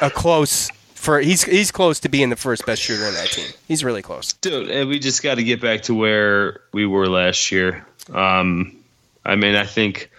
a 0.00 0.10
close 0.10 0.70
for 0.94 1.20
he's 1.20 1.44
he's 1.44 1.70
close 1.70 2.00
to 2.00 2.08
being 2.08 2.30
the 2.30 2.36
first 2.36 2.66
best 2.66 2.82
shooter 2.82 3.04
on 3.04 3.14
that 3.14 3.28
team. 3.28 3.48
He's 3.66 3.82
really 3.84 4.02
close. 4.02 4.34
Dude, 4.34 4.70
and 4.70 4.88
we 4.88 4.98
just 4.98 5.22
got 5.22 5.36
to 5.36 5.44
get 5.44 5.60
back 5.60 5.82
to 5.82 5.94
where 5.94 6.60
we 6.72 6.86
were 6.86 7.08
last 7.08 7.50
year. 7.50 7.86
Um, 8.12 8.76
I 9.24 9.36
mean, 9.36 9.54
I 9.54 9.64
think 9.64 10.10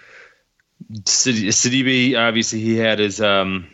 Sid- 1.06 1.36
Sidibe, 1.54 2.18
obviously, 2.18 2.62
he 2.62 2.76
had 2.78 3.00
his 3.00 3.22
um, 3.22 3.68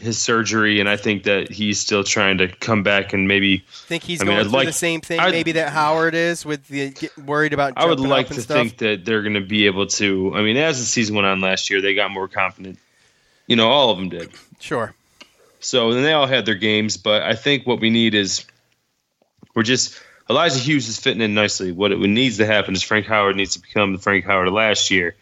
his 0.00 0.20
surgery, 0.20 0.78
and 0.80 0.88
I 0.88 0.96
think 0.96 1.22
that 1.24 1.50
he's 1.50 1.80
still 1.80 2.04
trying 2.04 2.38
to 2.38 2.48
come 2.48 2.82
back 2.82 3.12
and 3.12 3.26
maybe. 3.26 3.64
Think 3.86 4.02
he's 4.02 4.20
I 4.20 4.24
mean, 4.24 4.34
going 4.34 4.38
I'd 4.40 4.42
through 4.44 4.52
like- 4.58 4.66
the 4.68 4.72
same 4.72 5.00
thing, 5.00 5.20
I'd- 5.20 5.32
maybe 5.32 5.52
that 5.52 5.70
Howard 5.72 6.14
is 6.14 6.44
with 6.44 6.68
the 6.68 6.90
get 6.90 7.16
worried 7.18 7.52
about. 7.52 7.72
I 7.76 7.86
would 7.86 8.00
like 8.00 8.28
to 8.28 8.42
stuff. 8.42 8.56
think 8.56 8.78
that 8.78 9.04
they're 9.04 9.22
going 9.22 9.34
to 9.34 9.40
be 9.40 9.66
able 9.66 9.86
to. 9.86 10.32
I 10.34 10.42
mean, 10.42 10.56
as 10.56 10.78
the 10.78 10.84
season 10.84 11.14
went 11.14 11.26
on 11.26 11.40
last 11.40 11.70
year, 11.70 11.80
they 11.80 11.94
got 11.94 12.10
more 12.10 12.28
confident. 12.28 12.78
You 13.46 13.56
know, 13.56 13.68
all 13.70 13.90
of 13.90 13.98
them 13.98 14.08
did. 14.08 14.30
Sure. 14.60 14.94
So 15.60 15.92
then 15.94 16.02
they 16.02 16.12
all 16.12 16.26
had 16.26 16.44
their 16.46 16.54
games, 16.54 16.96
but 16.96 17.22
I 17.22 17.34
think 17.34 17.66
what 17.66 17.80
we 17.80 17.90
need 17.90 18.14
is 18.14 18.44
we're 19.54 19.62
just 19.62 19.98
Elijah 20.28 20.58
Hughes 20.58 20.88
is 20.88 20.98
fitting 21.00 21.22
in 21.22 21.34
nicely. 21.34 21.72
What 21.72 21.92
it 21.92 21.98
needs 21.98 22.36
to 22.38 22.46
happen 22.46 22.74
is 22.74 22.82
Frank 22.82 23.06
Howard 23.06 23.36
needs 23.36 23.54
to 23.54 23.60
become 23.60 23.92
the 23.92 23.98
Frank 23.98 24.24
Howard 24.24 24.48
of 24.48 24.54
last 24.54 24.90
year, 24.90 25.14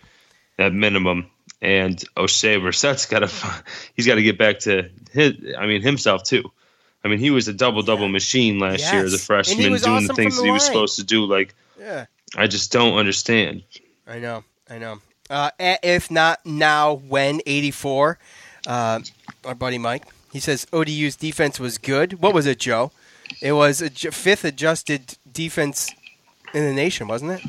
at 0.58 0.72
minimum. 0.72 1.26
And 1.62 1.96
Oshae 2.16 2.60
Brissett's 2.60 3.06
got 3.06 3.20
to 3.20 3.30
he's 3.94 4.06
got 4.06 4.16
to 4.16 4.22
get 4.22 4.38
back 4.38 4.60
to 4.60 4.90
his 5.12 5.34
I 5.58 5.66
mean 5.66 5.82
himself 5.82 6.24
too. 6.24 6.44
I 7.04 7.08
mean 7.08 7.18
he 7.18 7.30
was 7.30 7.48
a 7.48 7.52
double 7.52 7.82
double 7.82 8.08
machine 8.08 8.58
last 8.58 8.92
year 8.92 9.04
as 9.04 9.14
a 9.14 9.18
freshman, 9.18 9.56
And 9.58 9.64
he 9.64 9.70
was 9.70 9.82
doing 9.82 9.96
awesome 9.96 10.06
the 10.08 10.14
things 10.14 10.36
from 10.36 10.42
that 10.42 10.48
he 10.48 10.52
was 10.52 10.64
supposed 10.64 10.96
to 10.96 11.04
do. 11.04 11.24
Like 11.24 11.54
Yeah. 11.78 12.06
I 12.36 12.46
just 12.46 12.72
don't 12.72 12.96
understand. 12.98 13.62
I 14.06 14.18
know. 14.18 14.44
I 14.68 14.78
know. 14.78 15.00
Uh, 15.30 15.50
if 15.58 16.10
not 16.10 16.44
now, 16.44 16.94
when 16.94 17.40
84? 17.46 18.18
Uh, 18.66 19.00
our 19.44 19.54
buddy 19.54 19.78
Mike. 19.78 20.04
He 20.32 20.40
says 20.40 20.66
ODU's 20.72 21.16
defense 21.16 21.60
was 21.60 21.78
good. 21.78 22.20
What 22.20 22.34
was 22.34 22.46
it, 22.46 22.58
Joe? 22.58 22.90
It 23.40 23.52
was 23.52 23.80
a 23.80 23.90
fifth 23.90 24.44
adjusted 24.44 25.16
defense 25.30 25.90
in 26.52 26.64
the 26.64 26.72
nation, 26.72 27.08
wasn't 27.08 27.32
it? 27.32 27.42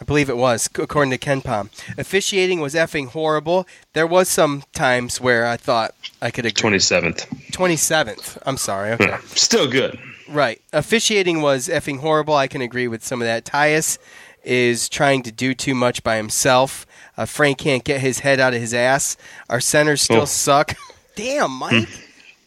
I 0.00 0.04
believe 0.04 0.30
it 0.30 0.36
was, 0.36 0.68
according 0.76 1.10
to 1.10 1.18
KenPom. 1.18 1.68
Officiating 1.98 2.60
was 2.60 2.74
effing 2.74 3.08
horrible. 3.08 3.66
There 3.92 4.06
was 4.06 4.28
some 4.28 4.62
times 4.72 5.20
where 5.20 5.46
I 5.46 5.56
thought 5.58 5.94
I 6.22 6.30
could 6.30 6.46
agree. 6.46 6.52
Twenty 6.60 6.78
seventh, 6.78 7.28
27th. 7.52 8.38
I'm 8.46 8.56
sorry. 8.56 8.92
Okay. 8.92 9.16
still 9.26 9.68
good. 9.70 9.98
Right. 10.28 10.60
Officiating 10.72 11.42
was 11.42 11.68
effing 11.68 11.98
horrible. 11.98 12.34
I 12.34 12.46
can 12.46 12.62
agree 12.62 12.88
with 12.88 13.04
some 13.04 13.20
of 13.20 13.26
that. 13.26 13.44
Tyus 13.44 13.98
is 14.42 14.88
trying 14.88 15.22
to 15.24 15.32
do 15.32 15.52
too 15.54 15.74
much 15.74 16.02
by 16.02 16.16
himself. 16.16 16.86
Uh, 17.18 17.26
Frank 17.26 17.58
can't 17.58 17.84
get 17.84 18.00
his 18.00 18.20
head 18.20 18.40
out 18.40 18.54
of 18.54 18.60
his 18.60 18.72
ass. 18.72 19.16
Our 19.50 19.60
centers 19.60 20.00
still 20.00 20.22
Oh. 20.22 20.24
suck. 20.24 20.74
Damn, 21.16 21.50
Mike. 21.50 21.88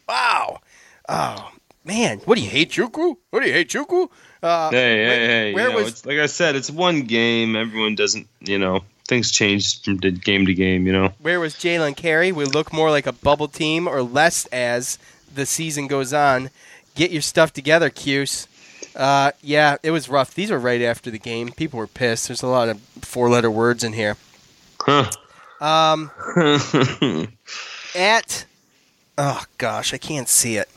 wow. 0.10 0.60
Oh, 1.08 1.52
man. 1.84 2.20
What 2.26 2.36
do 2.38 2.42
you 2.44 2.50
hate, 2.50 2.72
Chukwu? 2.72 3.18
What 3.30 3.42
do 3.42 3.48
you 3.48 3.54
hate, 3.54 3.70
Chukwu? 3.70 4.10
Uh, 4.44 4.70
hey, 4.72 5.06
where- 5.06 5.16
hey, 5.16 5.28
hey! 5.28 5.54
where 5.54 5.70
know, 5.70 5.76
was- 5.76 6.06
like 6.06 6.20
I 6.20 6.26
said, 6.26 6.56
it's 6.56 6.70
one 6.70 7.04
game. 7.04 7.56
Everyone 7.56 7.96
doesn't, 7.96 8.28
you 8.42 8.60
know, 8.60 8.84
things 9.08 9.32
change 9.32 9.82
from 9.82 9.98
game 9.98 10.46
to 10.46 10.54
game. 10.54 10.86
You 10.86 10.94
know. 10.94 11.14
Where 11.22 11.40
was 11.40 11.56
Jalen 11.56 11.96
Carey? 11.96 12.32
We 12.32 12.46
look 12.46 12.74
more 12.74 12.92
like 12.92 13.08
a 13.08 13.14
bubble 13.14 13.48
team 13.48 13.88
or 13.88 14.04
less 14.04 14.46
as 14.48 15.00
the 15.34 15.46
season 15.46 15.88
goes 15.88 16.14
on. 16.14 16.50
Get 16.96 17.10
your 17.12 17.22
stuff 17.22 17.54
together, 17.54 17.90
Cuse. 17.90 18.48
Uh, 18.96 19.32
yeah, 19.42 19.78
it 19.82 19.92
was 19.92 20.08
rough. 20.10 20.36
These 20.36 20.52
were 20.52 20.60
right 20.60 20.82
after 20.82 21.10
the 21.10 21.18
game. 21.18 21.50
People 21.52 21.80
were 21.80 21.88
pissed. 21.88 22.28
There's 22.28 22.44
a 22.44 22.48
lot 22.48 22.70
of 22.70 22.80
four 23.02 23.30
letter 23.30 23.50
words 23.50 23.84
in 23.84 23.94
here. 23.94 24.18
Huh. 24.82 25.10
Um, 25.60 26.12
at, 27.96 28.46
oh 29.18 29.44
gosh, 29.58 29.94
I 29.94 29.98
can't 29.98 30.28
see 30.28 30.58
it. 30.58 30.70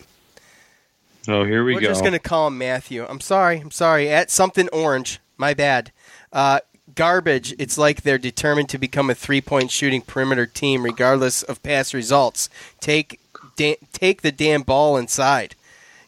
Oh, 1.28 1.44
here 1.44 1.64
we 1.64 1.72
go. 1.72 1.76
We're 1.76 1.80
go. 1.82 1.86
just 1.88 2.00
going 2.02 2.12
to 2.12 2.18
call 2.18 2.46
him 2.48 2.58
Matthew. 2.58 3.04
I'm 3.08 3.20
sorry. 3.20 3.58
I'm 3.60 3.70
sorry. 3.70 4.08
At 4.08 4.30
something 4.30 4.68
orange. 4.70 5.20
My 5.36 5.54
bad. 5.54 5.92
Uh, 6.32 6.60
garbage. 6.94 7.54
It's 7.58 7.76
like 7.78 8.02
they're 8.02 8.18
determined 8.18 8.68
to 8.70 8.78
become 8.78 9.10
a 9.10 9.14
three 9.14 9.40
point 9.40 9.70
shooting 9.70 10.02
perimeter 10.02 10.46
team 10.46 10.82
regardless 10.84 11.42
of 11.42 11.62
past 11.62 11.94
results. 11.94 12.48
Take, 12.80 13.20
da- 13.56 13.78
take 13.92 14.22
the 14.22 14.32
damn 14.32 14.62
ball 14.62 14.96
inside. 14.96 15.54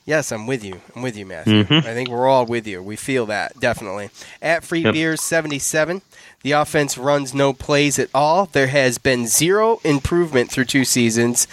Yes, 0.04 0.32
I'm 0.32 0.46
with 0.46 0.64
you. 0.64 0.80
I'm 0.96 1.02
with 1.02 1.18
you, 1.18 1.26
Matthew. 1.26 1.64
Mhm. 1.64 1.84
I 1.84 1.92
think 1.92 2.08
we're 2.08 2.26
all 2.26 2.46
with 2.46 2.66
you. 2.66 2.82
We 2.82 2.96
feel 2.96 3.26
that, 3.26 3.60
definitely. 3.60 4.08
At 4.40 4.64
Free 4.64 4.80
Yep. 4.80 4.94
Beers 4.94 5.22
77, 5.22 6.00
the 6.42 6.52
offense 6.52 6.96
runs 6.96 7.34
no 7.34 7.52
plays 7.52 7.98
at 7.98 8.08
all. 8.14 8.46
There 8.50 8.68
has 8.68 8.96
been 8.96 9.26
zero 9.26 9.80
improvement 9.84 10.50
through 10.50 10.64
two 10.64 10.86
seasons. 10.86 11.46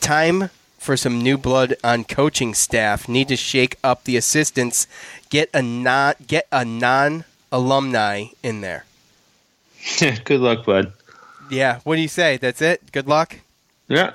Time 0.00 0.48
for 0.78 0.96
some 0.96 1.20
new 1.20 1.36
blood 1.36 1.74
on 1.84 2.04
coaching 2.04 2.54
staff. 2.54 3.08
Need 3.08 3.28
to 3.28 3.36
shake 3.36 3.76
up 3.84 4.04
the 4.04 4.16
assistants. 4.16 4.86
Get 5.30 5.50
a 5.52 5.60
non 5.60 6.14
get 6.26 6.46
a 6.50 6.64
non 6.64 7.24
alumni 7.52 8.26
in 8.42 8.60
there. 8.62 8.84
Good 10.24 10.40
luck, 10.40 10.64
bud. 10.64 10.92
Yeah, 11.50 11.80
what 11.84 11.96
do 11.96 12.02
you 12.02 12.08
say? 12.08 12.36
That's 12.36 12.62
it? 12.62 12.92
Good 12.92 13.08
luck? 13.08 13.40
Yeah. 13.88 14.12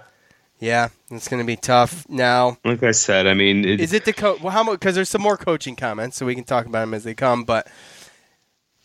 Yeah, 0.59 0.89
it's 1.11 1.27
going 1.27 1.41
to 1.41 1.47
be 1.47 1.57
tough. 1.57 2.07
Now, 2.07 2.57
Like 2.63 2.83
I 2.83 2.91
said, 2.91 3.27
I 3.27 3.33
mean, 3.33 3.65
it, 3.65 3.81
Is 3.81 3.91
it 3.91 4.05
the 4.05 4.13
coach? 4.13 4.39
Well, 4.39 4.51
how 4.51 4.63
much? 4.63 4.79
Because 4.79 4.95
there's 4.95 5.09
some 5.09 5.21
more 5.21 5.35
coaching 5.35 5.75
comments, 5.75 6.15
so 6.15 6.25
we 6.25 6.35
can 6.35 6.45
talk 6.45 6.65
about 6.65 6.81
them 6.81 6.93
as 6.93 7.03
they 7.03 7.13
come. 7.13 7.43
But 7.43 7.67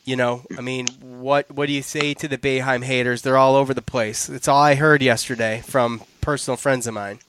you 0.05 0.17
know, 0.17 0.43
I 0.57 0.61
mean, 0.61 0.87
what 1.01 1.51
what 1.53 1.67
do 1.67 1.73
you 1.73 1.83
say 1.83 2.15
to 2.15 2.27
the 2.27 2.39
Boeheim 2.39 2.83
haters? 2.83 3.23
They're 3.23 3.37
all 3.37 3.55
over 3.55 3.75
the 3.75 3.83
place. 3.83 4.27
That's 4.27 4.49
all 4.49 4.61
I 4.61 4.75
heard 4.75 5.03
yesterday 5.03 5.63
from 5.67 6.03
personal 6.21 6.57
friends 6.57 6.87
of 6.87 6.95
mine. 6.95 7.21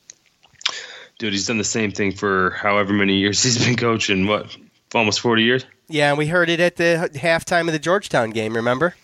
Dude, 1.19 1.33
he's 1.33 1.45
done 1.45 1.59
the 1.59 1.63
same 1.63 1.91
thing 1.91 2.11
for 2.13 2.49
however 2.51 2.91
many 2.93 3.17
years 3.17 3.43
he's 3.43 3.63
been 3.63 3.75
coaching. 3.75 4.25
What, 4.25 4.55
almost 4.95 5.19
forty 5.19 5.43
years? 5.43 5.65
Yeah, 5.87 6.09
and 6.09 6.17
we 6.17 6.25
heard 6.27 6.49
it 6.49 6.59
at 6.59 6.75
the 6.77 7.09
halftime 7.15 7.67
of 7.67 7.73
the 7.73 7.79
Georgetown 7.79 8.31
game. 8.31 8.55
Remember? 8.55 8.95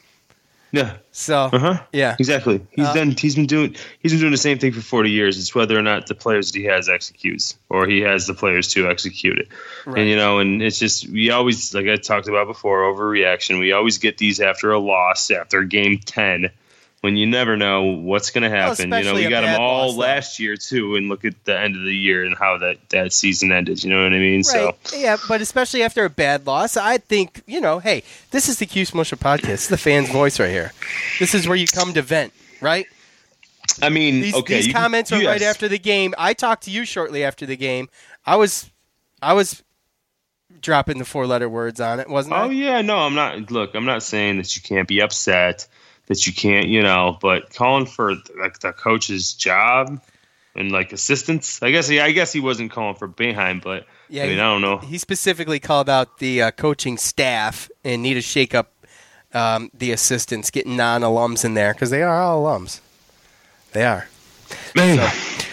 Yeah. 0.71 0.97
So 1.13 1.49
Uh 1.53 1.59
huh. 1.59 1.77
yeah, 1.93 2.17
Exactly. 2.19 2.59
He's 2.71 2.85
Uh, 2.85 2.93
done. 2.93 3.11
He's 3.11 3.35
been 3.35 3.45
doing. 3.45 3.75
He's 4.01 4.11
been 4.11 4.19
doing 4.19 4.31
the 4.33 4.37
same 4.37 4.59
thing 4.59 4.73
for 4.73 4.81
forty 4.81 5.09
years. 5.09 5.37
It's 5.39 5.55
whether 5.55 5.77
or 5.77 5.81
not 5.81 6.07
the 6.07 6.15
players 6.15 6.51
that 6.51 6.59
he 6.59 6.65
has 6.65 6.89
executes, 6.89 7.55
or 7.69 7.87
he 7.87 8.01
has 8.01 8.27
the 8.27 8.33
players 8.33 8.67
to 8.73 8.89
execute 8.89 9.37
it. 9.39 9.47
Right. 9.85 9.99
And 10.01 10.09
you 10.09 10.17
know, 10.17 10.39
and 10.39 10.61
it's 10.61 10.77
just 10.77 11.07
we 11.07 11.29
always, 11.29 11.73
like 11.73 11.87
I 11.87 11.95
talked 11.95 12.27
about 12.27 12.47
before, 12.47 12.81
overreaction. 12.81 13.57
We 13.59 13.71
always 13.71 13.99
get 13.99 14.17
these 14.17 14.41
after 14.41 14.71
a 14.71 14.79
loss, 14.79 15.31
after 15.31 15.63
game 15.63 15.99
ten, 15.99 16.49
when 17.05 17.15
you 17.17 17.27
never 17.27 17.55
know 17.55 17.83
what's 17.83 18.31
going 18.31 18.41
to 18.43 18.49
happen. 18.49 18.91
you 18.91 19.03
know, 19.03 19.13
we 19.13 19.29
got 19.29 19.41
them 19.41 19.61
all 19.61 19.89
loss, 19.89 19.95
last 19.97 20.39
year 20.39 20.57
too, 20.57 20.95
and 20.95 21.07
look 21.07 21.23
at 21.23 21.35
the 21.45 21.55
end 21.57 21.75
of 21.75 21.83
the 21.83 21.95
year 21.95 22.25
and 22.25 22.35
how 22.35 22.57
that 22.57 22.77
that 22.89 23.13
season 23.13 23.51
ended. 23.51 23.83
You 23.83 23.91
know 23.91 24.01
what 24.03 24.11
I 24.11 24.17
mean? 24.17 24.43
So. 24.43 24.75
Yeah, 24.91 25.17
but 25.27 25.39
especially 25.39 25.83
after 25.83 26.03
a 26.03 26.09
bad 26.09 26.47
loss, 26.47 26.75
I 26.75 26.97
think, 26.97 27.43
you 27.45 27.61
know, 27.61 27.77
hey, 27.77 28.01
this 28.31 28.49
is 28.49 28.57
the 28.57 28.65
Cuse 28.65 28.91
Militia 28.93 29.17
podcast. 29.17 29.41
This 29.43 29.61
is 29.63 29.67
the 29.69 29.77
fan's 29.77 30.09
voice 30.09 30.39
right 30.39 30.49
here. 30.49 30.73
This 31.19 31.35
is 31.35 31.47
where 31.47 31.55
you 31.55 31.67
come 31.67 31.93
to 31.93 32.01
vent, 32.01 32.33
right? 32.59 32.87
I 33.83 33.89
mean, 33.89 34.21
These, 34.21 34.35
okay, 34.35 34.55
these 34.55 34.67
you- 34.67 34.73
comments 34.73 35.11
are 35.11 35.21
you 35.21 35.27
right 35.27 35.41
after 35.43 35.67
the 35.67 35.77
game. 35.79 36.15
I 36.17 36.33
talked 36.33 36.63
to 36.63 36.71
you 36.71 36.85
shortly 36.85 37.23
after 37.23 37.45
the 37.45 37.55
game. 37.55 37.87
I 38.25 38.35
was, 38.35 38.69
I 39.21 39.33
was 39.33 39.61
dropping 40.61 40.97
the 40.97 41.05
four 41.05 41.27
letter 41.27 41.47
words 41.49 41.79
on 41.79 41.99
it, 41.99 42.09
wasn't 42.09 42.33
Oh 42.33 42.49
I? 42.49 42.51
yeah, 42.51 42.81
no, 42.81 42.97
I'm 42.97 43.13
not. 43.13 43.51
Look, 43.51 43.75
I'm 43.75 43.85
not 43.85 44.01
saying 44.01 44.37
that 44.37 44.55
you 44.55 44.61
can't 44.63 44.87
be 44.87 45.01
upset, 45.01 45.67
that 46.07 46.25
you 46.27 46.33
can't, 46.33 46.67
you 46.67 46.81
know, 46.83 47.17
but 47.21 47.53
calling 47.53 47.85
for 47.85 48.15
like 48.39 48.59
the 48.59 48.71
coach's 48.73 49.33
job 49.33 50.01
and 50.55 50.71
like 50.71 50.93
assistance. 50.93 51.61
I 51.61 51.71
guess, 51.71 51.89
yeah, 51.89 52.05
I 52.05 52.11
guess 52.11 52.31
he 52.31 52.39
wasn't 52.39 52.71
calling 52.71 52.95
for 52.95 53.07
Boeheim, 53.07 53.61
but 53.61 53.85
Yeah, 54.09 54.23
I 54.23 54.27
mean, 54.27 54.35
he- 54.35 54.41
I 54.41 54.45
don't 54.45 54.61
know. 54.61 54.77
He 54.79 54.97
specifically 54.97 55.59
called 55.59 55.89
out 55.89 56.19
the 56.19 56.41
uh, 56.43 56.51
coaching 56.51 56.97
staff 56.97 57.69
and 57.83 58.01
need 58.03 58.13
to 58.15 58.21
shake 58.21 58.53
up 58.55 58.71
um, 59.33 59.69
the 59.73 59.91
assistants, 59.91 60.49
getting 60.51 60.77
non-alums 60.77 61.43
in 61.43 61.55
there 61.55 61.73
because 61.73 61.89
they 61.89 62.01
are 62.03 62.21
all 62.21 62.43
alums. 62.45 62.79
They 63.73 63.83
are. 63.83 64.07
Man, 64.75 64.99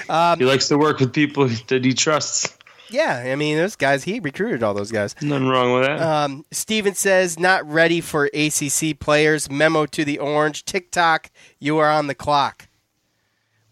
um, 0.08 0.38
he 0.38 0.44
likes 0.44 0.68
to 0.68 0.78
work 0.78 1.00
with 1.00 1.12
people 1.12 1.48
that 1.68 1.84
he 1.84 1.94
trusts. 1.94 2.56
Yeah, 2.92 3.24
I 3.26 3.36
mean 3.36 3.56
those 3.56 3.76
guys. 3.76 4.04
He 4.04 4.20
recruited 4.20 4.62
all 4.62 4.74
those 4.74 4.92
guys. 4.92 5.14
Nothing 5.22 5.48
wrong 5.48 5.72
with 5.74 5.84
that. 5.84 6.00
Um, 6.00 6.44
Steven 6.50 6.94
says 6.94 7.38
not 7.38 7.68
ready 7.68 8.00
for 8.00 8.26
ACC 8.34 8.98
players. 8.98 9.50
Memo 9.50 9.86
to 9.86 10.04
the 10.04 10.18
Orange. 10.18 10.64
TikTok, 10.64 11.30
you 11.58 11.78
are 11.78 11.90
on 11.90 12.06
the 12.06 12.14
clock. 12.14 12.68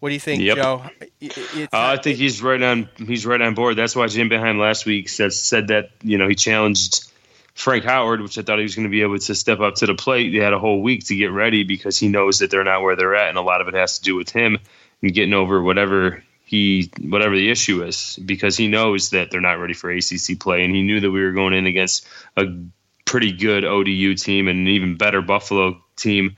What 0.01 0.09
do 0.09 0.15
you 0.15 0.21
think, 0.21 0.43
Yep. 0.43 0.57
Joe? 0.57 0.83
Uh, 1.23 1.67
I 1.73 1.97
think 1.99 2.17
he's 2.17 2.43
right 2.43 2.63
on. 2.63 2.89
He's 2.97 3.27
right 3.27 3.41
on 3.41 3.55
board. 3.55 3.77
That's 3.77 3.95
why 3.95 4.07
Jim 4.07 4.31
Boeheim 4.31 4.59
last 4.59 4.87
week 4.87 5.11
said 5.11 5.33
said 5.35 5.69
that 5.69 5.91
you 6.03 6.17
know 6.17 6.27
he 6.27 6.35
challenged 6.35 7.13
Frank 7.55 7.85
Howard, 7.85 8.23
which 8.23 8.39
I 8.39 8.43
thought 8.43 8.59
he 8.59 8.63
was 8.63 8.75
going 8.75 8.85
to 8.87 8.91
be 8.91 9.03
able 9.03 9.19
to 9.19 9.35
step 9.35 9.61
up 9.61 9.75
to 9.77 9.87
the 9.87 9.95
plate. 9.95 10.31
They 10.31 10.39
had 10.39 10.55
a 10.55 10.59
whole 10.59 10.81
week 10.81 11.05
to 11.07 11.17
get 11.17 11.33
ready 11.33 11.65
because 11.65 11.99
he 11.99 12.09
knows 12.09 12.39
that 12.39 12.51
they're 12.51 12.65
not 12.65 12.81
where 12.81 12.97
they're 12.97 13.15
at, 13.15 13.29
and 13.29 13.37
a 13.37 13.43
lot 13.43 13.61
of 13.61 13.69
it 13.69 13.75
has 13.75 13.99
to 13.99 14.05
do 14.05 14.17
with 14.17 14.31
him 14.31 14.57
and 15.03 15.13
getting 15.13 15.35
over 15.35 15.63
whatever 15.63 16.25
he 16.51 16.91
whatever 17.01 17.37
the 17.37 17.49
issue 17.49 17.85
is 17.85 18.19
because 18.27 18.57
he 18.57 18.67
knows 18.67 19.11
that 19.11 19.31
they're 19.31 19.41
not 19.41 19.61
ready 19.61 19.73
for 19.73 19.89
ACC 19.89 20.37
play, 20.41 20.65
and 20.65 20.75
he 20.75 20.83
knew 20.83 20.99
that 20.99 21.11
we 21.13 21.23
were 21.23 21.31
going 21.31 21.55
in 21.55 21.67
against 21.67 22.05
a 22.37 22.47
pretty 23.05 23.31
good 23.31 23.65
ODU 23.65 24.17
team 24.17 24.49
and 24.49 24.59
an 24.59 24.67
even 24.67 24.97
better 24.97 25.23
Buffalo 25.23 25.81
team. 25.95 26.35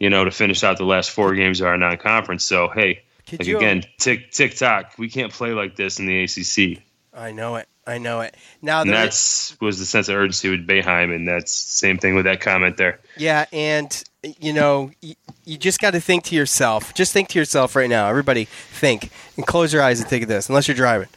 You 0.00 0.10
know, 0.10 0.24
to 0.24 0.32
finish 0.32 0.64
out 0.64 0.78
the 0.78 0.84
last 0.84 1.10
four 1.10 1.32
games 1.36 1.60
of 1.60 1.68
our 1.68 1.78
non-conference. 1.78 2.44
So 2.44 2.70
hey, 2.74 3.04
Could 3.28 3.38
like 3.38 3.48
you- 3.48 3.56
again, 3.58 3.84
tick 3.98 4.32
tick 4.32 4.56
tock. 4.56 4.94
We 4.98 5.08
can't 5.08 5.32
play 5.32 5.52
like 5.52 5.76
this 5.76 6.00
in 6.00 6.06
the 6.06 6.24
ACC. 6.24 6.82
I 7.14 7.30
know 7.30 7.54
it. 7.54 7.68
I 7.86 7.98
know 7.98 8.20
it. 8.20 8.36
Now 8.60 8.82
And 8.82 8.90
that's 8.90 9.60
was 9.60 9.78
the 9.78 9.84
sense 9.84 10.08
of 10.08 10.16
urgency 10.16 10.48
with 10.48 10.66
Boeheim, 10.66 11.14
and 11.14 11.26
that's 11.26 11.52
same 11.52 11.98
thing 11.98 12.14
with 12.14 12.24
that 12.26 12.40
comment 12.40 12.76
there. 12.76 13.00
Yeah, 13.16 13.46
and 13.52 14.02
you 14.40 14.52
know, 14.52 14.92
you, 15.00 15.14
you 15.44 15.58
just 15.58 15.80
got 15.80 15.92
to 15.92 16.00
think 16.00 16.24
to 16.24 16.36
yourself. 16.36 16.94
Just 16.94 17.12
think 17.12 17.28
to 17.30 17.38
yourself 17.38 17.74
right 17.74 17.90
now. 17.90 18.08
Everybody, 18.08 18.44
think 18.44 19.10
and 19.36 19.46
close 19.46 19.72
your 19.72 19.82
eyes 19.82 20.00
and 20.00 20.08
think 20.08 20.22
of 20.22 20.28
this. 20.28 20.48
Unless 20.48 20.68
you're 20.68 20.76
driving, 20.76 21.08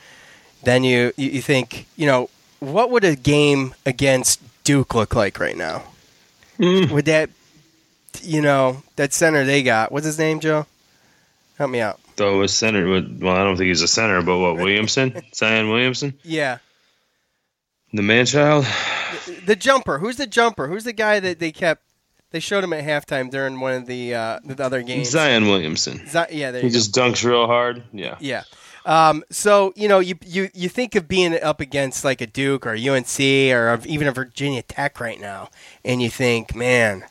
then 0.63 0.84
you 0.84 1.13
you, 1.18 1.30
you 1.30 1.41
think, 1.41 1.86
you 1.95 2.07
know, 2.07 2.30
what 2.59 2.89
would 2.89 3.03
a 3.03 3.16
game 3.16 3.76
against 3.86 4.41
Duke 4.63 4.95
look 4.95 5.13
like 5.16 5.39
right 5.39 5.57
now? 5.57 5.84
Mm. 6.57 6.89
Would 6.89 7.05
that, 7.05 7.30
you 8.24 8.41
know, 8.41 8.82
that 8.95 9.13
center 9.13 9.43
they 9.43 9.61
got? 9.61 9.91
What's 9.91 10.05
his 10.05 10.18
name, 10.18 10.39
Joe? 10.39 10.66
Help 11.57 11.70
me 11.70 11.82
out. 11.82 11.99
Though 12.18 12.41
a 12.43 12.47
center, 12.47 12.88
well, 12.88 13.36
I 13.36 13.43
don't 13.43 13.57
think 13.57 13.68
he's 13.68 13.82
a 13.82 13.88
center, 13.88 14.22
but 14.22 14.38
what 14.38 14.55
Williamson, 14.55 15.22
Zion 15.34 15.70
Williamson, 15.70 16.13
Yeah, 16.24 16.59
the 17.93 18.01
man 18.01 18.26
child. 18.26 18.66
the 19.45 19.55
jumper. 19.55 19.99
Who's 19.99 20.18
the 20.18 20.28
jumper? 20.28 20.68
Who's 20.68 20.84
the 20.86 20.93
guy 20.93 21.20
that 21.20 21.39
they 21.39 21.51
kept? 21.51 21.82
They 22.32 22.39
showed 22.39 22.63
him 22.63 22.74
at 22.74 22.84
halftime 22.84 23.30
during 23.30 23.59
one 23.59 23.74
of 23.74 23.86
the 23.86 24.13
uh, 24.16 24.39
the 24.43 24.61
other 24.63 24.82
games. 24.82 25.09
Zion 25.09 25.45
Williamson. 25.47 26.05
Zi- 26.07 26.26
yeah, 26.32 26.51
there 26.51 26.61
He 26.61 26.68
you 26.68 26.74
go. 26.74 26.78
just 26.80 26.93
dunks 26.93 27.24
real 27.24 27.47
hard. 27.47 27.84
Yeah. 27.93 28.18
Yeah. 28.20 28.43
Um, 28.86 29.24
so 29.32 29.74
you 29.76 29.88
know, 29.88 29.99
you, 29.99 30.16
you 30.26 30.49
you 30.53 30.70
think 30.70 30.95
of 30.95 31.07
being 31.07 31.39
up 31.41 31.59
against 31.59 32.03
like 32.05 32.22
a 32.22 32.28
Duke 32.28 32.66
or 32.68 32.76
a 32.76 32.89
UNC 32.89 33.20
or 33.20 33.80
even 33.86 34.07
a 34.07 34.11
Virginia 34.11 34.61
Tech 34.61 34.99
right 34.99 35.20
now, 35.20 35.49
and 35.84 36.01
you 36.01 36.09
think, 36.09 36.55
man, 36.55 37.03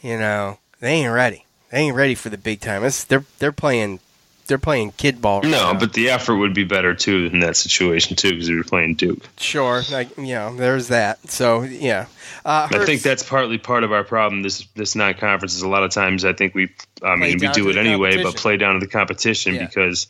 you 0.00 0.18
know, 0.18 0.58
they 0.80 0.92
ain't 0.92 1.12
ready. 1.12 1.44
They 1.70 1.78
ain't 1.78 1.96
ready 1.96 2.14
for 2.14 2.28
the 2.28 2.36
big 2.38 2.60
time. 2.60 2.84
It's, 2.84 3.02
they're 3.04 3.24
they're 3.38 3.52
playing 3.52 4.00
they're 4.46 4.58
playing 4.58 4.92
kid 4.92 5.20
ball. 5.22 5.40
Right 5.42 5.50
No, 5.50 5.72
now. 5.72 5.78
but 5.78 5.92
the 5.92 6.10
effort 6.10 6.36
would 6.36 6.54
be 6.54 6.64
better 6.64 6.94
too 6.94 7.28
in 7.32 7.40
that 7.40 7.56
situation 7.56 8.16
too 8.16 8.30
because 8.30 8.48
we 8.48 8.56
were 8.56 8.64
playing 8.64 8.94
Duke. 8.94 9.28
sure, 9.38 9.82
like 9.90 10.16
you 10.16 10.34
know, 10.34 10.54
there's 10.56 10.88
that. 10.88 11.30
So 11.30 11.62
yeah, 11.62 12.06
uh, 12.44 12.68
I 12.70 12.84
think 12.84 13.02
that's 13.02 13.22
partly 13.22 13.58
part 13.58 13.84
of 13.84 13.92
our 13.92 14.04
problem. 14.04 14.42
This 14.42 14.66
this 14.74 14.94
non-conference 14.94 15.54
is 15.54 15.62
a 15.62 15.68
lot 15.68 15.82
of 15.84 15.90
times. 15.90 16.24
I 16.24 16.32
think 16.32 16.54
we, 16.54 16.70
I 17.02 17.16
mean, 17.16 17.38
we 17.38 17.48
do 17.48 17.68
it 17.70 17.76
anyway, 17.76 18.22
but 18.22 18.36
play 18.36 18.56
down 18.56 18.74
to 18.74 18.80
the 18.80 18.86
competition 18.86 19.54
Yeah. 19.54 19.66
because 19.66 20.06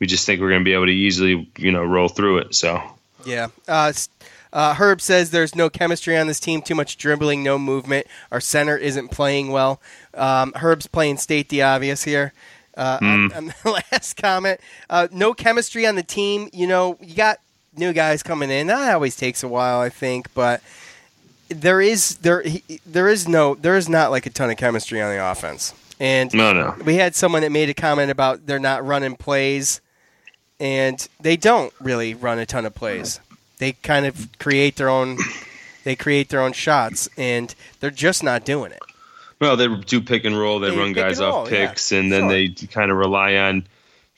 we 0.00 0.06
just 0.06 0.26
think 0.26 0.40
we're 0.40 0.50
going 0.50 0.60
to 0.62 0.64
be 0.64 0.74
able 0.74 0.86
to 0.86 0.92
easily, 0.92 1.48
you 1.56 1.70
know, 1.72 1.82
roll 1.84 2.08
through 2.08 2.38
it. 2.38 2.54
So 2.54 2.82
Yeah. 3.24 3.48
Uh, 3.68 3.92
uh, 4.52 4.74
Herb 4.74 5.00
says 5.00 5.30
there's 5.30 5.54
no 5.56 5.68
chemistry 5.68 6.16
on 6.16 6.28
this 6.28 6.38
team, 6.38 6.62
too 6.62 6.74
much 6.76 6.96
dribbling, 6.96 7.42
no 7.42 7.58
movement. 7.58 8.06
Our 8.30 8.40
center 8.40 8.76
isn't 8.76 9.10
playing 9.10 9.50
well. 9.50 9.80
Um, 10.14 10.52
Herb's 10.54 10.86
playing 10.86 11.16
state 11.16 11.48
the 11.48 11.62
obvious 11.62 12.04
here. 12.04 12.32
Uh, 12.76 12.98
on, 13.00 13.32
on 13.32 13.46
the 13.64 13.82
last 13.92 14.16
comment, 14.16 14.60
uh, 14.90 15.06
no 15.12 15.32
chemistry 15.32 15.86
on 15.86 15.94
the 15.94 16.02
team. 16.02 16.48
You 16.52 16.66
know, 16.66 16.98
you 17.00 17.14
got 17.14 17.38
new 17.76 17.92
guys 17.92 18.22
coming 18.22 18.50
in. 18.50 18.66
That 18.66 18.94
always 18.94 19.16
takes 19.16 19.42
a 19.42 19.48
while, 19.48 19.80
I 19.80 19.88
think, 19.88 20.32
but 20.34 20.62
there 21.48 21.80
is 21.80 22.16
there 22.16 22.42
he, 22.42 22.80
there 22.86 23.08
is 23.08 23.28
no 23.28 23.54
there 23.54 23.76
is 23.76 23.88
not 23.88 24.10
like 24.10 24.26
a 24.26 24.30
ton 24.30 24.50
of 24.50 24.56
chemistry 24.56 25.00
on 25.00 25.10
the 25.10 25.24
offense. 25.24 25.74
And 26.00 26.34
no, 26.34 26.52
no. 26.52 26.74
we 26.84 26.96
had 26.96 27.14
someone 27.14 27.42
that 27.42 27.52
made 27.52 27.68
a 27.68 27.74
comment 27.74 28.10
about 28.10 28.46
they're 28.46 28.58
not 28.58 28.84
running 28.84 29.16
plays, 29.16 29.80
and 30.58 31.06
they 31.20 31.36
don't 31.36 31.72
really 31.80 32.14
run 32.14 32.38
a 32.38 32.46
ton 32.46 32.66
of 32.66 32.74
plays. 32.74 33.20
They 33.58 33.72
kind 33.72 34.06
of 34.06 34.28
create 34.38 34.76
their 34.76 34.88
own. 34.88 35.18
They 35.84 35.94
create 35.94 36.30
their 36.30 36.40
own 36.40 36.52
shots, 36.52 37.08
and 37.16 37.54
they're 37.80 37.90
just 37.90 38.24
not 38.24 38.44
doing 38.44 38.72
it. 38.72 38.82
Well, 39.44 39.56
they 39.58 39.68
do 39.68 40.00
pick 40.00 40.24
and 40.24 40.38
roll. 40.38 40.58
They, 40.58 40.70
They 40.70 40.76
run 40.78 40.94
guys 40.94 41.20
off 41.20 41.34
roll, 41.34 41.50
yeah. 41.50 41.66
picks, 41.68 41.92
and 41.92 42.10
then 42.10 42.22
Sure. 42.22 42.30
they 42.30 42.48
kind 42.68 42.90
of 42.90 42.96
rely 42.96 43.34
on, 43.36 43.66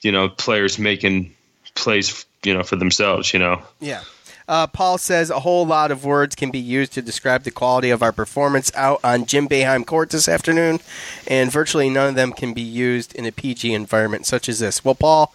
you 0.03 0.13
know, 0.13 0.29
players 0.29 0.79
making 0.79 1.35
plays, 1.75 2.25
you 2.45 2.55
know, 2.55 2.63
for 2.63 2.77
themselves. 2.77 3.33
You 3.33 3.41
know, 3.41 3.61
Yeah. 3.81 4.03
Uh, 4.49 4.69
Paul 4.69 4.97
says 4.99 5.29
a 5.29 5.41
whole 5.41 5.67
lot 5.67 5.91
of 5.91 6.05
words 6.05 6.37
can 6.37 6.53
be 6.53 6.61
used 6.61 6.93
to 6.93 7.03
describe 7.03 7.43
the 7.43 7.51
quality 7.51 7.91
of 7.91 8.01
our 8.05 8.13
performance 8.13 8.71
out 8.77 9.01
on 9.03 9.27
Jim 9.27 9.49
Boeheim 9.49 9.85
Court 9.85 10.11
this 10.11 10.29
afternoon, 10.29 10.79
and 11.27 11.51
virtually 11.51 11.91
none 11.91 12.11
of 12.11 12.15
them 12.15 12.33
can 12.33 12.55
be 12.55 12.63
used 12.63 13.13
in 13.17 13.27
a 13.27 13.33
PG 13.33 13.75
environment 13.75 14.25
such 14.27 14.49
as 14.49 14.61
this. 14.61 14.85
Well, 14.85 14.95
Paul, 14.95 15.35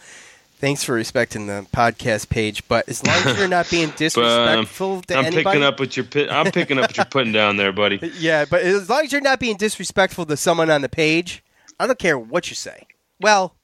thanks 0.62 0.84
for 0.84 0.94
respecting 0.94 1.48
the 1.48 1.66
podcast 1.74 2.30
page, 2.30 2.66
but 2.68 2.88
as 2.88 3.06
long 3.06 3.18
as 3.26 3.38
you're 3.38 3.48
not 3.48 3.70
being 3.70 3.88
but 3.90 3.92
um, 3.92 3.98
disrespectful 3.98 5.02
to 5.02 5.18
I'm 5.18 5.26
anybody, 5.26 5.44
picking 5.44 5.64
up 5.64 5.80
what 5.80 5.98
you're. 5.98 6.06
I'm 6.32 6.52
picking 6.52 6.78
up 6.78 6.84
what 6.84 6.96
you're 6.96 7.06
putting 7.06 7.34
down 7.34 7.58
there, 7.58 7.74
buddy. 7.74 8.00
Yeah, 8.22 8.46
but 8.46 8.62
as 8.62 8.88
long 8.88 9.06
as 9.06 9.12
you're 9.12 9.20
not 9.20 9.40
being 9.40 9.58
disrespectful 9.58 10.26
to 10.28 10.38
someone 10.38 10.70
on 10.70 10.82
the 10.84 10.90
page, 10.90 11.44
I 11.80 11.88
don't 11.88 11.98
care 11.98 12.18
what 12.18 12.50
you 12.50 12.56
say. 12.56 12.86
Well, 13.20 13.56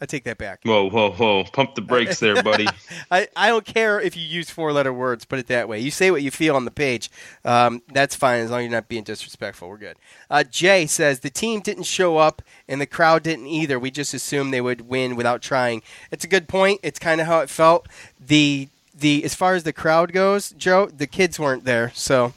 I 0.00 0.04
take 0.06 0.24
that 0.24 0.36
back. 0.36 0.60
Whoa, 0.62 0.90
whoa, 0.90 1.10
whoa! 1.10 1.44
Pump 1.44 1.74
the 1.74 1.80
brakes 1.80 2.20
there, 2.20 2.42
buddy. 2.42 2.66
I, 3.10 3.28
I 3.34 3.48
don't 3.48 3.64
care 3.64 3.98
if 3.98 4.14
you 4.16 4.22
use 4.22 4.50
four 4.50 4.70
letter 4.72 4.92
words, 4.92 5.24
put 5.24 5.38
it 5.38 5.46
that 5.46 5.68
way. 5.68 5.80
You 5.80 5.90
say 5.90 6.10
what 6.10 6.22
you 6.22 6.30
feel 6.30 6.54
on 6.54 6.66
the 6.66 6.70
page. 6.70 7.10
Um, 7.46 7.80
that's 7.92 8.14
fine 8.14 8.40
as 8.40 8.50
long 8.50 8.60
as 8.60 8.64
you're 8.64 8.72
not 8.72 8.88
being 8.88 9.04
disrespectful. 9.04 9.68
We're 9.68 9.78
good. 9.78 9.96
Uh, 10.28 10.44
Jay 10.44 10.86
says 10.86 11.20
the 11.20 11.30
team 11.30 11.60
didn't 11.60 11.84
show 11.84 12.18
up 12.18 12.42
and 12.68 12.78
the 12.80 12.86
crowd 12.86 13.22
didn't 13.22 13.46
either. 13.46 13.78
We 13.78 13.90
just 13.90 14.12
assumed 14.12 14.52
they 14.52 14.60
would 14.60 14.82
win 14.82 15.16
without 15.16 15.40
trying. 15.40 15.82
It's 16.10 16.24
a 16.24 16.28
good 16.28 16.46
point. 16.46 16.80
It's 16.82 16.98
kind 16.98 17.20
of 17.20 17.26
how 17.26 17.40
it 17.40 17.48
felt. 17.48 17.88
The 18.20 18.68
the 18.98 19.24
as 19.24 19.34
far 19.34 19.54
as 19.54 19.62
the 19.62 19.72
crowd 19.72 20.12
goes, 20.12 20.50
Joe, 20.52 20.86
the 20.86 21.06
kids 21.06 21.38
weren't 21.38 21.64
there, 21.64 21.90
so 21.94 22.34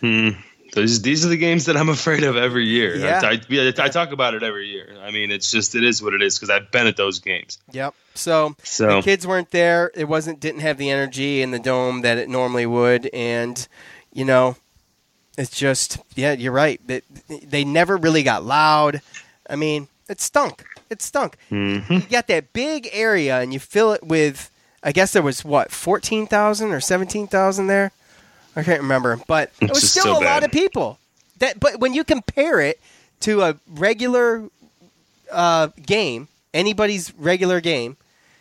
Hmm. 0.00 0.30
These, 0.82 1.02
these 1.02 1.24
are 1.26 1.28
the 1.28 1.36
games 1.36 1.64
that 1.66 1.76
I'm 1.76 1.88
afraid 1.88 2.22
of 2.24 2.36
every 2.36 2.66
year. 2.66 2.96
Yeah. 2.96 3.20
I, 3.22 3.32
I, 3.32 3.40
yeah, 3.48 3.70
I 3.78 3.88
talk 3.88 4.12
about 4.12 4.34
it 4.34 4.42
every 4.42 4.68
year. 4.68 4.96
I 5.02 5.10
mean, 5.10 5.30
it's 5.30 5.50
just 5.50 5.74
it 5.74 5.84
is 5.84 6.02
what 6.02 6.14
it 6.14 6.22
is 6.22 6.38
because 6.38 6.50
I've 6.50 6.70
been 6.70 6.86
at 6.86 6.96
those 6.96 7.18
games. 7.18 7.58
Yep. 7.72 7.94
So, 8.14 8.54
So- 8.62 8.96
the 8.96 9.02
kids 9.02 9.26
weren't 9.26 9.50
there. 9.50 9.90
It 9.94 10.08
wasn't 10.08 10.40
didn't 10.40 10.60
have 10.60 10.78
the 10.78 10.90
energy 10.90 11.42
in 11.42 11.50
the 11.50 11.58
dome 11.58 12.02
that 12.02 12.18
it 12.18 12.28
normally 12.28 12.66
would, 12.66 13.10
and 13.12 13.66
you 14.12 14.24
know, 14.24 14.56
it's 15.36 15.56
just 15.56 15.98
yeah, 16.14 16.32
you're 16.32 16.52
right. 16.52 16.80
They, 16.86 17.02
they 17.28 17.64
never 17.64 17.96
really 17.96 18.22
got 18.22 18.44
loud. 18.44 19.02
I 19.50 19.56
mean, 19.56 19.88
it 20.08 20.20
stunk. 20.20 20.64
It 20.88 21.02
stunk. 21.02 21.36
Mm-hmm. 21.50 21.92
You 21.92 22.00
got 22.10 22.26
that 22.28 22.52
big 22.52 22.88
area, 22.92 23.40
and 23.40 23.52
you 23.52 23.58
fill 23.60 23.92
it 23.92 24.02
with. 24.02 24.50
I 24.82 24.92
guess 24.92 25.12
there 25.12 25.22
was 25.22 25.44
what 25.44 25.72
fourteen 25.72 26.26
thousand 26.26 26.70
or 26.72 26.80
seventeen 26.80 27.26
thousand 27.26 27.66
there. 27.66 27.92
I 28.56 28.62
can't 28.62 28.80
remember, 28.82 29.20
but 29.28 29.52
it 29.60 29.68
was 29.70 29.88
still 29.90 30.04
so 30.04 30.22
a 30.22 30.24
lot 30.24 30.42
of 30.44 30.50
people. 30.50 30.98
That, 31.38 31.60
but 31.60 31.78
when 31.78 31.92
you 31.94 32.02
compare 32.04 32.60
it 32.60 32.80
to 33.20 33.42
a 33.42 33.56
regular 33.68 34.48
uh, 35.30 35.68
game, 35.84 36.28
anybody's 36.54 37.12
regular 37.18 37.60
game, 37.60 37.96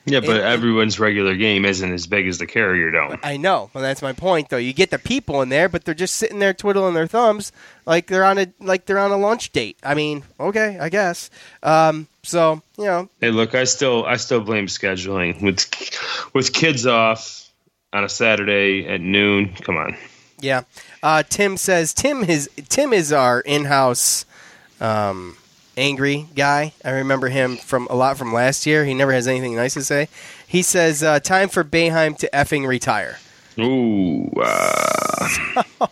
Yeah, 0.08 0.20
but 0.20 0.38
And- 0.38 0.42
everyone's 0.46 1.00
regular 1.00 1.36
game 1.36 1.66
isn't 1.66 1.92
as 1.92 2.06
big 2.08 2.28
as 2.28 2.38
the 2.38 2.46
Carrier 2.46 2.92
Dome. 2.92 3.18
I 3.24 3.38
know. 3.38 3.72
Well, 3.74 3.82
that's 3.82 4.04
my 4.04 4.14
point, 4.14 4.50
though. 4.50 4.58
You 4.58 4.72
get 4.72 4.92
the 4.92 5.00
people 5.00 5.42
in 5.42 5.50
there, 5.50 5.68
but 5.68 5.84
they're 5.84 5.96
just 5.96 6.16
sitting 6.16 6.38
there 6.40 6.54
twiddling 6.54 6.94
their 6.94 7.08
thumbs 7.08 7.52
like 7.88 8.06
they're 8.08 8.24
on 8.24 8.38
a 8.38 8.48
like 8.60 8.86
they're 8.86 9.00
on 9.00 9.10
a 9.12 9.18
lunch 9.18 9.52
date. 9.52 9.78
I 9.84 9.96
mean, 9.96 10.24
okay, 10.40 10.78
I 10.80 10.90
guess. 10.90 11.30
Um, 11.64 12.08
So 12.24 12.62
you 12.78 12.86
know, 12.86 13.10
Hey, 13.20 13.32
look, 13.32 13.56
I 13.56 13.64
still 13.64 14.06
I 14.06 14.18
still 14.18 14.42
blame 14.42 14.68
scheduling 14.68 15.42
with 15.42 15.66
with 16.34 16.54
kids 16.54 16.86
off 16.86 17.45
on 17.96 18.04
a 18.04 18.10
Saturday 18.10 18.86
at 18.88 19.00
noon. 19.00 19.54
Come 19.54 19.78
on. 19.78 19.96
yeah. 20.40 20.64
Uh, 21.02 21.24
Tim 21.24 21.56
says 21.56 21.94
Tim 21.94 22.24
is 22.26 22.50
Tim 22.68 22.92
is 22.92 23.14
our 23.14 23.40
in-house 23.40 24.26
um, 24.82 25.38
angry 25.78 26.28
guy. 26.36 26.74
I 26.84 26.92
remember 26.92 27.30
him 27.30 27.56
from 27.56 27.88
a 27.90 27.96
lot 27.96 28.18
from 28.18 28.34
last 28.34 28.66
year. 28.66 28.84
He 28.86 28.94
never 28.94 29.14
has 29.14 29.28
anything 29.28 29.56
nice 29.56 29.76
to 29.76 29.84
say. 29.84 30.10
He 30.46 30.62
says 30.62 31.04
uh, 31.04 31.20
time 31.22 31.48
for 31.48 31.64
Boeheim 31.64 32.18
to 32.18 32.30
effing 32.34 32.68
retire. 32.68 33.20
Ooh. 33.58 34.30
Uh, 34.42 35.30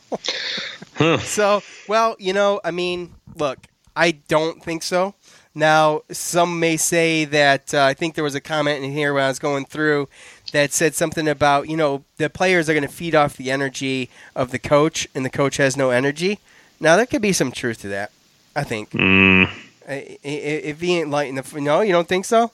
huh. 0.95 1.17
So, 1.19 1.61
well, 1.87 2.17
you 2.19 2.33
know, 2.33 2.59
I 2.65 2.71
mean, 2.71 3.13
look, 3.37 3.59
I 3.95 4.11
don't 4.11 4.61
think 4.61 4.83
so. 4.83 5.15
Now, 5.55 6.01
some 6.11 6.59
may 6.59 6.77
say 6.77 7.25
that 7.25 7.73
uh, 7.73 7.83
I 7.83 7.93
think 7.93 8.15
there 8.15 8.23
was 8.23 8.33
a 8.35 8.41
comment 8.41 8.83
in 8.83 8.91
here 8.91 9.13
when 9.13 9.23
I 9.23 9.27
was 9.27 9.37
going 9.39 9.65
through 9.65 10.09
that 10.53 10.71
said 10.71 10.95
something 10.95 11.27
about, 11.27 11.67
you 11.67 11.75
know, 11.75 12.03
the 12.17 12.29
players 12.29 12.69
are 12.69 12.73
going 12.73 12.87
to 12.87 12.91
feed 12.93 13.13
off 13.13 13.35
the 13.35 13.51
energy 13.51 14.09
of 14.35 14.51
the 14.51 14.59
coach, 14.59 15.07
and 15.13 15.25
the 15.25 15.29
coach 15.29 15.57
has 15.57 15.75
no 15.75 15.89
energy. 15.89 16.39
Now, 16.79 16.95
there 16.95 17.05
could 17.05 17.21
be 17.21 17.33
some 17.33 17.51
truth 17.51 17.81
to 17.81 17.87
that, 17.89 18.11
I 18.55 18.63
think. 18.63 18.91
Mm. 18.91 19.49
I- 19.89 20.17
I- 20.23 20.27
If 20.71 20.79
he 20.79 20.97
ain't 20.99 21.09
lighting 21.09 21.35
the. 21.35 21.59
No, 21.61 21.81
you 21.81 21.91
don't 21.91 22.07
think 22.07 22.25
so? 22.25 22.51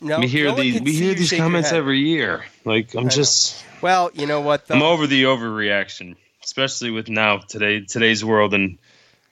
No, 0.00 0.18
we 0.18 0.26
hear 0.28 0.46
no 0.46 0.56
these 0.56 0.80
we 0.80 0.92
hear 0.92 1.14
these 1.14 1.32
comments 1.32 1.72
every 1.72 2.00
year. 2.00 2.44
Like 2.64 2.94
I'm 2.94 3.04
know. 3.04 3.08
just 3.10 3.64
Well, 3.82 4.10
you 4.14 4.26
know 4.26 4.40
what? 4.40 4.66
Though? 4.66 4.74
I'm 4.74 4.82
over 4.82 5.06
the 5.06 5.24
overreaction, 5.24 6.16
especially 6.42 6.90
with 6.90 7.08
now 7.08 7.38
today 7.38 7.80
today's 7.80 8.24
world 8.24 8.52
and 8.52 8.78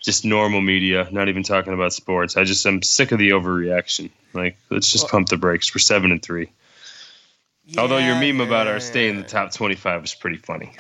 just 0.00 0.24
normal 0.24 0.60
media. 0.60 1.08
Not 1.10 1.28
even 1.28 1.42
talking 1.42 1.72
about 1.74 1.92
sports. 1.92 2.36
I 2.36 2.44
just 2.44 2.64
I'm 2.66 2.82
sick 2.82 3.10
of 3.10 3.18
the 3.18 3.30
overreaction. 3.30 4.10
Like 4.32 4.56
let's 4.70 4.90
just 4.92 5.08
pump 5.08 5.28
the 5.28 5.36
brakes. 5.36 5.74
We're 5.74 5.80
seven 5.80 6.12
and 6.12 6.22
three. 6.22 6.50
Although 7.78 7.98
your 7.98 8.20
Yeah, 8.20 8.32
meme 8.32 8.40
about 8.40 8.66
our 8.66 8.80
stay 8.80 9.08
in 9.08 9.16
the 9.16 9.22
top 9.22 9.52
25 9.52 10.02
was 10.02 10.14
pretty 10.14 10.36
funny. 10.38 10.72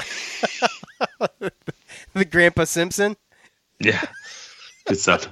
the 2.14 2.24
Grandpa 2.24 2.64
Simpson. 2.64 3.16
Yeah, 3.78 4.02
good 4.86 4.98
stuff. 4.98 5.28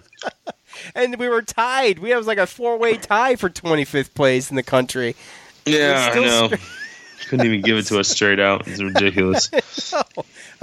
and 0.95 1.17
we 1.19 1.29
were 1.29 1.43
tied. 1.43 1.99
We 1.99 2.15
was 2.15 2.27
like 2.27 2.39
a 2.39 2.47
four-way 2.47 2.97
tie 2.97 3.37
for 3.37 3.51
25th 3.51 4.15
place 4.15 4.51
in 4.51 4.57
the 4.57 4.63
country. 4.63 5.17
Yeah, 5.67 6.11
I 6.15 6.21
know. 6.21 6.51
Couldn't 7.29 7.45
even 7.47 7.61
give 7.61 7.77
it 7.77 7.83
to 7.87 7.99
us 7.99 8.09
straight 8.09 8.41
out. 8.41 8.67
It's 8.67 8.83
ridiculous. 8.83 9.51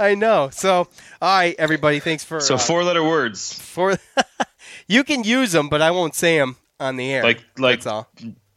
I 0.00 0.14
know. 0.16 0.48
So, 0.50 0.88
all 1.22 1.38
right, 1.38 1.54
everybody, 1.58 2.00
thanks 2.00 2.24
for 2.24 2.40
So 2.40 2.56
uh, 2.56 2.58
four 2.58 2.82
letter 2.82 3.04
words 3.04 3.52
Four 3.52 3.96
you 4.88 5.04
can 5.04 5.22
use 5.22 5.52
them, 5.52 5.68
but 5.68 5.80
I 5.80 5.92
won't 5.92 6.14
say 6.16 6.38
them 6.38 6.56
on 6.80 6.96
the 6.96 7.12
air. 7.12 7.22
like 7.22 7.44
like 7.56 7.82
That's 7.82 7.86
all. 7.86 8.08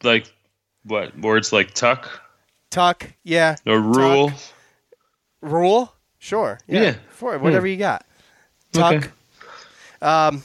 like 0.02 0.32
what 0.84 1.16
words 1.18 1.52
like 1.52 1.72
tuck 1.72 2.08
Tuck, 2.70 3.10
yeah. 3.24 3.56
or 3.66 3.80
rule. 3.80 4.28
Tuck. 4.30 4.38
Rule, 5.42 5.92
sure. 6.18 6.60
Yeah, 6.66 6.82
Yeah. 6.82 6.94
for 7.10 7.38
whatever 7.38 7.66
you 7.66 7.76
got. 7.76 8.06
Tuck. 8.72 8.94
Okay. 8.94 9.08
Um. 10.02 10.42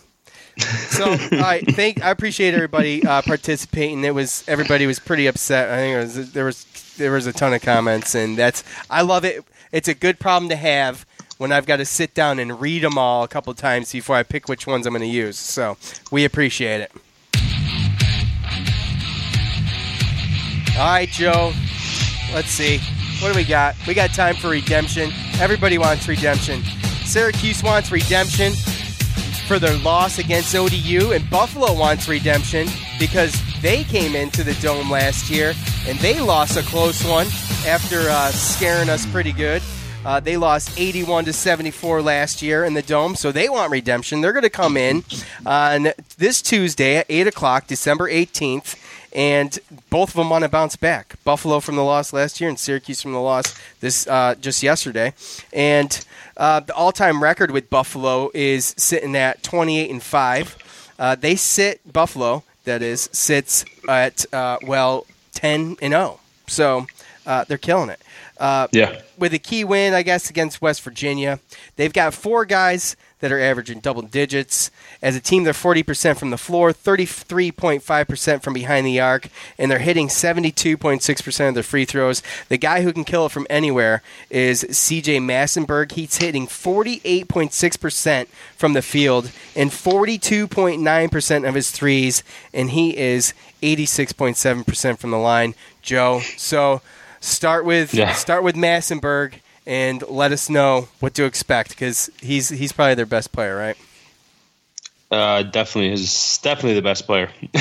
So, 0.57 1.05
all 1.11 1.17
right. 1.31 1.63
Thank. 1.75 2.03
I 2.03 2.09
appreciate 2.09 2.53
everybody 2.53 3.05
uh, 3.05 3.21
participating. 3.21 4.03
It 4.03 4.13
was 4.15 4.43
everybody 4.47 4.85
was 4.87 4.99
pretty 4.99 5.27
upset. 5.27 5.69
I 5.69 5.77
think 5.77 5.95
it 5.95 5.99
was, 5.99 6.31
there 6.31 6.45
was 6.45 6.65
there 6.97 7.11
was 7.11 7.27
a 7.27 7.33
ton 7.33 7.53
of 7.53 7.61
comments, 7.61 8.15
and 8.15 8.37
that's 8.37 8.63
I 8.89 9.01
love 9.01 9.25
it. 9.25 9.43
It's 9.71 9.87
a 9.89 9.93
good 9.93 10.19
problem 10.19 10.49
to 10.49 10.55
have 10.55 11.05
when 11.37 11.51
I've 11.51 11.65
got 11.65 11.77
to 11.77 11.85
sit 11.85 12.13
down 12.13 12.39
and 12.39 12.59
read 12.61 12.83
them 12.83 12.97
all 12.97 13.23
a 13.23 13.27
couple 13.27 13.53
times 13.53 13.91
before 13.91 14.15
I 14.15 14.23
pick 14.23 14.47
which 14.47 14.65
ones 14.65 14.87
I'm 14.87 14.93
going 14.93 15.01
to 15.01 15.07
use. 15.07 15.37
So 15.37 15.77
we 16.11 16.23
appreciate 16.23 16.79
it. 16.81 16.91
All 20.77 20.85
right, 20.87 21.07
Joe. 21.09 21.53
Let's 22.33 22.49
see. 22.49 22.79
What 23.21 23.31
do 23.31 23.37
we 23.37 23.45
got? 23.45 23.75
We 23.87 23.93
got 23.93 24.13
time 24.13 24.35
for 24.35 24.49
redemption. 24.49 25.11
Everybody 25.39 25.77
wants 25.77 26.07
redemption. 26.07 26.63
Syracuse 27.05 27.63
wants 27.63 27.91
redemption 27.91 28.53
for 29.47 29.59
their 29.59 29.77
loss 29.79 30.17
against 30.17 30.55
ODU, 30.55 31.11
and 31.13 31.29
Buffalo 31.29 31.73
wants 31.73 32.09
redemption 32.09 32.67
because 32.99 33.39
they 33.61 33.83
came 33.83 34.15
into 34.15 34.43
the 34.43 34.53
dome 34.55 34.89
last 34.89 35.29
year 35.29 35.53
and 35.87 35.97
they 35.99 36.19
lost 36.19 36.57
a 36.57 36.63
close 36.63 37.03
one 37.05 37.27
after 37.65 37.99
uh, 38.09 38.29
scaring 38.29 38.89
us 38.89 39.05
pretty 39.05 39.31
good. 39.31 39.61
Uh, 40.05 40.19
they 40.19 40.37
lost 40.37 40.79
81 40.79 41.25
to 41.25 41.33
74 41.33 42.01
last 42.01 42.41
year 42.43 42.63
in 42.63 42.75
the 42.75 42.83
dome, 42.83 43.15
so 43.15 43.31
they 43.31 43.49
want 43.49 43.71
redemption. 43.71 44.21
They're 44.21 44.33
going 44.33 44.43
to 44.43 44.51
come 44.51 44.77
in 44.77 45.03
on 45.47 45.87
this 46.17 46.43
Tuesday 46.43 46.97
at 46.97 47.07
8 47.09 47.25
o'clock, 47.27 47.65
December 47.65 48.07
18th, 48.07 48.75
and 49.15 49.57
both 49.89 50.09
of 50.09 50.15
them 50.15 50.29
want 50.29 50.43
to 50.43 50.49
bounce 50.49 50.75
back. 50.75 51.15
Buffalo 51.23 51.59
from 51.59 51.75
the 51.77 51.83
loss 51.83 52.13
last 52.13 52.39
year 52.39 52.49
and 52.49 52.59
Syracuse 52.59 53.01
from 53.01 53.13
the 53.13 53.19
loss 53.21 53.57
this 53.79 54.05
uh, 54.07 54.35
just 54.35 54.61
yesterday. 54.61 55.13
And 55.53 56.05
uh, 56.37 56.59
the 56.59 56.75
all-time 56.75 57.23
record 57.23 57.49
with 57.51 57.69
Buffalo 57.69 58.29
is 58.33 58.75
sitting 58.77 59.15
at 59.15 59.41
28 59.41 59.89
and 59.89 60.03
five. 60.03 60.57
Uh, 60.99 61.15
they 61.15 61.35
sit 61.35 61.81
Buffalo, 61.91 62.43
that 62.65 62.81
is, 62.81 63.09
sits 63.13 63.63
at 63.87 64.25
uh, 64.33 64.57
well 64.63 65.07
10 65.33 65.77
and 65.81 65.93
0. 65.93 66.19
So 66.47 66.85
uh, 67.25 67.45
they're 67.45 67.57
killing 67.57 67.89
it. 67.89 68.01
Uh, 68.37 68.67
Yeah. 68.73 68.99
with 69.17 69.33
a 69.33 69.39
key 69.39 69.63
win, 69.63 69.93
I 69.93 70.03
guess, 70.03 70.29
against 70.29 70.61
West 70.61 70.81
Virginia. 70.81 71.39
They've 71.77 71.93
got 71.93 72.13
four 72.13 72.43
guys 72.45 72.97
that 73.19 73.31
are 73.31 73.39
averaging 73.39 73.79
double 73.79 74.01
digits. 74.01 74.71
As 75.05 75.15
a 75.15 75.19
team, 75.19 75.43
they're 75.43 75.53
40% 75.53 76.17
from 76.17 76.31
the 76.31 76.37
floor, 76.37 76.73
33.5% 76.73 78.41
from 78.41 78.53
behind 78.55 78.87
the 78.87 78.99
arc, 78.99 79.27
and 79.59 79.69
they're 79.69 79.77
hitting 79.77 80.07
72.6% 80.07 81.47
of 81.47 81.53
their 81.53 81.61
free 81.61 81.85
throws. 81.85 82.23
The 82.49 82.57
guy 82.57 82.81
who 82.81 82.91
can 82.91 83.03
kill 83.03 83.27
it 83.27 83.31
from 83.31 83.45
anywhere 83.47 84.01
is 84.31 84.63
CJ 84.63 85.19
Massinburg. 85.21 85.91
He's 85.91 86.17
hitting 86.17 86.47
48.6% 86.47 88.27
from 88.57 88.73
the 88.73 88.81
field 88.81 89.29
and 89.55 89.69
42.9% 89.69 91.47
of 91.47 91.53
his 91.53 91.69
threes, 91.69 92.23
and 92.51 92.71
he 92.71 92.97
is 92.97 93.35
86.7% 93.61 94.97
from 94.97 95.11
the 95.11 95.17
line. 95.17 95.53
Joe, 95.83 96.21
so 96.35 96.81
start 97.19 97.63
with 97.63 97.93
Yeah. 97.93 98.13
start 98.13 98.41
with 98.43 98.55
Massinburg 98.55 99.33
and 99.67 100.03
let 100.07 100.31
us 100.31 100.49
know 100.49 100.87
what 100.99 101.13
to 101.13 101.25
expect 101.25 101.69
because 101.69 102.09
he's 102.21 102.49
he's 102.49 102.71
probably 102.71 102.95
their 102.95 103.05
best 103.05 103.31
player, 103.31 103.55
right? 103.55 103.77
Uh, 105.11 105.43
definitely 105.43 105.91
is 105.91 106.39
definitely 106.41 106.73
the 106.73 106.81
best 106.81 107.05
player. 107.05 107.29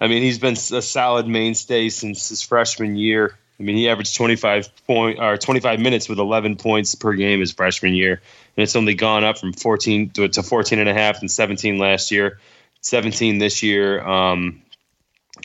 I 0.00 0.08
mean, 0.08 0.22
he's 0.22 0.38
been 0.38 0.54
a 0.54 0.82
solid 0.82 1.26
mainstay 1.26 1.90
since 1.90 2.28
his 2.28 2.42
freshman 2.42 2.96
year. 2.96 3.36
I 3.58 3.62
mean, 3.62 3.76
he 3.76 3.88
averaged 3.88 4.16
25 4.16 4.86
point 4.86 5.18
or 5.18 5.36
25 5.36 5.80
minutes 5.80 6.08
with 6.08 6.18
11 6.18 6.56
points 6.56 6.94
per 6.94 7.14
game 7.14 7.40
his 7.40 7.52
freshman 7.52 7.94
year, 7.94 8.12
and 8.12 8.62
it's 8.62 8.76
only 8.76 8.94
gone 8.94 9.24
up 9.24 9.38
from 9.38 9.52
14 9.52 10.10
to, 10.10 10.28
to 10.28 10.42
14 10.42 10.78
and 10.78 10.88
a 10.88 10.94
half 10.94 11.20
and 11.20 11.30
17 11.30 11.78
last 11.78 12.10
year, 12.10 12.38
17 12.80 13.38
this 13.38 13.62
year. 13.62 14.02
Um, 14.06 14.62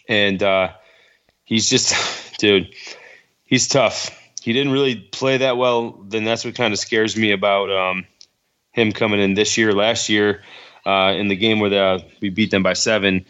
and 0.07 0.41
uh, 0.43 0.71
he's 1.43 1.69
just, 1.69 1.93
dude, 2.37 2.73
he's 3.45 3.67
tough. 3.67 4.17
He 4.41 4.53
didn't 4.53 4.73
really 4.73 4.95
play 4.95 5.37
that 5.37 5.55
well. 5.57 5.91
Then 6.07 6.23
that's 6.23 6.43
what 6.43 6.55
kind 6.55 6.73
of 6.73 6.79
scares 6.79 7.15
me 7.15 7.31
about 7.31 7.71
um, 7.71 8.05
him 8.71 8.91
coming 8.91 9.19
in 9.19 9.35
this 9.35 9.57
year. 9.57 9.71
Last 9.71 10.09
year, 10.09 10.41
uh, 10.85 11.13
in 11.17 11.27
the 11.27 11.35
game 11.35 11.59
where 11.59 11.69
the, 11.69 12.05
we 12.21 12.29
beat 12.29 12.51
them 12.51 12.63
by 12.63 12.73
seven, 12.73 13.25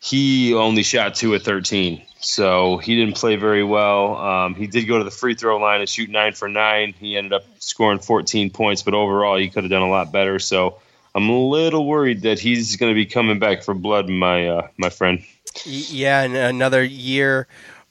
he 0.00 0.54
only 0.54 0.82
shot 0.82 1.14
two 1.14 1.34
at 1.34 1.42
13. 1.42 2.02
So 2.20 2.76
he 2.78 2.96
didn't 2.96 3.16
play 3.16 3.36
very 3.36 3.64
well. 3.64 4.16
Um, 4.16 4.54
he 4.54 4.66
did 4.66 4.84
go 4.86 4.98
to 4.98 5.04
the 5.04 5.10
free 5.10 5.34
throw 5.34 5.56
line 5.58 5.80
and 5.80 5.88
shoot 5.88 6.10
nine 6.10 6.32
for 6.34 6.48
nine. 6.48 6.92
He 6.98 7.16
ended 7.16 7.32
up 7.32 7.44
scoring 7.58 7.98
14 7.98 8.50
points, 8.50 8.82
but 8.82 8.94
overall 8.94 9.36
he 9.38 9.48
could 9.48 9.64
have 9.64 9.70
done 9.70 9.82
a 9.82 9.88
lot 9.88 10.12
better. 10.12 10.38
So 10.38 10.78
I'm 11.14 11.28
a 11.28 11.38
little 11.48 11.86
worried 11.86 12.22
that 12.22 12.38
he's 12.38 12.76
going 12.76 12.90
to 12.90 12.94
be 12.94 13.06
coming 13.06 13.38
back 13.38 13.62
for 13.62 13.74
blood, 13.74 14.08
my 14.08 14.48
uh, 14.48 14.68
my 14.76 14.90
friend. 14.90 15.22
Yeah, 15.64 16.22
and 16.22 16.36
another 16.36 16.82
year 16.84 17.46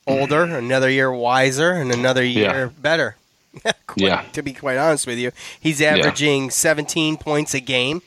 older, 0.07 0.43
another 0.43 0.89
year 0.89 1.11
wiser, 1.11 1.71
and 1.71 1.91
another 1.91 2.23
year 2.23 2.71
better. 2.79 3.15
Quite- 3.87 3.97
Yeah. 3.97 4.21
To 4.33 4.43
be 4.43 4.53
quite 4.53 4.77
honest 4.77 5.05
with 5.07 5.17
you, 5.17 5.31
he's 5.59 5.81
averaging 5.81 6.51
17 6.51 7.17
points 7.17 7.53
a 7.55 7.59
game, 7.59 8.01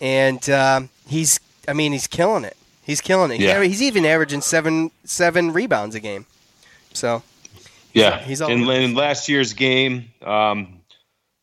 and 0.00 0.48
um, 0.50 0.88
he's 1.08 1.40
I 1.68 1.72
mean 1.72 1.92
he's 1.92 2.06
killing 2.06 2.44
it. 2.44 2.56
He's 2.82 3.00
killing 3.00 3.30
it. 3.30 3.40
Yeah. 3.40 3.62
he's 3.62 3.82
even 3.82 4.04
averaging 4.04 4.40
seven 4.42 4.90
seven 5.04 5.52
rebounds 5.52 5.94
a 5.94 6.00
game. 6.00 6.26
So 6.92 7.22
Yeah, 7.92 8.18
he's 8.18 8.40
all- 8.42 8.50
in, 8.50 8.68
in 8.68 8.94
last 8.94 9.28
year's 9.28 9.52
game, 9.52 10.10
um, 10.22 10.80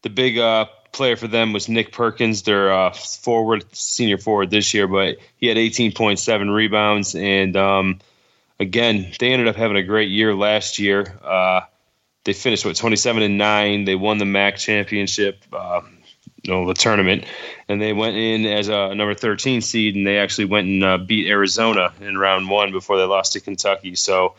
the 0.03 0.09
big 0.09 0.37
uh, 0.37 0.65
player 0.91 1.15
for 1.15 1.27
them 1.27 1.53
was 1.53 1.67
Nick 1.69 1.91
Perkins, 1.91 2.43
their 2.43 2.71
uh, 2.71 2.91
forward, 2.91 3.63
senior 3.71 4.17
forward 4.17 4.49
this 4.51 4.73
year. 4.73 4.87
But 4.87 5.17
he 5.37 5.47
had 5.47 5.57
18.7 5.57 6.53
rebounds, 6.53 7.15
and 7.15 7.55
um, 7.55 7.99
again, 8.59 9.11
they 9.19 9.31
ended 9.31 9.47
up 9.47 9.55
having 9.55 9.77
a 9.77 9.83
great 9.83 10.09
year 10.09 10.33
last 10.35 10.79
year. 10.79 11.17
Uh, 11.23 11.61
they 12.23 12.33
finished 12.33 12.65
with 12.65 12.77
27 12.77 13.23
and 13.23 13.37
nine. 13.37 13.85
They 13.85 13.95
won 13.95 14.17
the 14.19 14.25
MAC 14.25 14.57
championship. 14.57 15.43
Uh, 15.51 15.81
you 16.43 16.51
know 16.51 16.67
the 16.67 16.73
tournament, 16.73 17.25
and 17.67 17.81
they 17.81 17.93
went 17.93 18.15
in 18.15 18.45
as 18.45 18.67
a 18.67 18.95
number 18.95 19.13
13 19.13 19.61
seed, 19.61 19.95
and 19.95 20.05
they 20.05 20.17
actually 20.17 20.45
went 20.45 20.67
and 20.67 20.83
uh, 20.83 20.97
beat 20.97 21.27
Arizona 21.27 21.93
in 22.01 22.17
round 22.17 22.49
one 22.49 22.71
before 22.71 22.97
they 22.97 23.03
lost 23.03 23.33
to 23.33 23.39
Kentucky. 23.39 23.95
So 23.95 24.35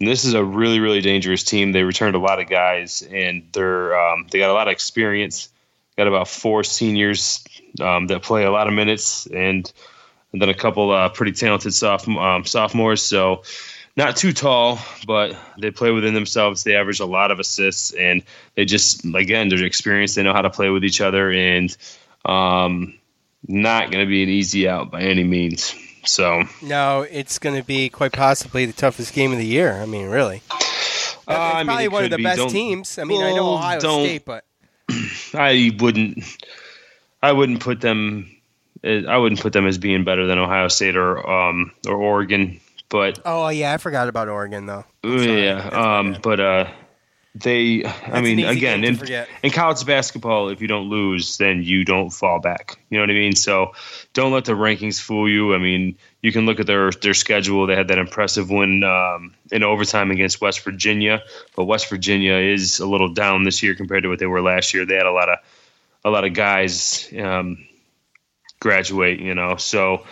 this 0.00 0.24
is 0.24 0.34
a 0.34 0.44
really 0.44 0.80
really 0.80 1.00
dangerous 1.00 1.44
team. 1.44 1.72
They 1.72 1.82
returned 1.82 2.16
a 2.16 2.20
lot 2.20 2.40
of 2.40 2.48
guys, 2.48 3.02
and 3.02 3.48
they're 3.52 3.98
um, 3.98 4.26
they 4.30 4.38
got 4.38 4.50
a 4.50 4.54
lot 4.54 4.68
of 4.68 4.72
experience. 4.72 5.48
Got 5.96 6.06
about 6.06 6.28
four 6.28 6.62
seniors 6.62 7.44
um, 7.80 8.06
that 8.06 8.22
play 8.22 8.44
a 8.44 8.52
lot 8.52 8.68
of 8.68 8.72
minutes, 8.74 9.26
and, 9.26 9.70
and 10.32 10.40
then 10.40 10.48
a 10.48 10.54
couple 10.54 10.92
uh, 10.92 11.08
pretty 11.08 11.32
talented 11.32 11.74
soph- 11.74 12.06
um, 12.06 12.44
sophomores. 12.44 13.02
So 13.02 13.42
not 13.98 14.16
too 14.16 14.32
tall, 14.32 14.78
but 15.08 15.36
they 15.58 15.72
play 15.72 15.90
within 15.90 16.14
themselves. 16.14 16.62
They 16.62 16.76
average 16.76 17.00
a 17.00 17.04
lot 17.04 17.32
of 17.32 17.40
assists, 17.40 17.90
and 17.92 18.22
they 18.54 18.64
just 18.64 19.04
again 19.04 19.48
they're 19.48 19.64
experienced. 19.64 20.14
They 20.14 20.22
know 20.22 20.32
how 20.32 20.42
to 20.42 20.50
play 20.50 20.70
with 20.70 20.84
each 20.84 21.00
other, 21.00 21.32
and 21.32 21.76
um, 22.24 22.94
not 23.46 23.90
going 23.90 24.04
to 24.04 24.08
be 24.08 24.22
an 24.22 24.28
easy 24.28 24.68
out 24.68 24.92
by 24.92 25.02
any 25.02 25.24
means. 25.24 25.74
So 26.04 26.44
no, 26.62 27.02
it's 27.02 27.40
going 27.40 27.60
to 27.60 27.66
be 27.66 27.88
quite 27.88 28.12
possibly 28.12 28.64
the 28.64 28.72
toughest 28.72 29.12
game 29.12 29.32
of 29.32 29.38
the 29.38 29.44
year. 29.44 29.72
I 29.72 29.84
mean, 29.84 30.08
really, 30.08 30.42
uh, 31.26 31.32
I 31.34 31.58
mean, 31.58 31.66
probably 31.66 31.88
one 31.88 32.04
of 32.04 32.10
the 32.10 32.18
be. 32.18 32.22
best 32.22 32.38
Don't- 32.38 32.50
teams. 32.50 32.98
I 32.98 33.04
mean, 33.04 33.22
I 33.22 33.34
know 33.34 33.54
Ohio 33.54 33.80
State, 33.80 34.24
but 34.24 34.44
I 35.34 35.72
wouldn't. 35.76 36.22
I 37.20 37.32
wouldn't 37.32 37.58
put 37.58 37.80
them. 37.80 38.30
I 38.84 39.18
wouldn't 39.18 39.40
put 39.40 39.52
them 39.52 39.66
as 39.66 39.76
being 39.76 40.04
better 40.04 40.28
than 40.28 40.38
Ohio 40.38 40.68
State 40.68 40.96
or 40.96 41.28
um, 41.28 41.72
or 41.88 41.96
Oregon. 41.96 42.60
But 42.88 43.20
oh 43.24 43.48
yeah, 43.48 43.74
I 43.74 43.76
forgot 43.76 44.08
about 44.08 44.28
Oregon 44.28 44.66
though. 44.66 44.84
yeah, 45.04 45.68
um, 45.72 46.16
but 46.22 46.40
uh, 46.40 46.70
they. 47.34 47.84
I 47.84 48.18
an 48.18 48.24
mean, 48.24 48.40
again, 48.40 48.84
in, 48.84 49.00
in 49.42 49.50
college 49.50 49.84
basketball, 49.84 50.48
if 50.48 50.60
you 50.62 50.68
don't 50.68 50.88
lose, 50.88 51.36
then 51.36 51.62
you 51.62 51.84
don't 51.84 52.10
fall 52.10 52.40
back. 52.40 52.78
You 52.88 52.98
know 52.98 53.02
what 53.02 53.10
I 53.10 53.14
mean? 53.14 53.36
So 53.36 53.72
don't 54.14 54.32
let 54.32 54.46
the 54.46 54.52
rankings 54.52 55.00
fool 55.00 55.28
you. 55.28 55.54
I 55.54 55.58
mean, 55.58 55.96
you 56.22 56.32
can 56.32 56.46
look 56.46 56.60
at 56.60 56.66
their 56.66 56.90
their 56.90 57.14
schedule. 57.14 57.66
They 57.66 57.76
had 57.76 57.88
that 57.88 57.98
impressive 57.98 58.50
win 58.50 58.82
um, 58.84 59.34
in 59.52 59.62
overtime 59.62 60.10
against 60.10 60.40
West 60.40 60.60
Virginia, 60.60 61.22
but 61.56 61.64
West 61.64 61.88
Virginia 61.88 62.34
is 62.34 62.80
a 62.80 62.86
little 62.86 63.12
down 63.12 63.44
this 63.44 63.62
year 63.62 63.74
compared 63.74 64.04
to 64.04 64.08
what 64.08 64.18
they 64.18 64.26
were 64.26 64.42
last 64.42 64.72
year. 64.72 64.86
They 64.86 64.96
had 64.96 65.06
a 65.06 65.12
lot 65.12 65.28
of 65.28 65.38
a 66.04 66.10
lot 66.10 66.24
of 66.24 66.32
guys 66.32 67.12
um, 67.18 67.66
graduate. 68.60 69.20
You 69.20 69.34
know, 69.34 69.56
so. 69.56 70.04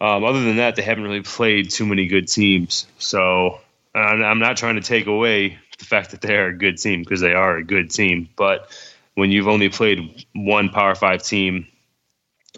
Um, 0.00 0.24
other 0.24 0.42
than 0.42 0.56
that, 0.56 0.76
they 0.76 0.82
haven't 0.82 1.04
really 1.04 1.22
played 1.22 1.70
too 1.70 1.84
many 1.84 2.06
good 2.06 2.26
teams. 2.28 2.86
So 2.98 3.60
I'm 3.94 4.38
not 4.38 4.56
trying 4.56 4.76
to 4.76 4.82
take 4.82 5.06
away 5.06 5.58
the 5.78 5.84
fact 5.84 6.12
that 6.12 6.20
they 6.20 6.36
are 6.36 6.46
a 6.46 6.56
good 6.56 6.78
team 6.78 7.00
because 7.00 7.20
they 7.20 7.34
are 7.34 7.56
a 7.56 7.64
good 7.64 7.90
team. 7.90 8.28
But 8.36 8.70
when 9.14 9.30
you've 9.30 9.48
only 9.48 9.68
played 9.68 10.24
one 10.34 10.70
Power 10.70 10.94
Five 10.94 11.22
team 11.22 11.66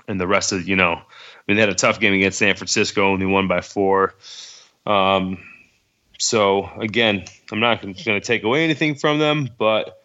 and 0.07 0.21
the 0.21 0.27
rest 0.27 0.53
of, 0.53 0.69
you 0.69 0.77
know, 0.77 0.93
I 0.93 1.43
mean, 1.49 1.57
they 1.57 1.63
had 1.63 1.71
a 1.71 1.75
tough 1.75 1.99
game 1.99 2.13
against 2.13 2.39
San 2.39 2.55
Francisco, 2.55 3.11
only 3.11 3.27
won 3.27 3.49
by 3.49 3.61
four. 3.61 4.15
Um, 4.87 5.39
so 6.19 6.71
again, 6.79 7.25
I'm 7.51 7.61
not 7.61 7.83
going 7.83 7.95
to 7.95 8.21
take 8.21 8.45
away 8.45 8.63
anything 8.63 8.95
from 8.95 9.19
them, 9.19 9.51
but 9.59 10.01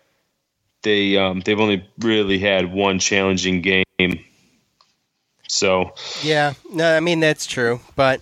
they 0.82 1.18
um, 1.18 1.42
they've 1.42 1.60
only 1.60 1.88
really 2.00 2.40
had 2.40 2.72
one 2.72 3.00
challenging 3.00 3.62
game. 3.62 4.24
So 5.48 5.94
Yeah, 6.24 6.54
no, 6.72 6.96
I 6.96 7.00
mean 7.00 7.20
that's 7.20 7.46
true, 7.46 7.80
but 7.96 8.22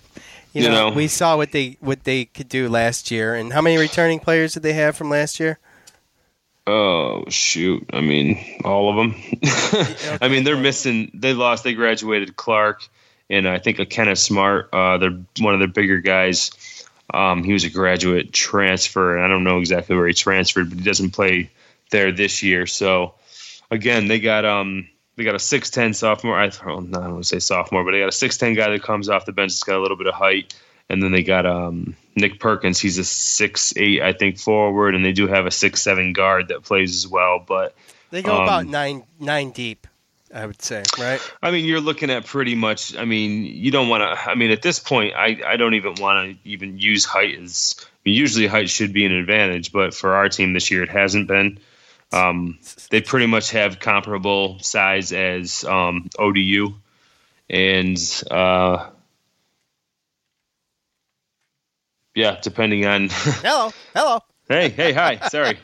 you, 0.52 0.62
You 0.62 0.68
know, 0.70 0.88
know. 0.88 0.94
we 0.96 1.08
saw 1.08 1.36
what 1.36 1.52
they 1.52 1.76
what 1.80 2.04
they 2.04 2.24
could 2.26 2.48
do 2.48 2.68
last 2.68 3.10
year, 3.10 3.34
and 3.34 3.52
how 3.52 3.60
many 3.60 3.76
returning 3.76 4.20
players 4.20 4.54
did 4.54 4.62
they 4.62 4.72
have 4.72 4.96
from 4.96 5.10
last 5.10 5.38
year? 5.38 5.58
Oh 6.66 7.24
shoot! 7.28 7.84
I 7.92 8.00
mean, 8.00 8.60
all 8.64 8.90
of 8.90 8.96
them. 8.96 9.14
I 10.20 10.28
mean, 10.28 10.44
they're 10.44 10.56
missing. 10.56 11.10
They 11.14 11.32
lost. 11.34 11.62
They 11.62 11.74
graduated 11.74 12.36
Clark 12.36 12.88
and 13.28 13.48
I 13.48 13.58
think 13.58 13.78
Ikenna 13.78 14.16
Smart. 14.16 14.68
Uh, 14.72 14.98
they're 14.98 15.18
one 15.40 15.54
of 15.54 15.60
their 15.60 15.68
bigger 15.68 16.00
guys. 16.00 16.50
Um, 17.12 17.44
he 17.44 17.52
was 17.52 17.64
a 17.64 17.70
graduate 17.70 18.32
transfer. 18.32 19.16
and 19.16 19.24
I 19.24 19.28
don't 19.28 19.44
know 19.44 19.58
exactly 19.58 19.96
where 19.96 20.08
he 20.08 20.14
transferred, 20.14 20.70
but 20.70 20.78
he 20.78 20.84
doesn't 20.84 21.12
play 21.12 21.50
there 21.90 22.12
this 22.12 22.42
year. 22.42 22.66
So 22.66 23.14
again, 23.70 24.08
they 24.08 24.20
got 24.20 24.44
um 24.44 24.88
they 25.16 25.24
got 25.24 25.34
a 25.34 25.38
six 25.40 25.70
ten 25.70 25.94
sophomore. 25.94 26.38
I, 26.38 26.46
no, 26.46 26.72
I 26.72 26.74
don't 26.74 26.92
want 26.92 27.24
to 27.24 27.28
say 27.28 27.38
sophomore, 27.38 27.84
but 27.84 27.92
they 27.92 28.00
got 28.00 28.08
a 28.08 28.12
six 28.12 28.36
ten 28.36 28.54
guy 28.54 28.70
that 28.70 28.82
comes 28.82 29.08
off 29.08 29.24
the 29.24 29.32
bench. 29.32 29.52
That's 29.52 29.62
got 29.62 29.78
a 29.78 29.82
little 29.82 29.96
bit 29.96 30.06
of 30.06 30.14
height, 30.14 30.54
and 30.88 31.02
then 31.02 31.12
they 31.12 31.22
got 31.22 31.46
um 31.46 31.96
Nick 32.16 32.38
Perkins. 32.38 32.78
He's 32.78 32.98
a 32.98 33.04
six 33.04 33.72
eight, 33.76 34.02
I 34.02 34.12
think, 34.12 34.38
forward, 34.38 34.94
and 34.94 35.04
they 35.04 35.12
do 35.12 35.26
have 35.26 35.46
a 35.46 35.50
six 35.50 35.82
seven 35.82 36.12
guard 36.12 36.48
that 36.48 36.62
plays 36.62 36.94
as 36.94 37.08
well. 37.08 37.42
But 37.46 37.74
They 38.10 38.22
go 38.22 38.36
um, 38.36 38.42
about 38.42 38.66
nine 38.66 39.04
nine 39.18 39.50
deep, 39.52 39.86
I 40.34 40.44
would 40.44 40.60
say, 40.60 40.82
right? 40.98 41.20
I 41.42 41.50
mean, 41.50 41.64
you're 41.64 41.80
looking 41.80 42.10
at 42.10 42.26
pretty 42.26 42.54
much. 42.54 42.94
I 42.96 43.06
mean, 43.06 43.44
you 43.44 43.70
don't 43.70 43.88
want 43.88 44.02
to. 44.02 44.30
I 44.30 44.34
mean, 44.34 44.50
at 44.50 44.60
this 44.60 44.78
point, 44.78 45.14
I, 45.16 45.40
I 45.46 45.56
don't 45.56 45.74
even 45.74 45.94
want 45.94 46.30
to 46.42 46.48
even 46.48 46.78
use 46.78 47.04
height 47.06 47.38
as. 47.38 47.74
I 47.78 47.84
mean, 48.04 48.14
usually 48.14 48.46
height 48.46 48.68
should 48.68 48.92
be 48.92 49.06
an 49.06 49.12
advantage, 49.12 49.72
but 49.72 49.94
for 49.94 50.14
our 50.14 50.28
team 50.28 50.52
this 50.52 50.70
year, 50.70 50.82
it 50.82 50.90
hasn't 50.90 51.26
been. 51.26 51.58
Um, 52.12 52.58
they 52.90 53.00
pretty 53.00 53.26
much 53.26 53.50
have 53.50 53.80
comparable 53.80 54.58
size 54.60 55.12
as 55.12 55.64
um, 55.64 56.08
ODU, 56.18 56.74
and 57.50 58.22
uh, 58.30 58.90
yeah, 62.14 62.38
depending 62.40 62.86
on. 62.86 63.08
hello, 63.10 63.70
hello. 63.94 64.20
Hey, 64.48 64.68
hey, 64.68 64.92
hi. 64.92 65.18
Sorry. 65.28 65.58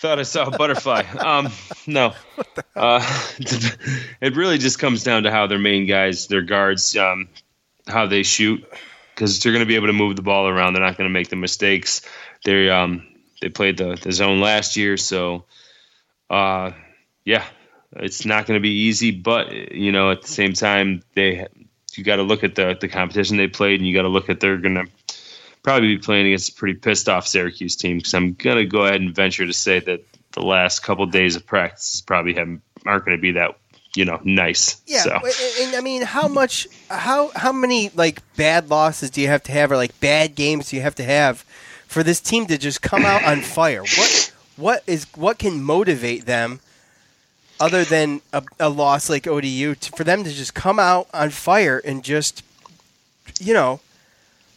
Thought 0.00 0.18
I 0.18 0.22
saw 0.22 0.46
a 0.46 0.50
butterfly. 0.50 1.02
Um, 1.18 1.50
no. 1.86 2.14
Uh, 2.76 3.02
it 4.20 4.36
really 4.36 4.56
just 4.56 4.78
comes 4.78 5.02
down 5.02 5.24
to 5.24 5.32
how 5.32 5.48
their 5.48 5.58
main 5.58 5.84
guys, 5.84 6.28
their 6.28 6.42
guards, 6.42 6.96
um, 6.96 7.28
how 7.88 8.06
they 8.06 8.22
shoot, 8.22 8.64
because 9.12 9.42
they're 9.42 9.50
going 9.50 9.64
to 9.64 9.66
be 9.66 9.74
able 9.74 9.88
to 9.88 9.92
move 9.92 10.14
the 10.14 10.22
ball 10.22 10.46
around. 10.46 10.74
They're 10.74 10.82
not 10.82 10.96
going 10.96 11.10
to 11.10 11.12
make 11.12 11.28
the 11.28 11.34
mistakes. 11.34 12.02
They 12.44 12.70
um, 12.70 13.04
they 13.40 13.48
played 13.48 13.76
the, 13.76 13.98
the 14.00 14.12
zone 14.12 14.40
last 14.40 14.76
year, 14.76 14.96
so 14.96 15.44
uh, 16.30 16.72
yeah, 17.24 17.44
it's 17.92 18.24
not 18.24 18.46
going 18.46 18.58
to 18.58 18.62
be 18.62 18.86
easy. 18.86 19.10
But 19.10 19.72
you 19.72 19.92
know, 19.92 20.10
at 20.10 20.22
the 20.22 20.28
same 20.28 20.52
time, 20.52 21.02
they 21.14 21.46
you 21.94 22.04
got 22.04 22.16
to 22.16 22.22
look 22.22 22.44
at 22.44 22.54
the 22.54 22.76
the 22.80 22.88
competition 22.88 23.36
they 23.36 23.48
played, 23.48 23.80
and 23.80 23.88
you 23.88 23.94
got 23.94 24.02
to 24.02 24.08
look 24.08 24.28
at 24.28 24.40
they're 24.40 24.58
going 24.58 24.74
to 24.74 24.86
probably 25.62 25.96
be 25.96 25.98
playing 25.98 26.26
against 26.26 26.50
a 26.50 26.54
pretty 26.54 26.78
pissed 26.78 27.08
off 27.08 27.26
Syracuse 27.26 27.76
team 27.76 27.98
because 27.98 28.14
I'm 28.14 28.34
gonna 28.34 28.64
go 28.64 28.86
ahead 28.86 29.00
and 29.00 29.14
venture 29.14 29.46
to 29.46 29.52
say 29.52 29.80
that 29.80 30.00
the 30.32 30.42
last 30.42 30.80
couple 30.80 31.04
days 31.06 31.36
of 31.36 31.44
practice 31.44 32.00
probably 32.00 32.34
haven't 32.34 32.62
aren't 32.86 33.04
going 33.04 33.16
to 33.16 33.20
be 33.20 33.32
that 33.32 33.58
you 33.94 34.04
know 34.04 34.20
nice. 34.24 34.80
Yeah, 34.86 35.02
So 35.02 35.14
and, 35.14 35.68
and 35.68 35.76
I 35.76 35.80
mean, 35.80 36.02
how 36.02 36.28
much, 36.28 36.68
how 36.88 37.30
how 37.34 37.52
many 37.52 37.90
like 37.94 38.22
bad 38.36 38.70
losses 38.70 39.10
do 39.10 39.20
you 39.20 39.28
have 39.28 39.42
to 39.44 39.52
have, 39.52 39.72
or 39.72 39.76
like 39.76 39.98
bad 40.00 40.34
games 40.34 40.70
do 40.70 40.76
you 40.76 40.82
have 40.82 40.94
to 40.96 41.04
have 41.04 41.44
for 41.88 42.04
this 42.04 42.20
team 42.20 42.46
to 42.46 42.56
just 42.56 42.80
come 42.82 43.04
out 43.04 43.24
on 43.24 43.40
fire? 43.40 43.82
What 43.82 44.32
what 44.56 44.82
is 44.86 45.06
what 45.16 45.38
can 45.38 45.60
motivate 45.62 46.26
them 46.26 46.60
other 47.60 47.84
than 47.84 48.20
a, 48.32 48.42
a 48.60 48.68
loss 48.68 49.10
like 49.10 49.26
ODU 49.26 49.74
to, 49.74 49.92
for 49.92 50.04
them 50.04 50.22
to 50.22 50.30
just 50.30 50.54
come 50.54 50.78
out 50.78 51.08
on 51.12 51.30
fire 51.30 51.78
and 51.84 52.04
just 52.04 52.44
you 53.40 53.52
know 53.52 53.80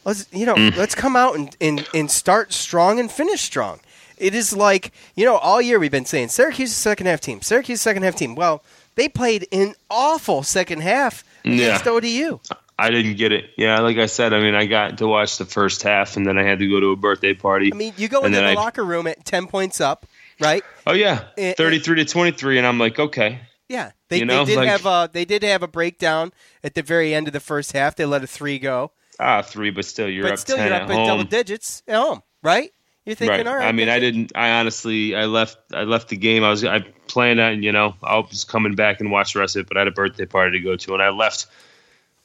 let's 0.05 0.27
you 0.31 0.45
know 0.45 0.55
Mm. 0.55 0.75
let's 0.77 0.93
come 0.95 1.15
out 1.15 1.35
and, 1.35 1.55
and 1.59 1.87
and 1.93 2.11
start 2.11 2.53
strong 2.53 2.99
and 2.99 3.11
finish 3.11 3.41
strong. 3.41 3.79
It 4.17 4.35
is 4.35 4.53
like 4.55 4.91
you 5.15 5.25
know 5.25 5.37
all 5.37 5.61
year 5.61 5.79
we've 5.79 5.91
been 5.91 6.05
saying 6.05 6.27
Syracuse 6.29 6.69
is 6.71 6.77
second 6.77 7.07
half 7.07 7.21
team, 7.21 7.41
Syracuse 7.41 7.81
second 7.81 8.03
half 8.03 8.15
team. 8.15 8.35
Well, 8.35 8.63
they 8.95 9.07
played 9.09 9.47
an 9.51 9.73
awful 9.89 10.43
second 10.43 10.81
half 10.81 11.23
against 11.43 11.85
Yeah. 11.85 11.91
ODU. 11.91 12.39
I 12.81 12.89
didn't 12.89 13.15
get 13.17 13.31
it. 13.31 13.51
Yeah, 13.57 13.79
like 13.79 13.97
I 13.97 14.07
said, 14.07 14.33
I 14.33 14.39
mean, 14.41 14.55
I 14.55 14.65
got 14.65 14.97
to 14.97 15.07
watch 15.07 15.37
the 15.37 15.45
first 15.45 15.83
half, 15.83 16.17
and 16.17 16.25
then 16.25 16.37
I 16.37 16.43
had 16.43 16.59
to 16.59 16.67
go 16.67 16.79
to 16.79 16.87
a 16.87 16.95
birthday 16.95 17.33
party. 17.33 17.71
I 17.71 17.75
mean, 17.75 17.93
you 17.97 18.07
go 18.07 18.23
into 18.25 18.39
the 18.39 18.45
I- 18.45 18.53
locker 18.53 18.83
room 18.83 19.05
at 19.07 19.23
ten 19.23 19.47
points 19.47 19.79
up, 19.79 20.05
right? 20.39 20.63
Oh 20.87 20.93
yeah, 20.93 21.25
It- 21.37 21.57
thirty-three 21.57 21.97
to 21.97 22.05
twenty-three, 22.05 22.57
and 22.57 22.65
I'm 22.65 22.79
like, 22.79 22.97
okay, 22.99 23.39
Yeah, 23.69 23.91
they, 24.09 24.19
You 24.19 24.25
know, 24.25 24.43
they 24.45 24.53
did 24.53 24.59
like- 24.59 24.69
have 24.69 24.85
a 24.85 25.09
they 25.11 25.25
did 25.25 25.43
have 25.43 25.63
a 25.63 25.67
breakdown 25.67 26.33
at 26.63 26.73
the 26.73 26.81
very 26.81 27.13
end 27.13 27.27
of 27.27 27.33
the 27.33 27.39
first 27.39 27.71
half. 27.73 27.95
They 27.95 28.05
let 28.05 28.23
a 28.23 28.27
three 28.27 28.57
go, 28.59 28.91
ah, 29.19 29.41
three, 29.41 29.69
but 29.69 29.85
still, 29.85 30.09
you're 30.09 30.23
but 30.23 30.33
up 30.33 30.39
still 30.39 30.57
ten 30.57 30.67
you're 30.67 30.75
at 30.75 30.81
up 30.83 30.89
in 30.89 31.05
double 31.05 31.23
digits 31.23 31.83
at 31.87 31.95
home, 31.95 32.23
right? 32.41 32.71
You're 33.05 33.15
thinking, 33.15 33.37
right. 33.37 33.47
all 33.47 33.55
right. 33.57 33.67
I 33.67 33.71
mean, 33.71 33.89
I 33.89 33.99
didn't. 33.99 34.31
I 34.35 34.59
honestly, 34.59 35.15
I 35.15 35.25
left. 35.25 35.57
I 35.73 35.83
left 35.83 36.09
the 36.09 36.17
game. 36.17 36.43
I 36.43 36.49
was. 36.49 36.63
I 36.63 36.81
planned 37.07 37.39
on. 37.39 37.63
You 37.63 37.71
know, 37.71 37.95
I 38.03 38.19
was 38.19 38.43
coming 38.43 38.75
back 38.75 38.99
and 38.99 39.09
watch 39.09 39.33
the 39.33 39.39
rest 39.39 39.55
of 39.55 39.61
it, 39.61 39.67
but 39.67 39.77
I 39.77 39.81
had 39.81 39.87
a 39.87 39.91
birthday 39.91 40.25
party 40.25 40.59
to 40.59 40.63
go 40.63 40.75
to, 40.75 40.93
and 40.93 41.01
I 41.01 41.09
left 41.09 41.47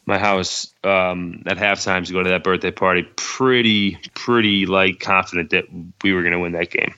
my 0.07 0.19
house 0.19 0.73
um, 0.85 1.43
at 1.47 1.59
halftime 1.59 2.07
to 2.07 2.13
go 2.13 2.23
to 2.23 2.31
that 2.31 2.45
birthday 2.45 2.71
party. 2.71 3.03
Pretty, 3.17 3.99
pretty 4.15 4.67
like 4.67 5.01
confident 5.01 5.51
that 5.51 5.65
we 6.03 6.13
were 6.13 6.23
going 6.23 6.33
to 6.33 6.41
win 6.41 6.53
that 6.53 6.71
game, 6.71 6.95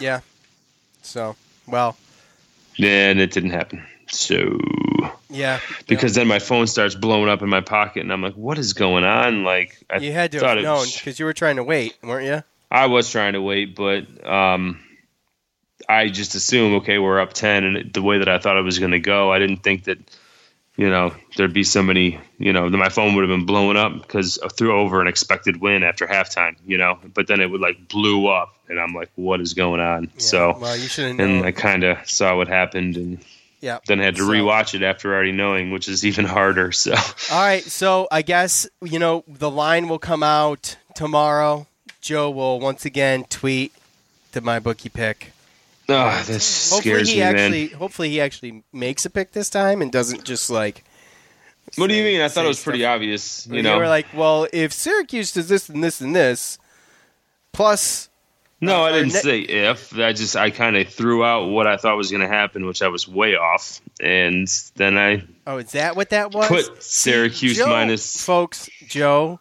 yeah. 0.00 0.20
So 1.02 1.36
well, 1.66 1.96
Then 2.78 3.18
it 3.18 3.30
didn't 3.30 3.50
happen. 3.50 3.84
So 4.10 4.58
yeah. 5.30 5.60
because 5.86 6.14
then 6.14 6.28
my 6.28 6.38
phone 6.38 6.66
starts 6.66 6.94
blowing 6.94 7.28
up 7.28 7.42
in 7.42 7.48
my 7.48 7.60
pocket, 7.60 8.02
and 8.02 8.12
I'm 8.12 8.22
like, 8.22 8.34
"What 8.34 8.58
is 8.58 8.72
going 8.72 9.04
on?" 9.04 9.44
Like 9.44 9.82
I 9.90 9.98
You 9.98 10.12
had 10.12 10.32
to 10.32 10.46
have 10.46 10.62
known 10.62 10.86
because 10.94 11.18
you 11.18 11.24
were 11.24 11.32
trying 11.32 11.56
to 11.56 11.64
wait, 11.64 11.96
weren't 12.02 12.26
you? 12.26 12.42
I 12.70 12.86
was 12.86 13.10
trying 13.10 13.32
to 13.32 13.40
wait, 13.42 13.74
but 13.74 14.06
um, 14.26 14.80
I 15.88 16.08
just 16.08 16.34
assume 16.34 16.74
okay, 16.76 16.98
we're 16.98 17.20
up 17.20 17.32
ten, 17.32 17.64
and 17.64 17.92
the 17.92 18.02
way 18.02 18.18
that 18.18 18.28
I 18.28 18.38
thought 18.38 18.56
it 18.56 18.62
was 18.62 18.78
going 18.78 18.92
to 18.92 19.00
go, 19.00 19.32
I 19.32 19.38
didn't 19.38 19.58
think 19.62 19.84
that 19.84 19.98
you 20.78 20.88
know 20.88 21.12
there'd 21.36 21.52
be 21.52 21.64
so 21.64 21.82
many 21.82 22.18
you 22.38 22.52
know 22.54 22.70
my 22.70 22.88
phone 22.88 23.14
would 23.14 23.28
have 23.28 23.36
been 23.36 23.44
blowing 23.44 23.76
up 23.76 23.92
because 24.00 24.38
I 24.38 24.48
threw 24.48 24.80
over 24.80 25.02
an 25.02 25.08
expected 25.08 25.60
win 25.60 25.82
after 25.82 26.06
halftime. 26.06 26.56
You 26.66 26.78
know, 26.78 26.98
but 27.12 27.26
then 27.26 27.40
it 27.40 27.50
would 27.50 27.60
like 27.60 27.88
blew 27.88 28.28
up, 28.28 28.54
and 28.68 28.80
I'm 28.80 28.94
like, 28.94 29.10
what 29.16 29.40
is 29.42 29.52
going 29.52 29.80
on? 29.80 30.10
so 30.16 30.56
well, 30.58 30.76
you 30.76 30.88
should 30.88 31.08
have 31.10 31.20
and 31.20 31.38
known. 31.38 31.44
I 31.44 31.50
kind 31.52 31.84
of 31.84 31.98
saw 32.08 32.34
what 32.36 32.48
happened 32.48 32.96
and. 32.96 33.18
Yeah. 33.60 33.78
Then 33.88 33.98
I 33.98 34.04
had 34.04 34.14
to 34.14 34.22
So- 34.22 34.28
rewatch 34.30 34.74
it 34.74 34.84
after 34.84 35.12
already 35.12 35.32
knowing, 35.32 35.72
which 35.72 35.88
is 35.88 36.06
even 36.06 36.24
harder. 36.26 36.70
So 36.84 36.92
All 37.32 37.40
right, 37.40 37.64
so 37.64 38.06
I 38.12 38.22
guess 38.22 38.68
you 38.80 39.00
know 39.00 39.24
the 39.26 39.50
line 39.50 39.88
will 39.88 39.98
come 39.98 40.22
out 40.22 40.76
tomorrow. 40.94 41.66
Joe 42.00 42.30
will 42.30 42.60
once 42.60 42.84
again 42.84 43.24
tweet 43.28 43.72
to 44.30 44.40
my 44.40 44.60
bookie 44.60 44.88
pick. 44.90 45.32
Oh, 45.88 46.22
this 46.26 46.70
Hopefully 46.70 46.94
scares 47.04 47.08
he 47.08 47.16
me, 47.16 47.22
actually, 47.22 47.68
man. 47.68 47.78
hopefully 47.78 48.10
he 48.10 48.20
actually 48.20 48.64
makes 48.72 49.04
a 49.04 49.10
pick 49.10 49.32
this 49.32 49.50
time 49.50 49.82
and 49.82 49.90
doesn't 49.92 50.24
just 50.24 50.50
like. 50.50 50.84
What 51.76 51.88
do 51.88 51.94
you 51.94 52.02
mean? 52.02 52.20
I 52.22 52.28
thought 52.28 52.44
it 52.46 52.48
was 52.48 52.62
pretty 52.62 52.80
stuff. 52.80 52.94
obvious. 52.94 53.46
You 53.46 53.56
You 53.56 53.62
know, 53.62 53.76
were 53.76 53.88
like, 53.88 54.06
well, 54.14 54.48
if 54.52 54.72
Syracuse 54.72 55.32
does 55.32 55.48
this 55.48 55.68
and 55.68 55.84
this 55.84 56.00
and 56.00 56.16
this, 56.16 56.58
plus 57.52 58.08
No, 58.60 58.82
I 58.84 58.92
didn't 58.92 59.12
ne- 59.12 59.20
say 59.20 59.40
if. 59.40 59.96
I 59.98 60.12
just 60.14 60.34
I 60.34 60.48
kind 60.50 60.76
of 60.76 60.88
threw 60.88 61.24
out 61.24 61.48
what 61.50 61.66
I 61.66 61.76
thought 61.76 61.96
was 61.96 62.10
going 62.10 62.22
to 62.22 62.28
happen, 62.28 62.64
which 62.66 62.80
I 62.82 62.88
was 62.88 63.06
way 63.06 63.34
off, 63.36 63.80
and 64.00 64.48
then 64.76 64.96
I 64.98 65.24
oh, 65.46 65.58
is 65.58 65.72
that 65.72 65.94
what 65.94 66.10
that 66.10 66.32
was? 66.32 66.48
put 66.48 66.82
Syracuse 66.82 67.58
Joe, 67.58 67.66
minus. 67.68 68.24
folks. 68.24 68.68
Joe, 68.86 69.38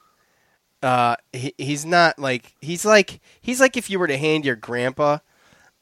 uh, 0.84 1.16
he, 1.32 1.54
he's 1.58 1.86
not 1.86 2.20
like 2.20 2.54
he's 2.62 2.84
like 2.86 3.22
he's 3.42 3.60
like 3.62 3.78
if 3.78 3.90
you 3.90 4.00
were 4.00 4.08
to 4.08 4.18
hand 4.18 4.44
your 4.46 4.56
grandpa 4.58 5.20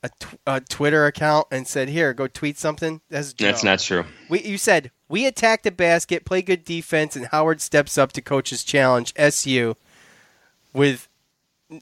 a, 0.05 0.09
tw- 0.25 0.39
a 0.47 0.61
Twitter 0.61 1.05
account 1.05 1.47
and 1.51 1.67
said, 1.67 1.89
"Here, 1.89 2.13
go 2.13 2.27
tweet 2.27 2.57
something." 2.57 3.01
That's. 3.09 3.33
That's 3.33 3.63
not 3.63 3.79
true. 3.79 4.05
We, 4.29 4.41
you 4.41 4.57
said 4.57 4.91
we 5.09 5.25
attack 5.25 5.63
the 5.63 5.71
basket, 5.71 6.25
play 6.25 6.41
good 6.41 6.63
defense, 6.65 7.15
and 7.15 7.27
Howard 7.27 7.61
steps 7.61 7.97
up 7.97 8.11
to 8.13 8.21
coach's 8.21 8.63
challenge 8.63 9.13
SU 9.15 9.75
with 10.73 11.07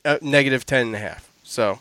uh, 0.06 0.18
negative 0.22 0.66
ten 0.66 0.88
and 0.88 0.96
a 0.96 1.00
half. 1.00 1.30
So, 1.44 1.80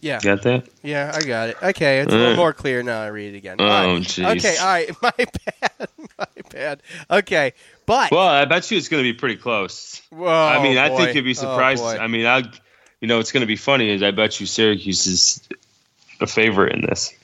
yeah, 0.00 0.18
Got 0.20 0.42
that? 0.42 0.66
yeah, 0.82 1.12
I 1.14 1.22
got 1.22 1.48
it. 1.50 1.56
Okay, 1.62 2.00
it's 2.00 2.12
a 2.12 2.16
little 2.16 2.32
Uh. 2.34 2.36
more 2.36 2.52
clear 2.52 2.82
now. 2.82 3.00
I 3.02 3.08
read 3.08 3.34
it 3.34 3.38
again. 3.38 3.56
Oh, 3.58 3.64
right. 3.66 4.02
jeez. 4.02 4.36
Okay, 4.38 4.56
all 4.58 4.66
right, 4.66 4.90
my 5.02 5.12
bad, 5.16 5.88
my 6.18 6.26
bad. 6.50 6.82
Okay, 7.10 7.52
but 7.86 8.10
Well, 8.10 8.26
I 8.26 8.44
bet 8.46 8.70
you 8.70 8.78
it's 8.78 8.88
going 8.88 9.02
to 9.04 9.12
be 9.12 9.16
pretty 9.18 9.36
close. 9.36 10.00
Whoa, 10.10 10.26
I 10.28 10.62
mean, 10.62 10.78
I 10.78 10.88
boy. 10.88 10.96
think 10.98 11.14
you'd 11.16 11.24
be 11.24 11.30
Oh, 11.30 11.34
surprised. 11.34 11.82
boy. 11.82 11.96
I 11.98 12.06
mean, 12.06 12.26
I, 12.26 12.42
you 13.06 13.08
know, 13.08 13.20
it's 13.20 13.30
going 13.30 13.42
to 13.42 13.46
be 13.46 13.54
funny. 13.54 13.90
Is 13.90 14.02
I 14.02 14.10
bet 14.10 14.40
you 14.40 14.46
Syracuse 14.46 15.06
is 15.06 15.48
a 16.20 16.26
favorite 16.26 16.72
in 16.74 16.80
this. 16.80 17.14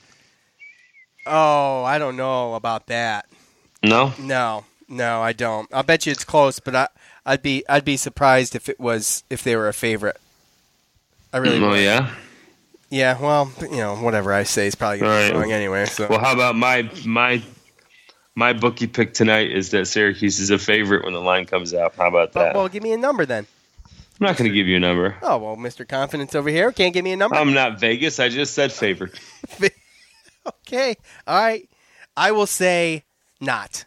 oh, 1.27 1.83
I 1.83 1.97
don't 1.97 2.15
know 2.15 2.53
about 2.53 2.87
that. 2.87 3.25
No, 3.83 4.13
No, 4.17 4.63
no, 4.87 5.21
I 5.21 5.33
don't. 5.33 5.67
I'll 5.73 5.83
bet 5.83 6.05
you 6.05 6.13
it's 6.13 6.23
close, 6.23 6.61
but 6.61 6.73
I, 6.73 6.87
I'd 7.25 7.41
be, 7.41 7.65
I'd 7.67 7.83
be 7.83 7.97
surprised 7.97 8.55
if 8.55 8.69
it 8.69 8.79
was 8.79 9.25
if 9.29 9.43
they 9.43 9.57
were 9.57 9.67
a 9.67 9.73
favorite. 9.73 10.15
I 11.33 11.39
really 11.39 11.59
oh 11.59 11.71
would. 11.71 11.81
yeah. 11.81 12.15
Yeah, 12.89 13.19
well, 13.19 13.51
you 13.59 13.75
know, 13.75 13.97
whatever 13.97 14.31
I 14.31 14.43
say 14.43 14.67
is 14.67 14.75
probably 14.75 14.99
going 14.99 15.27
to 15.27 15.33
be 15.33 15.37
wrong 15.37 15.51
anyway. 15.51 15.83
So, 15.87 16.07
Well, 16.09 16.19
how 16.21 16.31
about 16.31 16.55
my 16.55 16.89
my 17.05 17.43
my 18.35 18.53
bookie 18.53 18.87
pick 18.87 19.13
tonight 19.13 19.51
is 19.51 19.71
that 19.71 19.87
Syracuse 19.87 20.39
is 20.39 20.49
a 20.49 20.57
favorite 20.57 21.03
when 21.03 21.11
the 21.11 21.19
line 21.19 21.45
comes 21.45 21.73
out. 21.73 21.95
How 21.97 22.07
about 22.07 22.33
well, 22.33 22.45
that? 22.45 22.55
well, 22.55 22.69
give 22.69 22.83
me 22.83 22.93
a 22.93 22.97
number 22.97 23.25
then. 23.25 23.47
I'm 24.19 24.27
not 24.27 24.37
going 24.37 24.49
to 24.49 24.55
give 24.55 24.67
you 24.67 24.77
a 24.77 24.79
number. 24.79 25.15
Oh 25.21 25.37
well, 25.37 25.55
Mr. 25.57 25.87
Confidence 25.87 26.35
over 26.35 26.49
here 26.49 26.71
can't 26.71 26.93
give 26.93 27.03
me 27.03 27.11
a 27.13 27.17
number. 27.17 27.35
I'm 27.35 27.53
not 27.53 27.79
Vegas. 27.79 28.19
I 28.19 28.29
just 28.29 28.53
said 28.53 28.71
favorite. 28.71 29.19
okay, 30.47 30.95
all 31.27 31.41
right. 31.43 31.69
I 32.15 32.31
will 32.31 32.45
say 32.47 33.03
not, 33.41 33.85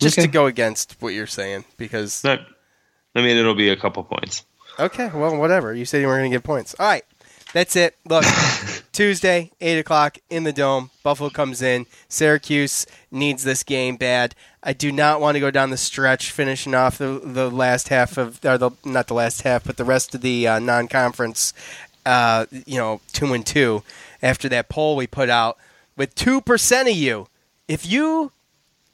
just 0.00 0.18
Okay. 0.18 0.26
to 0.26 0.32
go 0.32 0.46
against 0.46 0.96
what 1.00 1.14
you're 1.14 1.26
saying 1.26 1.64
because. 1.76 2.24
Not. 2.24 2.40
I 3.14 3.20
mean, 3.22 3.36
it'll 3.36 3.54
be 3.54 3.68
a 3.68 3.76
couple 3.76 4.02
points. 4.04 4.44
Okay, 4.78 5.10
well, 5.14 5.36
whatever. 5.36 5.74
You 5.74 5.84
said 5.84 6.00
you 6.00 6.06
weren't 6.06 6.20
going 6.22 6.30
to 6.30 6.34
give 6.36 6.42
points. 6.44 6.74
All 6.78 6.86
right, 6.86 7.04
that's 7.52 7.76
it. 7.76 7.94
Look, 8.08 8.24
Tuesday, 8.92 9.50
eight 9.60 9.78
o'clock 9.78 10.18
in 10.28 10.44
the 10.44 10.52
dome. 10.52 10.90
Buffalo 11.02 11.30
comes 11.30 11.62
in. 11.62 11.86
Syracuse 12.08 12.86
needs 13.10 13.42
this 13.42 13.62
game 13.62 13.96
bad. 13.96 14.34
I 14.62 14.74
do 14.74 14.92
not 14.92 15.20
want 15.20 15.34
to 15.36 15.40
go 15.40 15.50
down 15.50 15.70
the 15.70 15.76
stretch, 15.76 16.30
finishing 16.30 16.74
off 16.74 16.98
the 16.98 17.20
the 17.24 17.50
last 17.50 17.88
half 17.88 18.18
of, 18.18 18.44
or 18.44 18.58
the 18.58 18.70
not 18.84 19.08
the 19.08 19.14
last 19.14 19.42
half, 19.42 19.64
but 19.64 19.78
the 19.78 19.84
rest 19.84 20.14
of 20.14 20.20
the 20.20 20.46
uh, 20.46 20.58
non-conference. 20.58 21.54
Uh, 22.04 22.46
you 22.66 22.76
know, 22.78 23.00
two 23.12 23.32
and 23.32 23.46
two 23.46 23.82
after 24.22 24.48
that 24.48 24.68
poll 24.68 24.96
we 24.96 25.06
put 25.06 25.30
out 25.30 25.56
with 25.96 26.14
two 26.14 26.40
percent 26.40 26.88
of 26.88 26.94
you. 26.94 27.28
If 27.68 27.86
you, 27.90 28.32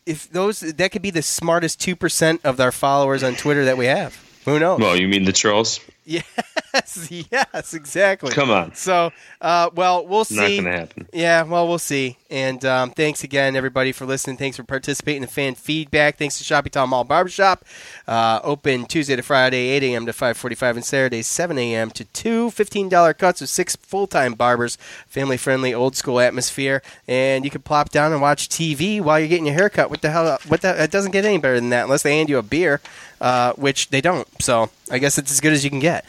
if 0.06 0.30
those, 0.30 0.60
that 0.60 0.92
could 0.92 1.02
be 1.02 1.10
the 1.10 1.22
smartest 1.22 1.80
two 1.80 1.96
percent 1.96 2.40
of 2.44 2.60
our 2.60 2.72
followers 2.72 3.22
on 3.22 3.34
Twitter 3.34 3.64
that 3.64 3.76
we 3.76 3.86
have. 3.86 4.22
Who 4.44 4.58
knows? 4.58 4.78
Well, 4.80 4.96
you 4.96 5.08
mean 5.08 5.24
the 5.24 5.32
trolls? 5.32 5.80
Yes, 6.74 7.10
yes, 7.32 7.74
exactly. 7.74 8.30
Come 8.30 8.50
on. 8.50 8.74
So, 8.74 9.10
uh, 9.40 9.70
well, 9.74 10.06
we'll 10.06 10.24
see. 10.24 10.36
Not 10.36 10.48
going 10.48 10.64
to 10.64 10.70
happen. 10.70 11.08
Yeah, 11.12 11.42
well, 11.44 11.66
we'll 11.66 11.78
see. 11.78 12.18
And 12.30 12.62
um, 12.64 12.90
thanks 12.90 13.24
again, 13.24 13.56
everybody, 13.56 13.92
for 13.92 14.04
listening. 14.04 14.36
Thanks 14.36 14.56
for 14.58 14.64
participating 14.64 15.22
in 15.22 15.28
the 15.28 15.32
fan 15.32 15.54
feedback. 15.54 16.18
Thanks 16.18 16.36
to 16.38 16.44
Shopping 16.44 16.70
Town 16.70 16.90
Mall 16.90 17.04
Barbershop. 17.04 17.64
Uh, 18.06 18.40
open 18.42 18.84
Tuesday 18.84 19.16
to 19.16 19.22
Friday, 19.22 19.68
8 19.70 19.82
a.m. 19.84 20.06
to 20.06 20.12
5.45, 20.12 20.70
and 20.76 20.84
Saturday, 20.84 21.22
7 21.22 21.56
a.m. 21.58 21.90
to 21.90 22.04
2 22.04 22.50
$15 22.50 23.18
cuts 23.18 23.40
with 23.40 23.50
six 23.50 23.76
full-time 23.76 24.34
barbers. 24.34 24.76
Family-friendly, 25.06 25.72
old-school 25.72 26.20
atmosphere. 26.20 26.82
And 27.06 27.44
you 27.44 27.50
can 27.50 27.62
plop 27.62 27.88
down 27.90 28.12
and 28.12 28.20
watch 28.20 28.48
TV 28.48 29.00
while 29.00 29.18
you're 29.18 29.28
getting 29.28 29.46
your 29.46 29.54
hair 29.54 29.70
cut. 29.70 29.90
What 29.90 30.02
the 30.02 30.10
hell? 30.10 30.38
What 30.48 30.60
the, 30.62 30.82
it 30.82 30.90
doesn't 30.90 31.12
get 31.12 31.24
any 31.24 31.38
better 31.38 31.58
than 31.58 31.70
that 31.70 31.84
unless 31.84 32.02
they 32.02 32.16
hand 32.18 32.28
you 32.28 32.38
a 32.38 32.42
beer, 32.42 32.80
uh, 33.20 33.52
which 33.54 33.88
they 33.88 34.00
don't. 34.00 34.28
So 34.42 34.70
I 34.90 34.98
guess 34.98 35.18
it's 35.18 35.30
as 35.30 35.40
good 35.40 35.52
as 35.52 35.64
you 35.64 35.70
can 35.70 35.80
get. 35.80 36.04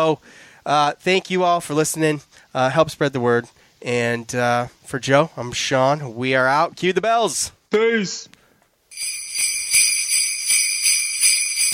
So 0.00 0.18
uh, 0.64 0.92
thank 0.92 1.30
you 1.30 1.44
all 1.44 1.60
for 1.60 1.74
listening. 1.74 2.22
Uh, 2.54 2.70
help 2.70 2.90
spread 2.90 3.12
the 3.12 3.20
word. 3.20 3.46
And 3.82 4.34
uh, 4.34 4.66
for 4.84 4.98
Joe, 4.98 5.30
I'm 5.36 5.52
Sean. 5.52 6.14
We 6.14 6.34
are 6.34 6.46
out. 6.46 6.76
Cue 6.76 6.92
the 6.92 7.00
bells. 7.00 7.52
Peace. 7.70 8.28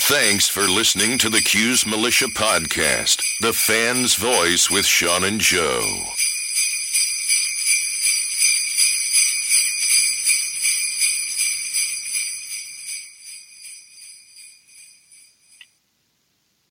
Thanks 0.01 0.47
for 0.47 0.61
listening 0.61 1.17
to 1.19 1.29
the 1.29 1.41
Cuse 1.41 1.85
Militia 1.85 2.27
Podcast, 2.27 3.21
the 3.41 3.51
fan's 3.51 4.15
voice 4.15 4.69
with 4.69 4.85
Sean 4.85 5.25
and 5.25 5.41
Joe. 5.41 5.83